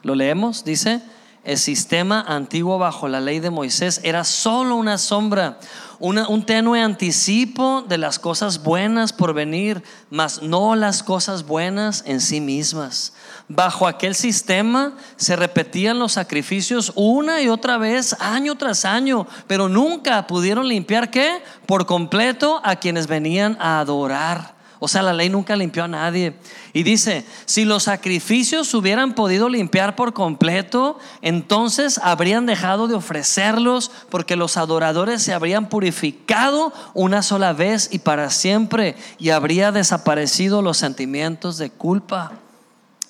Lo 0.03 0.15
leemos, 0.15 0.63
dice, 0.63 1.01
el 1.43 1.57
sistema 1.57 2.21
antiguo 2.21 2.77
bajo 2.77 3.07
la 3.07 3.19
ley 3.19 3.39
de 3.39 3.49
Moisés 3.49 3.99
era 4.03 4.23
solo 4.23 4.75
una 4.75 4.97
sombra, 4.97 5.59
un 5.99 6.45
tenue 6.45 6.81
anticipo 6.81 7.83
de 7.87 7.97
las 7.97 8.19
cosas 8.19 8.63
buenas 8.63 9.13
por 9.13 9.33
venir, 9.33 9.83
mas 10.09 10.41
no 10.41 10.75
las 10.75 11.03
cosas 11.03 11.45
buenas 11.45 12.03
en 12.05 12.21
sí 12.21 12.41
mismas. 12.41 13.13
Bajo 13.47 13.87
aquel 13.87 14.15
sistema 14.15 14.95
se 15.17 15.35
repetían 15.35 15.99
los 15.99 16.13
sacrificios 16.13 16.93
una 16.95 17.41
y 17.41 17.49
otra 17.49 17.77
vez, 17.77 18.15
año 18.19 18.55
tras 18.55 18.85
año, 18.85 19.27
pero 19.47 19.67
nunca 19.67 20.27
pudieron 20.27 20.67
limpiar 20.67 21.09
qué? 21.09 21.43
Por 21.65 21.85
completo 21.85 22.61
a 22.63 22.77
quienes 22.77 23.07
venían 23.07 23.57
a 23.59 23.79
adorar. 23.79 24.52
O 24.83 24.89
sea, 24.89 25.01
la 25.01 25.13
ley 25.13 25.29
nunca 25.29 25.55
limpió 25.55 25.85
a 25.85 25.87
nadie. 25.87 26.33
Y 26.73 26.83
dice, 26.83 27.25
si 27.45 27.63
los 27.63 27.83
sacrificios 27.83 28.73
hubieran 28.73 29.15
podido 29.15 29.47
limpiar 29.47 29.95
por 29.95 30.11
completo, 30.11 30.99
entonces 31.21 32.01
habrían 32.03 32.45
dejado 32.45 32.89
de 32.89 32.95
ofrecerlos 32.95 33.91
porque 34.09 34.35
los 34.35 34.57
adoradores 34.57 35.23
se 35.23 35.31
habrían 35.31 35.69
purificado 35.69 36.73
una 36.93 37.23
sola 37.23 37.53
vez 37.53 37.87
y 37.93 37.99
para 37.99 38.29
siempre 38.29 38.97
y 39.19 39.29
habría 39.29 39.71
desaparecido 39.71 40.61
los 40.61 40.79
sentimientos 40.79 41.57
de 41.57 41.69
culpa. 41.69 42.33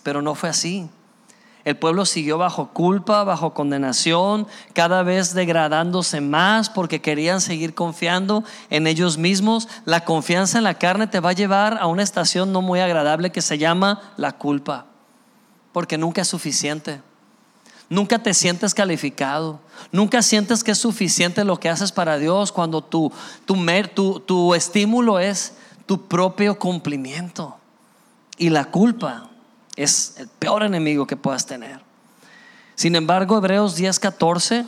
Pero 0.03 0.21
no 0.21 0.35
fue 0.35 0.49
así. 0.49 0.87
El 1.65 1.77
pueblo 1.77 2.05
siguió 2.05 2.37
bajo 2.37 2.69
culpa, 2.69 3.23
bajo 3.23 3.53
condenación, 3.53 4.47
cada 4.73 5.01
vez 5.01 5.33
degradándose 5.33 6.19
más 6.19 6.69
porque 6.69 7.01
querían 7.01 7.39
seguir 7.39 7.73
confiando 7.73 8.43
en 8.69 8.85
ellos 8.85 9.17
mismos. 9.17 9.69
La 9.85 10.03
confianza 10.03 10.57
en 10.57 10.65
la 10.65 10.73
carne 10.73 11.07
te 11.07 11.21
va 11.21 11.29
a 11.29 11.33
llevar 11.33 11.77
a 11.79 11.87
una 11.87 12.03
estación 12.03 12.51
no 12.51 12.61
muy 12.61 12.81
agradable 12.81 13.31
que 13.31 13.41
se 13.41 13.57
llama 13.57 14.01
la 14.17 14.33
culpa, 14.33 14.87
porque 15.71 15.97
nunca 15.97 16.21
es 16.21 16.27
suficiente. 16.27 17.01
Nunca 17.89 18.19
te 18.19 18.33
sientes 18.33 18.73
calificado. 18.73 19.59
Nunca 19.91 20.21
sientes 20.21 20.63
que 20.63 20.71
es 20.71 20.77
suficiente 20.79 21.45
lo 21.45 21.59
que 21.59 21.69
haces 21.69 21.91
para 21.93 22.17
Dios 22.17 22.51
cuando 22.51 22.81
tu, 22.81 23.11
tu, 23.45 24.19
tu 24.19 24.53
estímulo 24.53 25.19
es 25.19 25.53
tu 25.85 26.07
propio 26.07 26.59
cumplimiento. 26.59 27.55
Y 28.37 28.49
la 28.49 28.65
culpa 28.65 29.29
es 29.75 30.15
el 30.17 30.27
peor 30.27 30.63
enemigo 30.63 31.07
que 31.07 31.17
puedas 31.17 31.45
tener. 31.45 31.81
Sin 32.75 32.95
embargo, 32.95 33.37
Hebreos 33.37 33.77
10:14, 33.77 34.65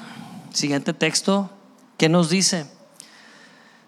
siguiente 0.51 0.93
texto, 0.93 1.49
¿qué 1.97 2.09
nos 2.09 2.29
dice? 2.29 2.67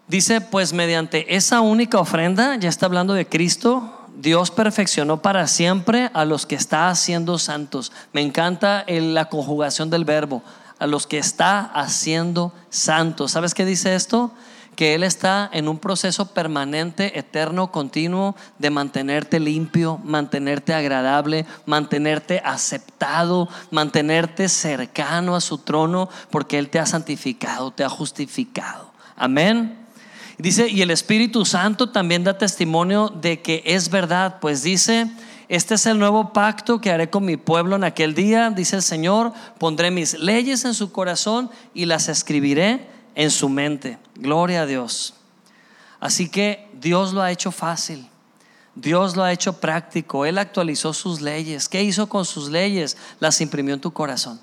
Dice, 0.08 0.40
pues 0.40 0.72
mediante 0.72 1.36
esa 1.36 1.60
única 1.60 1.98
ofrenda, 1.98 2.56
ya 2.56 2.68
está 2.68 2.86
hablando 2.86 3.12
de 3.12 3.28
Cristo, 3.28 4.06
Dios 4.16 4.50
perfeccionó 4.50 5.22
para 5.22 5.46
siempre 5.46 6.10
a 6.14 6.24
los 6.24 6.46
que 6.46 6.54
está 6.54 6.88
haciendo 6.88 7.38
santos. 7.38 7.92
Me 8.12 8.22
encanta 8.22 8.84
la 8.88 9.26
conjugación 9.26 9.90
del 9.90 10.04
verbo, 10.04 10.42
a 10.78 10.86
los 10.86 11.06
que 11.06 11.18
está 11.18 11.60
haciendo 11.60 12.52
santos. 12.70 13.32
¿Sabes 13.32 13.54
qué 13.54 13.64
dice 13.64 13.94
esto? 13.94 14.32
Que 14.78 14.94
Él 14.94 15.02
está 15.02 15.50
en 15.52 15.66
un 15.66 15.80
proceso 15.80 16.26
permanente, 16.26 17.18
eterno, 17.18 17.72
continuo 17.72 18.36
de 18.60 18.70
mantenerte 18.70 19.40
limpio, 19.40 19.98
mantenerte 20.04 20.72
agradable, 20.72 21.46
mantenerte 21.66 22.40
aceptado, 22.44 23.48
mantenerte 23.72 24.48
cercano 24.48 25.34
a 25.34 25.40
su 25.40 25.58
trono, 25.58 26.08
porque 26.30 26.60
Él 26.60 26.68
te 26.68 26.78
ha 26.78 26.86
santificado, 26.86 27.72
te 27.72 27.82
ha 27.82 27.88
justificado. 27.88 28.92
Amén. 29.16 29.76
Dice, 30.38 30.68
y 30.68 30.80
el 30.80 30.92
Espíritu 30.92 31.44
Santo 31.44 31.90
también 31.90 32.22
da 32.22 32.38
testimonio 32.38 33.08
de 33.08 33.42
que 33.42 33.64
es 33.66 33.90
verdad, 33.90 34.38
pues 34.40 34.62
dice, 34.62 35.10
este 35.48 35.74
es 35.74 35.86
el 35.86 35.98
nuevo 35.98 36.32
pacto 36.32 36.80
que 36.80 36.92
haré 36.92 37.10
con 37.10 37.24
mi 37.24 37.36
pueblo 37.36 37.74
en 37.74 37.82
aquel 37.82 38.14
día, 38.14 38.50
dice 38.50 38.76
el 38.76 38.82
Señor, 38.82 39.32
pondré 39.58 39.90
mis 39.90 40.16
leyes 40.20 40.64
en 40.64 40.74
su 40.74 40.92
corazón 40.92 41.50
y 41.74 41.86
las 41.86 42.08
escribiré 42.08 42.96
en 43.18 43.32
su 43.32 43.48
mente. 43.48 43.98
Gloria 44.14 44.62
a 44.62 44.66
Dios. 44.66 45.12
Así 45.98 46.30
que 46.30 46.70
Dios 46.72 47.12
lo 47.12 47.20
ha 47.20 47.32
hecho 47.32 47.50
fácil. 47.50 48.08
Dios 48.76 49.16
lo 49.16 49.24
ha 49.24 49.32
hecho 49.32 49.54
práctico. 49.54 50.24
Él 50.24 50.38
actualizó 50.38 50.94
sus 50.94 51.20
leyes. 51.20 51.68
¿Qué 51.68 51.82
hizo 51.82 52.08
con 52.08 52.24
sus 52.24 52.48
leyes? 52.48 52.96
Las 53.18 53.40
imprimió 53.40 53.74
en 53.74 53.80
tu 53.80 53.92
corazón. 53.92 54.40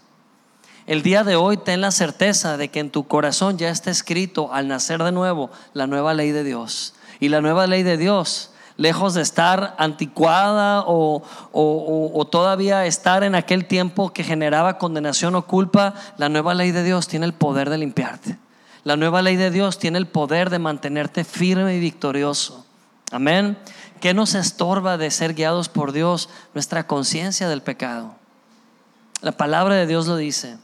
El 0.88 1.04
día 1.04 1.24
de 1.24 1.38
hoy 1.38 1.56
ten 1.56 1.80
la 1.80 1.92
certeza 1.92 2.58
de 2.58 2.68
que 2.68 2.82
en 2.82 2.92
tu 2.92 3.08
corazón 3.08 3.58
ya 3.58 3.70
está 3.70 3.92
escrito 3.92 4.54
al 4.54 4.68
nacer 4.68 5.02
de 5.02 5.14
nuevo 5.14 5.50
la 5.74 5.88
nueva 5.88 6.14
ley 6.14 6.32
de 6.32 6.44
Dios. 6.44 6.96
Y 7.22 7.30
la 7.30 7.40
nueva 7.40 7.68
ley 7.68 7.82
de 7.82 7.96
Dios, 7.96 8.52
lejos 8.76 9.14
de 9.14 9.22
estar 9.22 9.74
anticuada 9.80 10.84
o, 10.86 11.24
o, 11.54 12.28
todavía 12.30 12.86
estar 12.86 13.24
en 13.24 13.36
aquel 13.36 13.68
tiempo 13.68 14.12
que 14.12 14.26
generaba 14.26 14.78
condenación 14.78 15.34
o 15.36 15.48
culpa, 15.48 15.94
la 16.18 16.28
nueva 16.28 16.54
ley 16.54 16.72
de 16.72 16.84
Dios 16.84 17.08
tiene 17.08 17.26
el 17.26 17.34
poder 17.34 17.70
de 17.70 17.78
limpiarte. 17.78 18.38
La 18.86 18.96
nueva 18.96 19.24
ley 19.24 19.36
de 19.36 19.50
Dios 19.50 19.80
tiene 19.80 19.98
el 19.98 20.06
poder 20.06 20.52
de 20.52 20.60
mantenerte 20.60 21.24
firme 21.24 21.76
y 21.76 21.80
victorioso. 21.80 22.68
Amén. 23.12 23.58
¿Qué 24.00 24.14
nos 24.14 24.36
estorba 24.36 25.00
de 25.00 25.10
ser 25.10 25.34
guiados 25.34 25.70
por 25.70 25.92
Dios? 25.92 26.30
Nuestra 26.54 26.86
conciencia 26.86 27.50
del 27.50 27.64
pecado. 27.64 28.16
La 29.22 29.32
palabra 29.32 29.74
de 29.74 29.88
Dios 29.88 30.06
lo 30.06 30.18
dice. 30.18 30.58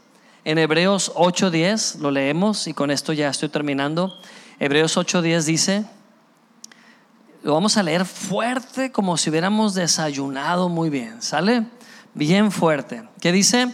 En 0.45 0.59
Hebreos 0.59 1.11
8:10 1.15 1.97
lo 1.99 2.11
leemos 2.11 2.67
y 2.67 2.75
con 2.75 2.91
esto 2.91 3.11
ya 3.11 3.27
estoy 3.27 3.49
terminando. 3.49 4.15
Hebreos 4.59 4.95
8:10 4.97 5.41
dice, 5.45 5.85
lo 7.41 7.55
vamos 7.55 7.75
a 7.77 7.81
leer 7.81 8.05
fuerte 8.05 8.91
como 8.91 9.17
si 9.17 9.31
hubiéramos 9.31 9.73
desayunado 9.73 10.69
muy 10.69 10.91
bien, 10.91 11.23
¿sale? 11.23 11.65
Bien 12.13 12.51
fuerte. 12.51 13.01
¿Qué 13.19 13.31
dice? 13.31 13.73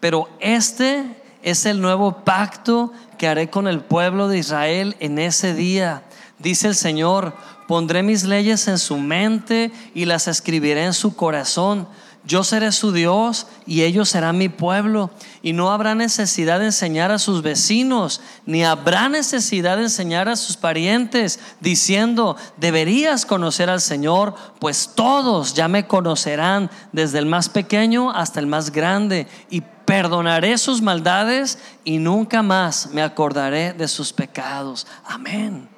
Pero 0.00 0.28
este 0.38 1.22
es 1.46 1.64
el 1.64 1.80
nuevo 1.80 2.24
pacto 2.24 2.92
que 3.18 3.28
haré 3.28 3.50
con 3.50 3.68
el 3.68 3.78
pueblo 3.78 4.26
de 4.26 4.38
Israel 4.38 4.96
en 4.98 5.20
ese 5.20 5.54
día. 5.54 6.02
Dice 6.40 6.66
el 6.66 6.74
Señor, 6.74 7.34
pondré 7.68 8.02
mis 8.02 8.24
leyes 8.24 8.66
en 8.66 8.78
su 8.78 8.98
mente 8.98 9.70
y 9.94 10.06
las 10.06 10.26
escribiré 10.26 10.84
en 10.84 10.92
su 10.92 11.14
corazón 11.14 11.86
yo 12.26 12.42
seré 12.42 12.72
su 12.72 12.90
Dios 12.90 13.46
y 13.66 13.82
ellos 13.82 14.08
serán 14.08 14.36
mi 14.36 14.48
pueblo. 14.48 15.10
Y 15.42 15.52
no 15.52 15.70
habrá 15.70 15.94
necesidad 15.94 16.58
de 16.58 16.66
enseñar 16.66 17.12
a 17.12 17.20
sus 17.20 17.40
vecinos, 17.40 18.20
ni 18.46 18.64
habrá 18.64 19.08
necesidad 19.08 19.76
de 19.76 19.84
enseñar 19.84 20.28
a 20.28 20.34
sus 20.34 20.56
parientes, 20.56 21.38
diciendo, 21.60 22.36
deberías 22.56 23.26
conocer 23.26 23.70
al 23.70 23.80
Señor, 23.80 24.34
pues 24.58 24.90
todos 24.96 25.54
ya 25.54 25.68
me 25.68 25.86
conocerán, 25.86 26.68
desde 26.90 27.18
el 27.18 27.26
más 27.26 27.48
pequeño 27.48 28.10
hasta 28.10 28.40
el 28.40 28.48
más 28.48 28.72
grande. 28.72 29.28
Y 29.48 29.60
perdonaré 29.60 30.58
sus 30.58 30.82
maldades 30.82 31.60
y 31.84 31.98
nunca 31.98 32.42
más 32.42 32.90
me 32.92 33.02
acordaré 33.02 33.72
de 33.72 33.86
sus 33.86 34.12
pecados. 34.12 34.88
Amén. 35.04 35.68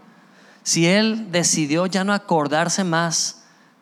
Si 0.63 0.87
Él 0.87 1.31
decidió 1.31 1.85
ya 1.85 2.05
no 2.05 2.15
acordarse 2.15 2.85
más, 2.85 3.38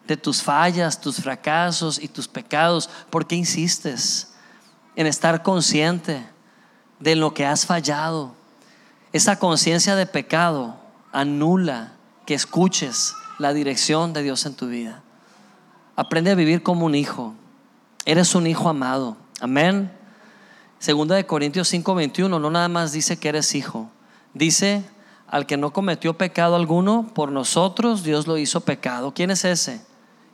de 0.07 0.17
tus 0.17 0.43
fallas, 0.43 1.01
tus 1.01 1.17
fracasos 1.17 1.99
y 2.01 2.09
tus 2.09 2.29
pecados, 2.29 2.89
¿por 3.11 3.27
qué 3.27 3.37
insistes 3.37 4.35
en 4.95 5.07
estar 5.07 5.43
consciente 5.43 6.27
de 7.01 7.17
lo 7.17 7.35
que 7.35 7.47
has 7.47 7.67
fallado? 7.67 8.35
Esa 9.13 9.39
conciencia 9.39 9.97
de 9.97 10.07
pecado 10.07 10.77
anula 11.13 11.93
que 12.27 12.35
escuches 12.35 13.15
la 13.39 13.53
dirección 13.53 14.13
de 14.13 14.23
Dios 14.23 14.47
en 14.47 14.55
tu 14.55 14.69
vida. 14.69 15.03
Aprende 15.97 16.31
a 16.31 16.35
vivir 16.35 16.63
como 16.63 16.87
un 16.87 16.95
hijo. 16.95 17.35
Eres 18.05 18.35
un 18.35 18.47
hijo 18.47 18.69
amado. 18.69 19.17
Amén. 19.41 19.91
Segunda 20.79 21.17
de 21.17 21.27
Corintios 21.27 21.73
5:21 21.73 22.29
no 22.39 22.51
nada 22.51 22.69
más 22.69 22.93
dice 22.93 23.19
que 23.19 23.29
eres 23.29 23.55
hijo. 23.55 23.91
Dice 24.35 24.85
al 25.27 25.47
que 25.47 25.57
no 25.57 25.73
cometió 25.73 26.17
pecado 26.17 26.55
alguno, 26.55 27.11
por 27.15 27.33
nosotros 27.33 28.03
Dios 28.03 28.27
lo 28.27 28.39
hizo 28.39 28.61
pecado. 28.61 29.13
¿Quién 29.13 29.31
es 29.31 29.45
ese? 29.45 29.81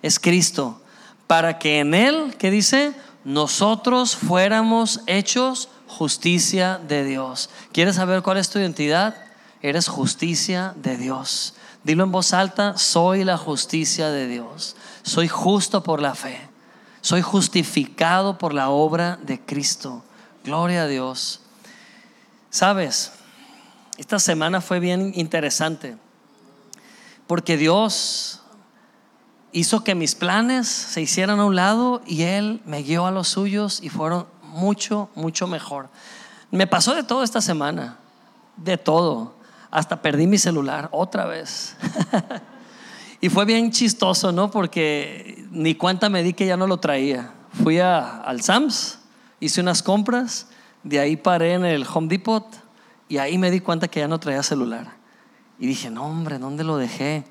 Es 0.02 0.18
Cristo, 0.18 0.80
para 1.26 1.58
que 1.58 1.78
en 1.78 1.94
Él, 1.94 2.34
¿qué 2.38 2.50
dice? 2.50 2.92
Nosotros 3.24 4.16
fuéramos 4.16 5.00
hechos 5.06 5.68
justicia 5.86 6.78
de 6.78 7.04
Dios. 7.04 7.50
¿Quieres 7.72 7.96
saber 7.96 8.22
cuál 8.22 8.38
es 8.38 8.50
tu 8.50 8.58
identidad? 8.58 9.14
Eres 9.62 9.88
justicia 9.88 10.74
de 10.76 10.96
Dios. 10.96 11.54
Dilo 11.84 12.04
en 12.04 12.12
voz 12.12 12.32
alta, 12.32 12.76
soy 12.76 13.24
la 13.24 13.36
justicia 13.36 14.10
de 14.10 14.26
Dios. 14.26 14.76
Soy 15.02 15.28
justo 15.28 15.82
por 15.82 16.00
la 16.00 16.14
fe. 16.14 16.40
Soy 17.00 17.22
justificado 17.22 18.38
por 18.38 18.54
la 18.54 18.70
obra 18.70 19.18
de 19.22 19.40
Cristo. 19.40 20.02
Gloria 20.44 20.82
a 20.82 20.86
Dios. 20.86 21.40
Sabes, 22.50 23.12
esta 23.98 24.18
semana 24.18 24.60
fue 24.60 24.80
bien 24.80 25.12
interesante 25.14 25.96
porque 27.26 27.56
Dios 27.56 28.41
hizo 29.52 29.84
que 29.84 29.94
mis 29.94 30.14
planes 30.14 30.66
se 30.66 31.02
hicieran 31.02 31.38
a 31.38 31.44
un 31.44 31.56
lado 31.56 32.02
y 32.06 32.22
Él 32.22 32.60
me 32.64 32.82
guió 32.82 33.06
a 33.06 33.10
los 33.10 33.28
suyos 33.28 33.80
y 33.82 33.88
fueron 33.90 34.26
mucho, 34.42 35.10
mucho 35.14 35.46
mejor. 35.46 35.88
Me 36.50 36.66
pasó 36.66 36.94
de 36.94 37.02
todo 37.02 37.22
esta 37.22 37.40
semana, 37.40 37.98
de 38.56 38.76
todo. 38.76 39.34
Hasta 39.70 40.02
perdí 40.02 40.26
mi 40.26 40.38
celular 40.38 40.88
otra 40.92 41.24
vez. 41.26 41.76
y 43.20 43.28
fue 43.28 43.44
bien 43.44 43.70
chistoso, 43.70 44.32
¿no? 44.32 44.50
Porque 44.50 45.46
ni 45.50 45.74
cuenta 45.74 46.08
me 46.08 46.22
di 46.22 46.32
que 46.34 46.46
ya 46.46 46.56
no 46.56 46.66
lo 46.66 46.78
traía. 46.78 47.32
Fui 47.62 47.78
a, 47.78 48.18
al 48.18 48.42
Sams, 48.42 48.98
hice 49.40 49.60
unas 49.60 49.82
compras, 49.82 50.48
de 50.82 50.98
ahí 50.98 51.16
paré 51.16 51.54
en 51.54 51.64
el 51.64 51.86
Home 51.92 52.08
Depot 52.08 52.46
y 53.08 53.18
ahí 53.18 53.38
me 53.38 53.50
di 53.50 53.60
cuenta 53.60 53.88
que 53.88 54.00
ya 54.00 54.08
no 54.08 54.18
traía 54.18 54.42
celular. 54.42 54.96
Y 55.58 55.66
dije, 55.66 55.90
no, 55.90 56.06
hombre, 56.06 56.38
¿dónde 56.38 56.64
lo 56.64 56.76
dejé? 56.76 57.24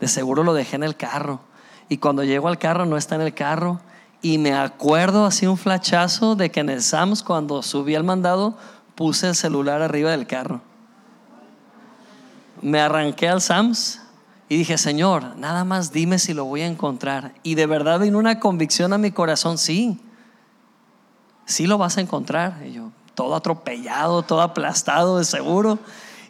De 0.00 0.08
seguro 0.08 0.42
lo 0.42 0.54
dejé 0.54 0.76
en 0.76 0.84
el 0.84 0.96
carro. 0.96 1.40
Y 1.88 1.98
cuando 1.98 2.24
llego 2.24 2.48
al 2.48 2.58
carro 2.58 2.86
no 2.86 2.96
está 2.96 3.14
en 3.14 3.22
el 3.22 3.34
carro. 3.34 3.80
Y 4.22 4.38
me 4.38 4.54
acuerdo 4.54 5.26
así 5.26 5.46
un 5.46 5.58
flachazo 5.58 6.34
de 6.34 6.50
que 6.50 6.60
en 6.60 6.70
el 6.70 6.82
Sams 6.82 7.22
cuando 7.22 7.62
subí 7.62 7.94
al 7.94 8.04
mandado 8.04 8.56
puse 8.94 9.28
el 9.28 9.34
celular 9.34 9.82
arriba 9.82 10.10
del 10.10 10.26
carro. 10.26 10.62
Me 12.62 12.80
arranqué 12.80 13.28
al 13.28 13.42
Sams 13.42 14.00
y 14.48 14.56
dije, 14.56 14.78
Señor, 14.78 15.36
nada 15.36 15.64
más 15.64 15.92
dime 15.92 16.18
si 16.18 16.32
lo 16.32 16.44
voy 16.46 16.62
a 16.62 16.66
encontrar. 16.66 17.34
Y 17.42 17.54
de 17.54 17.66
verdad 17.66 18.00
vino 18.00 18.18
una 18.18 18.40
convicción 18.40 18.92
a 18.92 18.98
mi 18.98 19.10
corazón, 19.10 19.58
sí, 19.58 20.00
sí 21.44 21.66
lo 21.66 21.76
vas 21.76 21.98
a 21.98 22.00
encontrar. 22.00 22.62
Y 22.66 22.72
yo, 22.72 22.92
todo 23.14 23.34
atropellado, 23.34 24.22
todo 24.22 24.40
aplastado 24.40 25.18
de 25.18 25.24
seguro. 25.24 25.78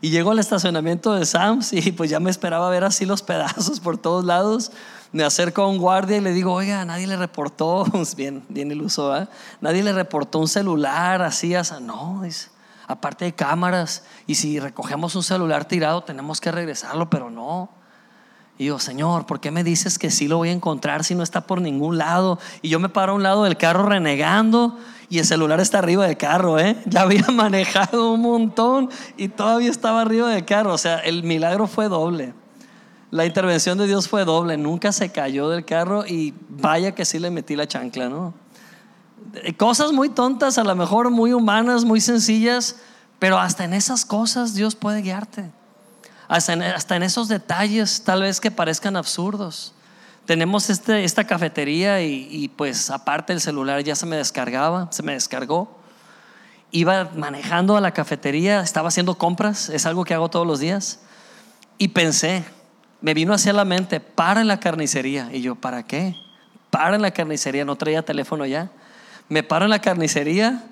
Y 0.00 0.10
llego 0.10 0.32
al 0.32 0.38
estacionamiento 0.38 1.14
de 1.14 1.24
Sams 1.26 1.72
y 1.72 1.92
pues 1.92 2.10
ya 2.10 2.18
me 2.18 2.30
esperaba 2.30 2.68
ver 2.70 2.84
así 2.84 3.06
los 3.06 3.22
pedazos 3.22 3.78
por 3.80 3.98
todos 3.98 4.24
lados 4.24 4.72
me 5.14 5.22
acerco 5.22 5.62
a 5.62 5.68
un 5.68 5.78
guardia 5.78 6.16
y 6.16 6.20
le 6.20 6.32
digo, 6.32 6.52
oiga, 6.52 6.84
nadie 6.84 7.06
le 7.06 7.16
reportó, 7.16 7.86
bien, 8.16 8.42
bien 8.48 8.72
iluso, 8.72 9.16
¿eh? 9.16 9.28
nadie 9.60 9.84
le 9.84 9.92
reportó 9.92 10.40
un 10.40 10.48
celular 10.48 11.22
así, 11.22 11.54
así. 11.54 11.74
no, 11.80 12.22
dice, 12.24 12.48
aparte 12.88 13.24
de 13.24 13.32
cámaras, 13.32 14.02
y 14.26 14.34
si 14.34 14.58
recogemos 14.58 15.14
un 15.14 15.22
celular 15.22 15.66
tirado 15.66 16.02
tenemos 16.02 16.40
que 16.40 16.50
regresarlo, 16.50 17.08
pero 17.10 17.30
no. 17.30 17.70
Y 18.58 18.66
yo, 18.66 18.80
Señor, 18.80 19.24
¿por 19.24 19.38
qué 19.38 19.52
me 19.52 19.62
dices 19.62 20.00
que 20.00 20.10
sí 20.10 20.26
lo 20.26 20.38
voy 20.38 20.48
a 20.48 20.52
encontrar 20.52 21.04
si 21.04 21.14
no 21.14 21.22
está 21.22 21.42
por 21.42 21.60
ningún 21.60 21.96
lado? 21.96 22.40
Y 22.60 22.68
yo 22.68 22.80
me 22.80 22.88
paro 22.88 23.12
a 23.12 23.14
un 23.14 23.22
lado 23.22 23.44
del 23.44 23.56
carro 23.56 23.84
renegando 23.84 24.76
y 25.08 25.20
el 25.20 25.24
celular 25.24 25.60
está 25.60 25.78
arriba 25.78 26.08
del 26.08 26.16
carro, 26.16 26.58
¿eh? 26.58 26.76
Ya 26.86 27.02
había 27.02 27.26
manejado 27.28 28.12
un 28.12 28.20
montón 28.20 28.90
y 29.16 29.28
todavía 29.28 29.70
estaba 29.70 30.00
arriba 30.02 30.30
del 30.30 30.44
carro. 30.44 30.72
O 30.72 30.78
sea, 30.78 30.98
el 30.98 31.22
milagro 31.22 31.68
fue 31.68 31.88
doble 31.88 32.34
la 33.14 33.24
intervención 33.24 33.78
de 33.78 33.86
Dios 33.86 34.08
fue 34.08 34.24
doble. 34.24 34.56
Nunca 34.56 34.90
se 34.90 35.12
cayó 35.12 35.48
del 35.48 35.64
carro 35.64 36.04
y 36.04 36.34
vaya 36.48 36.96
que 36.96 37.04
sí 37.04 37.20
le 37.20 37.30
metí 37.30 37.54
la 37.54 37.68
chancla, 37.68 38.08
¿no? 38.08 38.34
Cosas 39.56 39.92
muy 39.92 40.08
tontas, 40.08 40.58
a 40.58 40.64
lo 40.64 40.74
mejor 40.74 41.10
muy 41.10 41.32
humanas, 41.32 41.84
muy 41.84 42.00
sencillas, 42.00 42.74
pero 43.20 43.38
hasta 43.38 43.62
en 43.62 43.72
esas 43.72 44.04
cosas 44.04 44.54
Dios 44.54 44.74
puede 44.74 45.00
guiarte. 45.00 45.52
Hasta 46.26 46.54
en, 46.54 46.62
hasta 46.62 46.96
en 46.96 47.04
esos 47.04 47.28
detalles, 47.28 48.02
tal 48.02 48.22
vez 48.22 48.40
que 48.40 48.50
parezcan 48.50 48.96
absurdos. 48.96 49.74
Tenemos 50.26 50.68
este, 50.68 51.04
esta 51.04 51.24
cafetería 51.24 52.02
y, 52.02 52.26
y 52.28 52.48
pues 52.48 52.90
aparte 52.90 53.32
el 53.32 53.40
celular 53.40 53.84
ya 53.84 53.94
se 53.94 54.06
me 54.06 54.16
descargaba, 54.16 54.88
se 54.90 55.04
me 55.04 55.12
descargó. 55.12 55.78
Iba 56.72 57.12
manejando 57.14 57.76
a 57.76 57.80
la 57.80 57.92
cafetería, 57.92 58.60
estaba 58.60 58.88
haciendo 58.88 59.16
compras, 59.18 59.68
es 59.68 59.86
algo 59.86 60.04
que 60.04 60.14
hago 60.14 60.30
todos 60.30 60.48
los 60.48 60.58
días 60.58 60.98
Y 61.78 61.88
pensé, 61.88 62.44
me 63.04 63.12
vino 63.12 63.34
hacia 63.34 63.52
la 63.52 63.66
mente, 63.66 64.00
para 64.00 64.40
en 64.40 64.48
la 64.48 64.58
carnicería. 64.60 65.28
Y 65.30 65.42
yo, 65.42 65.56
¿para 65.56 65.82
qué? 65.82 66.16
Para 66.70 66.96
en 66.96 67.02
la 67.02 67.10
carnicería, 67.10 67.62
no 67.66 67.76
traía 67.76 68.02
teléfono 68.02 68.46
ya. 68.46 68.70
Me 69.28 69.42
paro 69.42 69.66
en 69.66 69.70
la 69.70 69.82
carnicería 69.82 70.64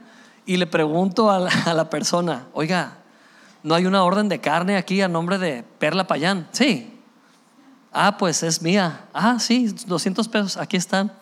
y 0.47 0.57
le 0.57 0.67
pregunto 0.67 1.31
a 1.31 1.41
la, 1.75 1.91
persona, 1.91 2.47
oiga, 2.55 2.95
¿no 3.63 3.75
hay 3.75 3.85
una 3.85 4.03
orden 4.03 4.31
de 4.31 4.39
carne 4.39 4.79
aquí 4.79 5.03
a 5.03 5.09
nombre 5.09 5.37
de 5.37 5.63
Perla 5.79 6.07
Payán? 6.07 6.49
Sí. 6.53 6.99
Ah, 7.93 8.17
pues 8.17 8.43
es 8.43 8.63
mía. 8.63 9.05
Ah, 9.13 9.37
sí, 9.39 9.67
200 9.87 10.27
pesos, 10.29 10.57
aquí 10.57 10.79
están. 10.79 11.13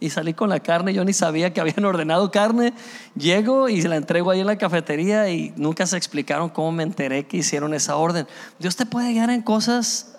Y 0.00 0.08
salí 0.08 0.32
con 0.32 0.48
la 0.48 0.60
carne, 0.60 0.94
yo 0.94 1.04
ni 1.04 1.12
sabía 1.12 1.52
que 1.52 1.60
habían 1.60 1.84
ordenado 1.84 2.30
carne. 2.30 2.72
Llego 3.14 3.68
y 3.68 3.82
la 3.82 3.96
entrego 3.96 4.30
ahí 4.30 4.40
en 4.40 4.46
la 4.46 4.56
cafetería 4.56 5.28
y 5.28 5.52
nunca 5.58 5.86
se 5.86 5.98
explicaron 5.98 6.48
cómo 6.48 6.72
me 6.72 6.82
enteré 6.82 7.26
que 7.26 7.36
hicieron 7.36 7.74
esa 7.74 7.96
orden. 7.96 8.26
Dios 8.58 8.74
te 8.74 8.86
puede 8.86 9.12
guiar 9.12 9.28
en 9.28 9.42
cosas 9.42 10.15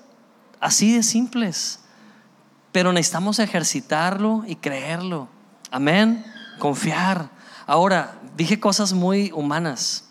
así 0.59 0.95
de 0.95 1.03
simples, 1.03 1.79
pero 2.71 2.93
necesitamos 2.93 3.39
ejercitarlo 3.39 4.43
y 4.47 4.55
creerlo. 4.55 5.27
Amén, 5.71 6.25
confiar. 6.59 7.29
Ahora, 7.65 8.19
dije 8.35 8.59
cosas 8.59 8.93
muy 8.93 9.31
humanas. 9.33 10.03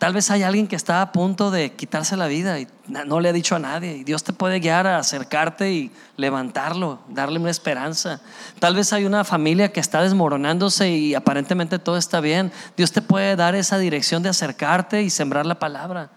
Tal 0.00 0.14
vez 0.14 0.30
hay 0.30 0.42
alguien 0.42 0.66
que 0.66 0.76
está 0.76 1.02
a 1.02 1.12
punto 1.12 1.50
de 1.50 1.74
quitarse 1.74 2.16
la 2.16 2.26
vida 2.26 2.58
y 2.58 2.66
no 2.88 3.20
le 3.20 3.28
ha 3.28 3.34
dicho 3.34 3.54
a 3.54 3.58
nadie. 3.58 3.98
Y 3.98 4.04
Dios 4.04 4.24
te 4.24 4.32
puede 4.32 4.58
guiar 4.58 4.86
a 4.86 4.96
acercarte 4.96 5.74
y 5.74 5.92
levantarlo, 6.16 7.00
darle 7.10 7.38
una 7.38 7.50
esperanza. 7.50 8.22
Tal 8.60 8.74
vez 8.74 8.94
hay 8.94 9.04
una 9.04 9.24
familia 9.24 9.72
que 9.72 9.80
está 9.80 10.00
desmoronándose 10.00 10.88
y 10.88 11.14
aparentemente 11.14 11.78
todo 11.78 11.98
está 11.98 12.22
bien. 12.22 12.50
Dios 12.78 12.92
te 12.92 13.02
puede 13.02 13.36
dar 13.36 13.54
esa 13.54 13.76
dirección 13.76 14.22
de 14.22 14.30
acercarte 14.30 15.02
y 15.02 15.10
sembrar 15.10 15.44
la 15.44 15.58
palabra. 15.58 16.08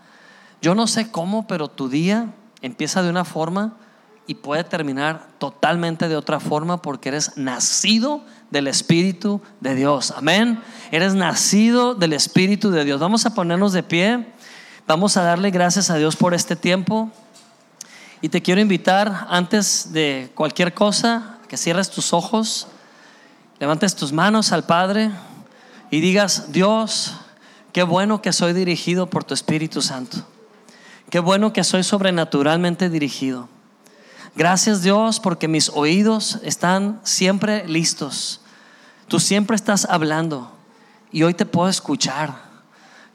Yo 0.62 0.76
no 0.76 0.88
sé 0.88 1.12
cómo, 1.12 1.46
pero 1.46 1.68
tu 1.68 1.90
día 1.90 2.34
empieza 2.64 3.04
de 3.04 3.10
una 3.12 3.26
forma 3.26 3.78
y 4.26 4.36
puede 4.36 4.64
terminar 4.64 5.28
totalmente 5.38 6.08
de 6.08 6.16
otra 6.16 6.40
forma 6.40 6.82
porque 6.82 7.10
eres 7.10 7.38
nacido 7.38 8.24
del 8.50 8.68
Espíritu 8.68 9.42
de 9.60 9.76
Dios. 9.76 10.12
Amén. 10.16 10.60
Eres 10.92 11.14
nacido 11.14 11.94
del 11.94 12.14
Espíritu 12.14 12.72
de 12.72 12.86
Dios. 12.86 13.00
Vamos 13.00 13.26
a 13.26 13.34
ponernos 13.36 13.74
de 13.74 13.84
pie. 13.84 14.34
Vamos 14.88 15.18
a 15.18 15.24
darle 15.24 15.52
gracias 15.52 15.90
a 15.90 15.98
Dios 15.98 16.16
por 16.16 16.34
este 16.34 16.56
tiempo. 16.56 17.12
Y 18.22 18.30
te 18.30 18.42
quiero 18.42 18.62
invitar, 18.62 19.28
antes 19.30 19.92
de 19.92 20.32
cualquier 20.34 20.74
cosa, 20.74 21.40
que 21.50 21.58
cierres 21.58 21.90
tus 21.90 22.14
ojos, 22.14 22.68
levantes 23.60 23.96
tus 23.96 24.14
manos 24.14 24.54
al 24.54 24.64
Padre 24.64 25.12
y 25.92 26.00
digas, 26.00 26.54
Dios, 26.54 27.16
qué 27.74 27.84
bueno 27.84 28.22
que 28.22 28.32
soy 28.32 28.54
dirigido 28.54 29.10
por 29.10 29.26
tu 29.26 29.34
Espíritu 29.34 29.82
Santo. 29.82 30.26
Qué 31.14 31.20
bueno 31.20 31.54
que 31.54 31.64
soy 31.64 31.84
sobrenaturalmente 31.84 32.90
dirigido. 32.90 33.48
Gracias 34.36 34.82
Dios 34.82 35.20
porque 35.20 35.48
mis 35.48 35.70
oídos 35.70 36.40
están 36.42 37.00
siempre 37.04 37.68
listos. 37.68 38.42
Tú 39.08 39.20
siempre 39.20 39.56
estás 39.56 39.86
hablando 39.86 40.52
y 41.12 41.22
hoy 41.22 41.36
te 41.36 41.46
puedo 41.46 41.70
escuchar. 41.70 42.34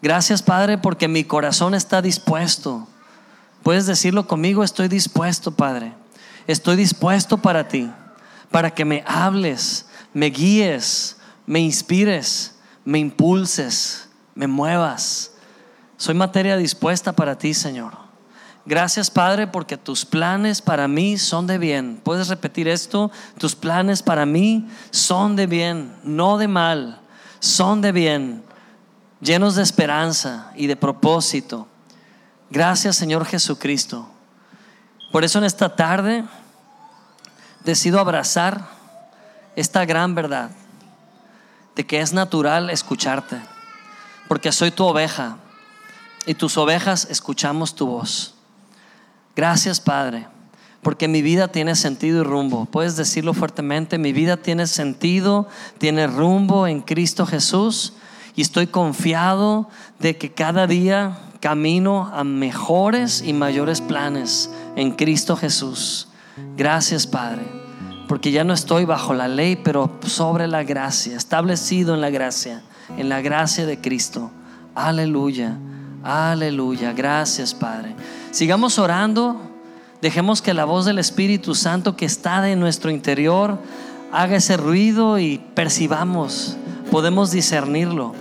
Gracias 0.00 0.42
Padre 0.42 0.78
porque 0.78 1.08
mi 1.08 1.24
corazón 1.24 1.74
está 1.74 2.00
dispuesto. 2.00 2.86
Puedes 3.64 3.86
decirlo 3.86 4.28
conmigo, 4.28 4.62
estoy 4.62 4.86
dispuesto 4.86 5.50
Padre. 5.50 5.92
Estoy 6.46 6.76
dispuesto 6.76 7.38
para 7.38 7.66
ti, 7.66 7.90
para 8.52 8.70
que 8.70 8.84
me 8.84 9.02
hables, 9.08 9.86
me 10.14 10.26
guíes, 10.26 11.16
me 11.46 11.58
inspires, 11.58 12.54
me 12.84 13.00
impulses, 13.00 14.08
me 14.36 14.46
muevas. 14.46 15.32
Soy 15.98 16.14
materia 16.14 16.56
dispuesta 16.56 17.12
para 17.12 17.36
ti, 17.36 17.52
Señor. 17.54 17.92
Gracias 18.64 19.10
Padre 19.10 19.48
porque 19.48 19.76
tus 19.76 20.04
planes 20.04 20.62
para 20.62 20.86
mí 20.86 21.18
son 21.18 21.48
de 21.48 21.58
bien. 21.58 22.00
¿Puedes 22.04 22.28
repetir 22.28 22.68
esto? 22.68 23.10
Tus 23.36 23.56
planes 23.56 24.00
para 24.02 24.24
mí 24.24 24.68
son 24.90 25.34
de 25.34 25.48
bien, 25.48 25.96
no 26.04 26.38
de 26.38 26.46
mal, 26.46 27.00
son 27.40 27.80
de 27.80 27.90
bien, 27.90 28.44
llenos 29.20 29.56
de 29.56 29.64
esperanza 29.64 30.52
y 30.54 30.68
de 30.68 30.76
propósito. 30.76 31.66
Gracias 32.48 32.94
Señor 32.94 33.24
Jesucristo. 33.24 34.08
Por 35.10 35.24
eso 35.24 35.38
en 35.38 35.46
esta 35.46 35.74
tarde 35.74 36.24
decido 37.64 37.98
abrazar 37.98 38.68
esta 39.56 39.84
gran 39.84 40.14
verdad 40.14 40.50
de 41.74 41.84
que 41.84 42.00
es 42.00 42.12
natural 42.12 42.70
escucharte, 42.70 43.40
porque 44.28 44.52
soy 44.52 44.70
tu 44.70 44.84
oveja 44.84 45.38
y 46.28 46.34
tus 46.34 46.58
ovejas 46.58 47.08
escuchamos 47.10 47.74
tu 47.74 47.86
voz. 47.86 48.34
Gracias, 49.34 49.80
Padre, 49.80 50.28
porque 50.82 51.08
mi 51.08 51.22
vida 51.22 51.48
tiene 51.48 51.74
sentido 51.74 52.20
y 52.20 52.22
rumbo. 52.22 52.66
Puedes 52.66 52.96
decirlo 52.96 53.32
fuertemente, 53.32 53.96
mi 53.96 54.12
vida 54.12 54.36
tiene 54.36 54.66
sentido, 54.66 55.48
tiene 55.78 56.06
rumbo 56.06 56.66
en 56.66 56.82
Cristo 56.82 57.24
Jesús 57.24 57.94
y 58.36 58.42
estoy 58.42 58.66
confiado 58.66 59.70
de 60.00 60.18
que 60.18 60.30
cada 60.30 60.66
día 60.66 61.18
camino 61.40 62.10
a 62.12 62.24
mejores 62.24 63.22
y 63.22 63.32
mayores 63.32 63.80
planes 63.80 64.50
en 64.76 64.90
Cristo 64.90 65.34
Jesús. 65.34 66.08
Gracias, 66.58 67.06
Padre, 67.06 67.42
porque 68.06 68.32
ya 68.32 68.44
no 68.44 68.52
estoy 68.52 68.84
bajo 68.84 69.14
la 69.14 69.28
ley, 69.28 69.56
pero 69.56 69.98
sobre 70.04 70.46
la 70.46 70.62
gracia, 70.62 71.16
establecido 71.16 71.94
en 71.94 72.02
la 72.02 72.10
gracia, 72.10 72.62
en 72.98 73.08
la 73.08 73.22
gracia 73.22 73.64
de 73.64 73.80
Cristo. 73.80 74.30
Aleluya, 74.74 75.56
aleluya. 76.08 76.92
Gracias, 76.92 77.52
Padre. 77.54 77.94
Sigamos 78.30 78.78
orando. 78.78 79.40
Dejemos 80.00 80.40
que 80.40 80.54
la 80.54 80.64
voz 80.64 80.84
del 80.84 80.98
Espíritu 80.98 81.54
Santo 81.54 81.96
que 81.96 82.06
está 82.06 82.48
en 82.48 82.60
nuestro 82.60 82.90
interior 82.90 83.58
haga 84.12 84.36
ese 84.36 84.56
ruido 84.56 85.18
y 85.18 85.38
percibamos. 85.54 86.56
Podemos 86.90 87.30
discernirlo. 87.30 88.14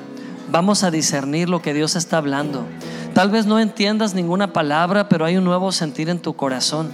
Vamos 0.51 0.83
a 0.83 0.91
discernir 0.91 1.49
lo 1.49 1.61
que 1.61 1.73
Dios 1.73 1.95
está 1.95 2.17
hablando. 2.17 2.65
Tal 3.13 3.29
vez 3.29 3.45
no 3.45 3.59
entiendas 3.59 4.13
ninguna 4.13 4.53
palabra, 4.53 5.07
pero 5.07 5.23
hay 5.23 5.37
un 5.37 5.43
nuevo 5.43 5.71
sentir 5.71 6.09
en 6.09 6.19
tu 6.19 6.35
corazón. 6.35 6.91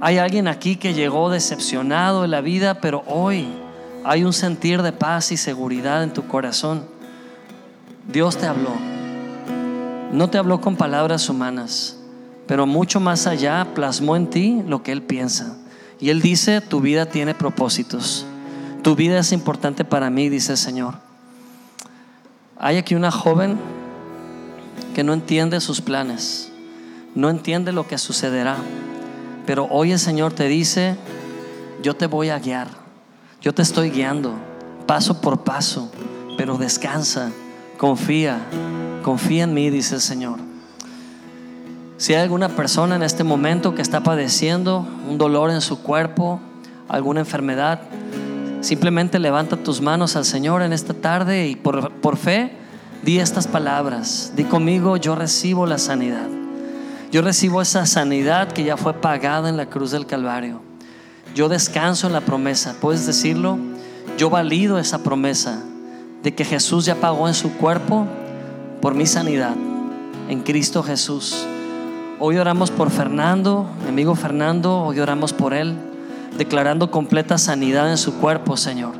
Hay 0.00 0.18
alguien 0.18 0.48
aquí 0.48 0.76
que 0.76 0.94
llegó 0.94 1.30
decepcionado 1.30 2.24
en 2.24 2.30
la 2.30 2.40
vida, 2.40 2.80
pero 2.80 3.04
hoy 3.06 3.46
hay 4.04 4.24
un 4.24 4.32
sentir 4.32 4.82
de 4.82 4.92
paz 4.92 5.32
y 5.32 5.36
seguridad 5.36 6.02
en 6.02 6.12
tu 6.12 6.26
corazón. 6.26 6.93
Dios 8.08 8.36
te 8.36 8.46
habló. 8.46 8.70
No 10.12 10.30
te 10.30 10.38
habló 10.38 10.60
con 10.60 10.76
palabras 10.76 11.28
humanas, 11.28 11.98
pero 12.46 12.66
mucho 12.66 13.00
más 13.00 13.26
allá 13.26 13.66
plasmó 13.74 14.16
en 14.16 14.28
ti 14.28 14.62
lo 14.66 14.82
que 14.82 14.92
Él 14.92 15.02
piensa. 15.02 15.56
Y 15.98 16.10
Él 16.10 16.20
dice, 16.20 16.60
tu 16.60 16.80
vida 16.80 17.06
tiene 17.06 17.34
propósitos. 17.34 18.26
Tu 18.82 18.94
vida 18.94 19.18
es 19.18 19.32
importante 19.32 19.84
para 19.84 20.10
mí, 20.10 20.28
dice 20.28 20.52
el 20.52 20.58
Señor. 20.58 20.94
Hay 22.58 22.76
aquí 22.76 22.94
una 22.94 23.10
joven 23.10 23.58
que 24.94 25.02
no 25.02 25.12
entiende 25.12 25.60
sus 25.60 25.80
planes, 25.80 26.52
no 27.14 27.30
entiende 27.30 27.72
lo 27.72 27.88
que 27.88 27.98
sucederá, 27.98 28.56
pero 29.46 29.66
hoy 29.70 29.92
el 29.92 29.98
Señor 29.98 30.32
te 30.32 30.46
dice, 30.46 30.96
yo 31.82 31.94
te 31.96 32.06
voy 32.06 32.28
a 32.28 32.38
guiar, 32.38 32.68
yo 33.40 33.52
te 33.52 33.62
estoy 33.62 33.90
guiando 33.90 34.34
paso 34.86 35.20
por 35.20 35.44
paso, 35.44 35.90
pero 36.36 36.56
descansa, 36.58 37.30
confía, 37.84 38.38
Confía 39.02 39.44
en 39.44 39.52
mí, 39.52 39.68
dice 39.68 39.96
el 39.96 40.00
Señor. 40.00 40.38
Si 41.98 42.14
hay 42.14 42.22
alguna 42.22 42.48
persona 42.48 42.96
en 42.96 43.02
este 43.02 43.24
momento 43.24 43.74
que 43.74 43.82
está 43.82 44.02
padeciendo 44.02 44.88
un 45.06 45.18
dolor 45.18 45.50
en 45.50 45.60
su 45.60 45.82
cuerpo, 45.82 46.40
alguna 46.88 47.20
enfermedad, 47.20 47.82
simplemente 48.62 49.18
levanta 49.18 49.58
tus 49.58 49.82
manos 49.82 50.16
al 50.16 50.24
Señor 50.24 50.62
en 50.62 50.72
esta 50.72 50.94
tarde 50.94 51.46
y 51.46 51.56
por, 51.56 51.90
por 51.92 52.16
fe 52.16 52.52
di 53.02 53.18
estas 53.18 53.46
palabras. 53.46 54.32
Di 54.34 54.44
conmigo, 54.44 54.96
yo 54.96 55.14
recibo 55.14 55.66
la 55.66 55.76
sanidad. 55.76 56.28
Yo 57.12 57.20
recibo 57.20 57.60
esa 57.60 57.84
sanidad 57.84 58.50
que 58.50 58.64
ya 58.64 58.78
fue 58.78 58.94
pagada 58.94 59.50
en 59.50 59.58
la 59.58 59.66
cruz 59.66 59.90
del 59.90 60.06
Calvario. 60.06 60.62
Yo 61.34 61.50
descanso 61.50 62.06
en 62.06 62.14
la 62.14 62.22
promesa. 62.22 62.76
¿Puedes 62.80 63.04
decirlo? 63.04 63.58
Yo 64.16 64.30
valido 64.30 64.78
esa 64.78 65.02
promesa 65.02 65.62
de 66.24 66.34
que 66.34 66.44
Jesús 66.46 66.86
ya 66.86 66.96
pagó 66.96 67.28
en 67.28 67.34
su 67.34 67.52
cuerpo 67.52 68.06
por 68.80 68.94
mi 68.94 69.06
sanidad 69.06 69.54
en 70.28 70.40
Cristo 70.40 70.82
Jesús. 70.82 71.46
Hoy 72.18 72.38
oramos 72.38 72.70
por 72.70 72.90
Fernando, 72.90 73.66
mi 73.82 73.90
amigo 73.90 74.14
Fernando, 74.14 74.78
hoy 74.84 75.00
oramos 75.00 75.34
por 75.34 75.52
él, 75.52 75.76
declarando 76.38 76.90
completa 76.90 77.36
sanidad 77.36 77.90
en 77.90 77.98
su 77.98 78.14
cuerpo, 78.14 78.56
Señor. 78.56 78.94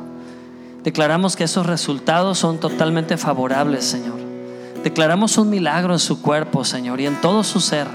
Declaramos 0.83 1.35
que 1.35 1.45
esos 1.45 1.65
resultados 1.65 2.37
son 2.37 2.59
totalmente 2.59 3.17
favorables, 3.17 3.85
Señor. 3.85 4.19
Declaramos 4.83 5.39
un 5.39 5.49
milagro 5.49 5.93
en 5.93 5.99
su 5.99 6.21
cuerpo, 6.21 6.63
Señor, 6.63 7.01
y 7.01 7.07
en 7.07 7.19
todo 7.21 7.43
su 7.43 7.59
ser. 7.59 7.87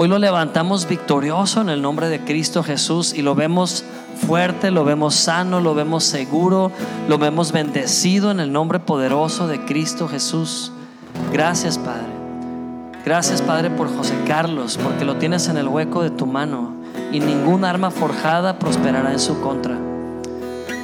Hoy 0.00 0.06
lo 0.06 0.20
levantamos 0.20 0.86
victorioso 0.86 1.60
en 1.60 1.70
el 1.70 1.82
nombre 1.82 2.08
de 2.08 2.20
Cristo 2.20 2.62
Jesús 2.62 3.12
y 3.12 3.22
lo 3.22 3.34
vemos 3.34 3.84
fuerte, 4.28 4.70
lo 4.70 4.84
vemos 4.84 5.16
sano, 5.16 5.60
lo 5.60 5.74
vemos 5.74 6.04
seguro, 6.04 6.70
lo 7.08 7.18
vemos 7.18 7.50
bendecido 7.50 8.30
en 8.30 8.38
el 8.38 8.52
nombre 8.52 8.78
poderoso 8.78 9.48
de 9.48 9.64
Cristo 9.64 10.06
Jesús. 10.06 10.70
Gracias, 11.32 11.78
Padre. 11.78 12.06
Gracias, 13.04 13.42
Padre, 13.42 13.70
por 13.70 13.92
José 13.92 14.14
Carlos, 14.24 14.78
porque 14.80 15.04
lo 15.04 15.16
tienes 15.16 15.48
en 15.48 15.56
el 15.56 15.66
hueco 15.66 16.04
de 16.04 16.10
tu 16.10 16.26
mano 16.26 16.74
y 17.10 17.18
ningún 17.18 17.64
arma 17.64 17.90
forjada 17.90 18.60
prosperará 18.60 19.10
en 19.10 19.18
su 19.18 19.40
contra. 19.40 19.76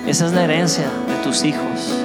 Esa 0.08 0.26
es 0.26 0.32
la 0.32 0.42
herencia 0.42 0.86
de 1.06 1.22
tus 1.22 1.44
hijos. 1.44 2.00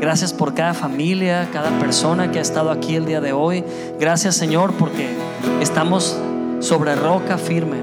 Gracias 0.00 0.32
por 0.32 0.54
cada 0.54 0.72
familia, 0.72 1.50
cada 1.52 1.78
persona 1.78 2.30
que 2.30 2.38
ha 2.38 2.42
estado 2.42 2.70
aquí 2.70 2.94
el 2.94 3.04
día 3.04 3.20
de 3.20 3.34
hoy. 3.34 3.64
Gracias, 4.00 4.34
Señor, 4.34 4.72
porque 4.78 5.14
estamos 5.60 6.16
sobre 6.60 6.94
roca 6.94 7.38
firme. 7.38 7.76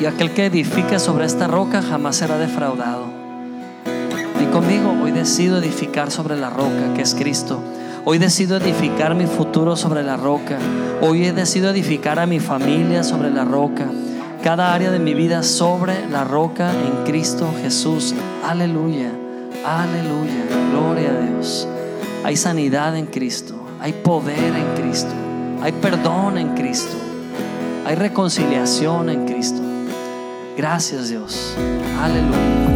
Y 0.00 0.06
aquel 0.06 0.32
que 0.32 0.46
edifique 0.46 0.98
sobre 0.98 1.24
esta 1.24 1.46
roca 1.46 1.82
jamás 1.82 2.16
será 2.16 2.36
defraudado. 2.38 3.04
Y 4.40 4.44
conmigo 4.46 4.94
hoy 5.02 5.12
decido 5.12 5.58
edificar 5.58 6.10
sobre 6.10 6.36
la 6.36 6.50
roca 6.50 6.94
que 6.94 7.02
es 7.02 7.14
Cristo. 7.14 7.60
Hoy 8.04 8.18
decido 8.18 8.58
edificar 8.58 9.14
mi 9.14 9.26
futuro 9.26 9.74
sobre 9.76 10.02
la 10.02 10.16
roca. 10.16 10.58
Hoy 11.00 11.24
he 11.24 11.32
decidido 11.32 11.70
edificar 11.70 12.18
a 12.18 12.26
mi 12.26 12.40
familia 12.40 13.02
sobre 13.02 13.30
la 13.30 13.44
roca. 13.44 13.86
Cada 14.42 14.74
área 14.74 14.90
de 14.90 14.98
mi 14.98 15.14
vida 15.14 15.42
sobre 15.42 16.08
la 16.08 16.22
roca 16.22 16.70
en 16.70 17.04
Cristo 17.04 17.48
Jesús. 17.62 18.14
Aleluya. 18.44 19.10
Aleluya. 19.64 20.44
Gloria 20.70 21.10
a 21.10 21.20
Dios. 21.20 21.66
Hay 22.22 22.36
sanidad 22.36 22.96
en 22.96 23.06
Cristo. 23.06 23.54
Hay 23.80 23.92
poder 23.92 24.54
en 24.54 24.82
Cristo. 24.82 25.12
Hay 25.62 25.72
perdón 25.72 26.38
en 26.38 26.54
Cristo. 26.54 27.05
Hay 27.86 27.94
reconciliación 27.94 29.08
en 29.10 29.26
Cristo. 29.26 29.62
Gracias 30.56 31.08
Dios. 31.08 31.56
Aleluya. 32.00 32.75